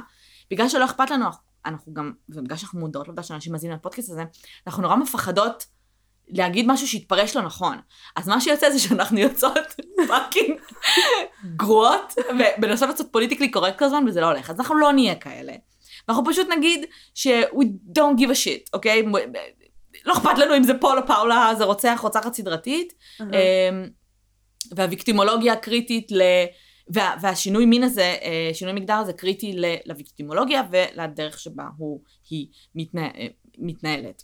[0.52, 1.26] בגלל שלא אכפת לנו,
[1.66, 4.24] אנחנו גם, ובגלל שאנחנו מודעות לעובדה שאנשים מאזינים לפודקאסט הזה,
[4.68, 5.66] אנחנו נורא מפחדות
[6.28, 7.78] להגיד משהו שיתפרש לא נכון.
[8.16, 9.76] אז מה שיוצא זה שאנחנו יוצאות
[10.08, 10.60] fucking
[11.56, 12.14] גרועות,
[12.58, 14.50] ומנסות לעשות politically correct כל הזמן, וזה לא הולך.
[14.50, 15.54] אז אנחנו לא נהיה כאלה.
[16.10, 17.66] אנחנו פשוט נגיד ש- we
[17.98, 19.04] don't give a shit, אוקיי?
[20.06, 22.94] לא אכפת לנו אם זה פול או פאולה, זה רוצח, רוצחת סדרתית.
[23.22, 23.28] אמ,
[24.76, 26.22] והוויקטימולוגיה קריטית ל...
[26.94, 33.06] וה, והשינוי מין הזה, אה, שינוי מגדר הזה קריטי לוויקטימולוגיה ולדרך שבה הוא, היא מתנה,
[33.06, 33.28] אה,
[33.58, 34.24] מתנהלת.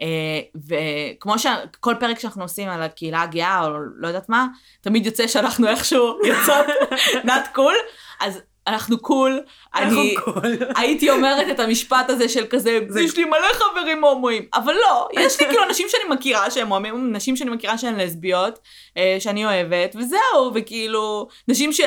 [0.00, 4.46] אה, וכמו שכל פרק שאנחנו עושים על הקהילה הגאה, או לא יודעת מה,
[4.80, 6.66] תמיד יוצא שאנחנו איכשהו יוצאות
[7.30, 7.76] not cool,
[8.20, 9.40] אז אנחנו קול,
[9.74, 10.14] אני
[10.76, 15.40] הייתי אומרת את המשפט הזה של כזה, יש לי מלא חברים הומואים, אבל לא, יש
[15.40, 18.58] לי כאילו אנשים שאני מכירה שהם הומואים, נשים שאני מכירה שהן לסביות,
[18.96, 21.80] אה, שאני אוהבת, וזהו, וכאילו, נשים, ש...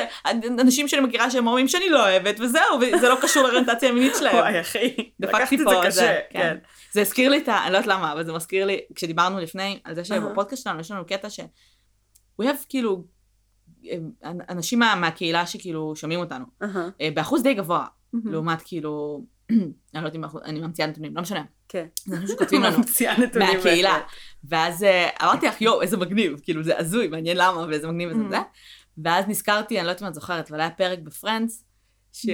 [0.60, 4.36] אנשים שאני מכירה שהם הומואים שאני לא אוהבת, וזהו, וזה לא קשור לאוריינטציה המינית שלהם.
[4.36, 6.40] וואי אחי, דפקתי לקחת את זה קשה, כן.
[6.40, 6.56] כן.
[6.92, 7.64] זה הזכיר לי את ה...
[7.64, 10.90] אני לא יודעת למה, אבל זה מזכיר לי, כשדיברנו לפני, על זה שבפודקאסט שלנו יש
[10.90, 11.40] לנו קטע ש...
[12.42, 13.04] We have כאילו,
[14.48, 16.44] אנשים מה- מהקהילה שכאילו שומעים אותנו,
[17.00, 18.32] אה, באחוז די גבוה, מהמם.
[18.32, 19.58] לעומת כאילו, אני
[19.94, 21.42] לא יודעת אם באחוז- אני ממציאה נתונים, לא משנה.
[21.68, 21.86] כן.
[22.06, 22.78] זה אנשים שכותבים לנו
[23.38, 23.98] מהקהילה.
[24.44, 28.20] ואז אה, אמרתי לך, יואו, איזה מגניב, כאילו זה הזוי, מעניין למה, ואיזה מגניב וזה
[28.26, 28.30] Mhm.
[28.30, 28.38] זה.
[29.04, 31.64] ואז נזכרתי, אני לא יודעת אם את זוכרת, אבל היה פרק בפרנדס,
[32.12, 32.26] ש-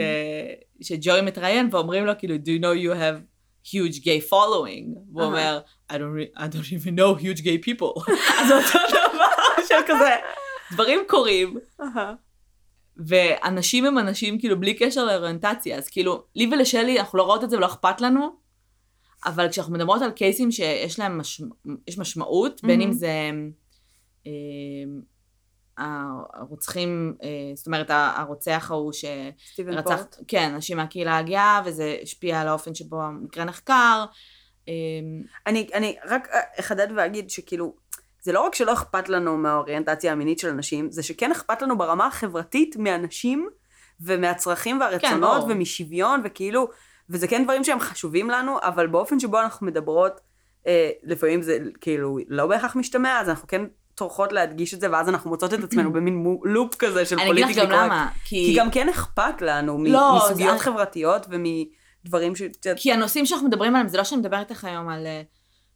[0.82, 3.20] שג'וי מתראיין ואומרים לו, כאילו, do you know you have
[3.68, 4.98] huge gay following?
[5.18, 5.26] אהה.
[5.26, 5.60] אומר,
[5.92, 8.12] I don't, I don't even know huge gay people.
[8.40, 9.24] אז אותו דבר
[9.68, 10.10] של כזה,
[10.74, 11.56] דברים קורים.
[12.96, 17.50] ואנשים הם אנשים כאילו בלי קשר לאוריינטציה, אז כאילו, לי ולשלי אנחנו לא רואות את
[17.50, 18.36] זה ולא אכפת לנו,
[19.26, 21.48] אבל כשאנחנו מדברות על קייסים שיש להם משמע,
[21.88, 22.98] יש משמעות, בין אם מהמם.
[22.98, 23.30] זה
[24.26, 24.32] אה,
[25.78, 28.92] הרוצחים, אה, זאת אומרת הרוצח ההוא
[29.52, 30.16] סטיבן שרצח, פורט.
[30.28, 34.04] כן, אנשים מהקהילה הגאה, וזה השפיע על האופן שבו המקרה נחקר.
[34.68, 34.74] אה,
[35.46, 37.76] אני, אני רק אה, אחדד ואגיד שכאילו,
[38.24, 42.06] זה לא רק שלא אכפת לנו מהאוריינטציה המינית של אנשים, זה שכן אכפת לנו ברמה
[42.06, 43.48] החברתית מאנשים
[44.00, 45.50] ומהצרכים והרצונות ברור.
[45.50, 46.68] ומשוויון וכאילו,
[47.10, 50.20] וזה כן דברים שהם חשובים לנו, אבל באופן שבו אנחנו מדברות,
[50.66, 53.62] אה, לפעמים זה כאילו לא בהכרח משתמע, אז אנחנו כן
[53.94, 57.44] טורחות להדגיש את זה, ואז אנחנו מוצאות את עצמנו במין לופ כזה של אני אגיד
[57.44, 57.92] לך פוליטיקלי גם קורקט.
[57.92, 62.42] למה, כי גם כן אכפת לנו לא, מסוגיות זה- חברתיות ומדברים ש...
[62.76, 65.06] כי הנושאים שאנחנו מדברים עליהם, זה לא שאני מדברת איתך היום על...
[65.06, 65.22] אה,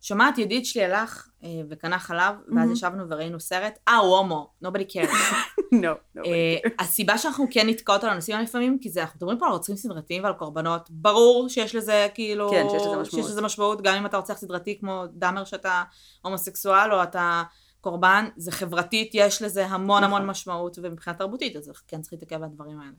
[0.01, 2.73] שומעת, ידיד שלי הלך אה, וקנה חלב, ואז Mhm.
[2.73, 5.35] ישבנו וראינו סרט, אה, הוא הומו, nobody cares.
[5.83, 6.23] לא, לא.
[6.25, 9.77] אה, הסיבה שאנחנו כן נתקעות על הנושאים לפעמים, כי זה, אנחנו מדברים פה על רוצחים
[9.77, 12.51] סדרתיים ועל קורבנות, ברור שיש לזה כאילו...
[12.51, 13.07] כן, שיש לזה משמעות.
[13.11, 15.85] שיש לזה משמעות, גם אם אתה רוצח סדרתי כמו דאמר שאתה
[16.23, 17.43] הומוסקסואל, או אתה
[17.81, 20.31] קורבן, זה חברתית, יש לזה המון המון נכון.
[20.31, 22.93] משמעות, ומבחינה תרבותית, אז כן צריך להתעכב על הדברים האלה.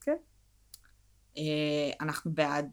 [0.00, 0.16] כן.
[1.36, 1.42] אה,
[2.00, 2.70] אנחנו בעד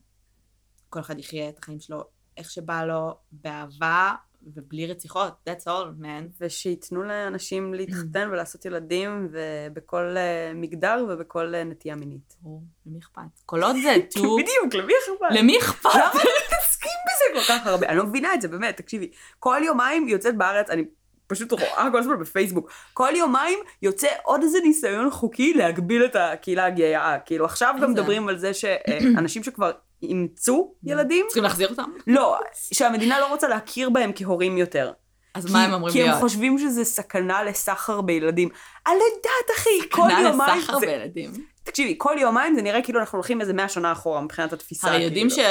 [0.89, 4.13] כל אחד יחיה את החיים שלו איך שבא לו, באהבה
[4.55, 6.41] ובלי רציחות, that's all, man.
[6.41, 12.35] ושייתנו לאנשים להתחתן ולעשות ילדים, ובכל אה, מגדר ובכל אה, נטייה מינית.
[12.41, 13.21] ברור, למי אכפת?
[13.45, 15.37] כל עוד זה טו, בדיוק, למי אכפת?
[15.39, 15.89] למי אכפת?
[15.95, 17.87] למה אתם מתעסקים בזה כל כך הרבה?
[17.87, 19.11] אני לא מבינה את זה, באמת, תקשיבי.
[19.39, 20.83] כל יומיים יוצאת בארץ, אני
[21.27, 26.65] פשוט רואה כל הזמן בפייסבוק, כל יומיים יוצא עוד איזה ניסיון חוקי להגביל את הקהילה
[26.65, 27.19] הגאה.
[27.25, 27.91] כאילו, עכשיו גם?
[27.91, 29.71] מדברים על זה שאנשים שכבר
[30.03, 31.91] אימצו ילדים, צריכים להחזיר אותם?
[32.07, 32.37] לא,
[32.73, 34.91] שהמדינה לא רוצה להכיר בהם כהורים יותר.
[35.33, 36.15] אז מה הם אומרים כי להיות?
[36.15, 38.49] הם חושבים שזה סכנה לסחר בילדים.
[38.87, 40.59] לא יודעת, אחי, כל סכנה יומיים...
[40.59, 41.31] לסחר זה- בילדים.
[41.63, 44.87] תקשיבי, כל יומיים זה נראה כאילו אנחנו הולכים איזה מאה שנה אחורה מבחינת התפיסה.
[44.87, 45.43] הרי יודעים כאילו.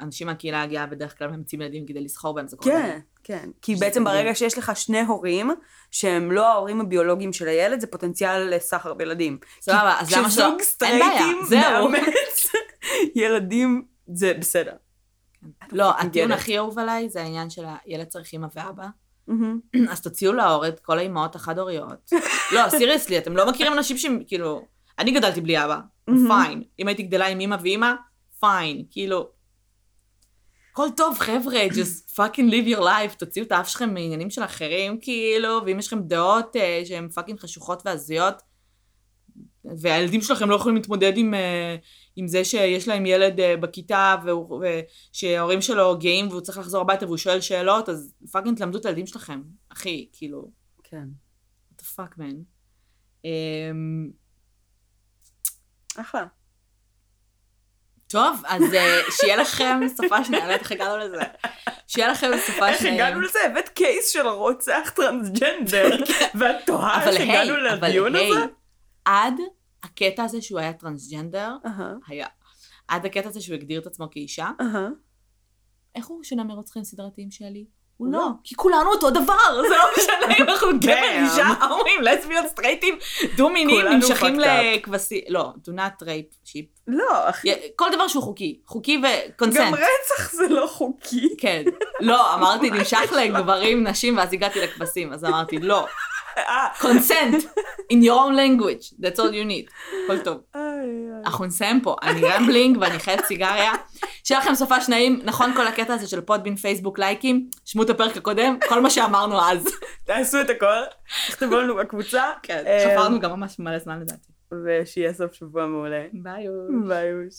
[0.00, 2.74] שאנשים מהקהילה הגאה בדרך כלל ממציאים ילדים כדי לסחור בהם, זה קורה.
[2.82, 3.48] כן, כן.
[3.62, 4.04] כי בעצם.
[4.04, 5.50] ברגע שיש לך שני הורים,
[5.90, 9.38] שהם לא ההורים הביולוגיים של הילד, זה פוטנציאל לסחר בילדים.
[9.60, 10.44] סבבה, אז למה שלא?
[10.44, 11.38] כשזוג סטרייטים.
[11.50, 12.43] מאמץ
[13.14, 14.72] ילדים, זה בסדר.
[15.72, 16.32] לא, הטיעון.
[16.32, 18.86] הכי אהוב עליי זה העניין של הילד צריך אמא ואבא.
[19.90, 22.10] אז תוציאו להורג את כל האימהות החד-הוריות.
[22.52, 24.66] לא, סיריוסלי, אתם לא מכירים אנשים שהם, כאילו...
[24.98, 25.80] אני גדלתי בלי אבא.
[26.06, 26.62] fine.
[26.78, 27.92] אם הייתי גדלה עם אמא ואמא,
[28.40, 28.84] fine.
[28.90, 29.28] כאילו...
[30.72, 34.98] הכל טוב, חבר'ה, just fucking live your life, תוציאו את האף שלכם מעניינים של אחרים,
[35.00, 38.42] כאילו, ואם יש לכם דעות אה, שהן fucking חשוכות והזויות,
[39.64, 41.76] והילדים שלכם לא יכולים להתמודד עם, אה,
[42.16, 44.64] עם זה שיש להם ילד אה, בכיתה, והוא-
[45.12, 49.06] ושההורים שלו גאים והוא צריך לחזור הביתה והוא שואל שאלות, אז fucking תלמדו את הילדים
[49.06, 49.42] שלכם,
[49.72, 50.50] אחי, כאילו,
[50.84, 51.04] כן.
[51.72, 52.34] what the fuck, man.
[53.24, 54.10] אמ,
[55.96, 56.24] אחלה.
[58.06, 61.20] טוב, אז אה, שיהיה לכם שפה שנייה, לא יודעת איך הגענו לזה.
[61.86, 63.06] שיהיה לכם איך שנייה.
[63.06, 63.38] הגענו לזה?
[63.50, 65.88] הבאת קייס של הרוצח טרנסג'נדר,
[66.38, 68.44] ואת תוהה איך הגענו אבל לדיון הזה?
[69.04, 69.34] עד
[69.84, 72.26] הקטע הזה שהוא היה טרנסג'נדר, אהה, היה.
[72.88, 74.88] עד הקטע הזה שהוא הגדיר את עצמו כאישה, אהה.
[75.94, 77.64] איך הוא שונה מרוצחים סדרתיים שלי?
[77.96, 78.18] הוא לא.
[78.18, 78.28] לא.
[78.44, 79.34] כי כולנו אותו דבר,
[79.68, 81.24] זה לא משנה אם אנחנו גבר.
[81.24, 82.98] אישה, הומואים, לסביות, סטרייטים,
[83.36, 84.36] דו-מיניים, נמשכים.
[84.38, 85.20] לכבשים.
[85.28, 86.80] לא, do not rape sheep.
[86.86, 87.48] לא, אחי.
[87.76, 88.60] כל דבר שהוא חוקי.
[88.66, 89.02] חוקי גם
[89.34, 89.74] ו consent.
[89.74, 91.28] רצח זה לא חוקי.
[91.38, 91.62] כן.
[92.00, 95.86] לא, אמרתי נמשך לגברים, נשים, ואז הגעתי לכבשים, אז אמרתי לא.
[96.38, 97.44] אה, consent,
[97.92, 99.70] in your own language, that's all you need.
[100.04, 100.40] הכל טוב.
[101.24, 103.72] אנחנו נסיים פה, אני rambling ואני חייבת סיגריה.
[104.24, 108.16] שיהיה לכם סופה שניים, נכון כל הקטע הזה של פודבין פייסבוק לייקים, שמעו את הפרק
[108.16, 109.64] הקודם, כל מה שאמרנו אז.
[110.06, 110.82] תעשו את הכל,
[111.28, 112.22] תכתבו לנו בקבוצה.
[112.42, 114.34] כן, אה, חפרנו גם ממש מלא זמן לדעתי.
[114.64, 116.04] ושיהיה סוף שבוע מעולה.
[116.12, 116.46] ביי.
[116.88, 117.28] ביי.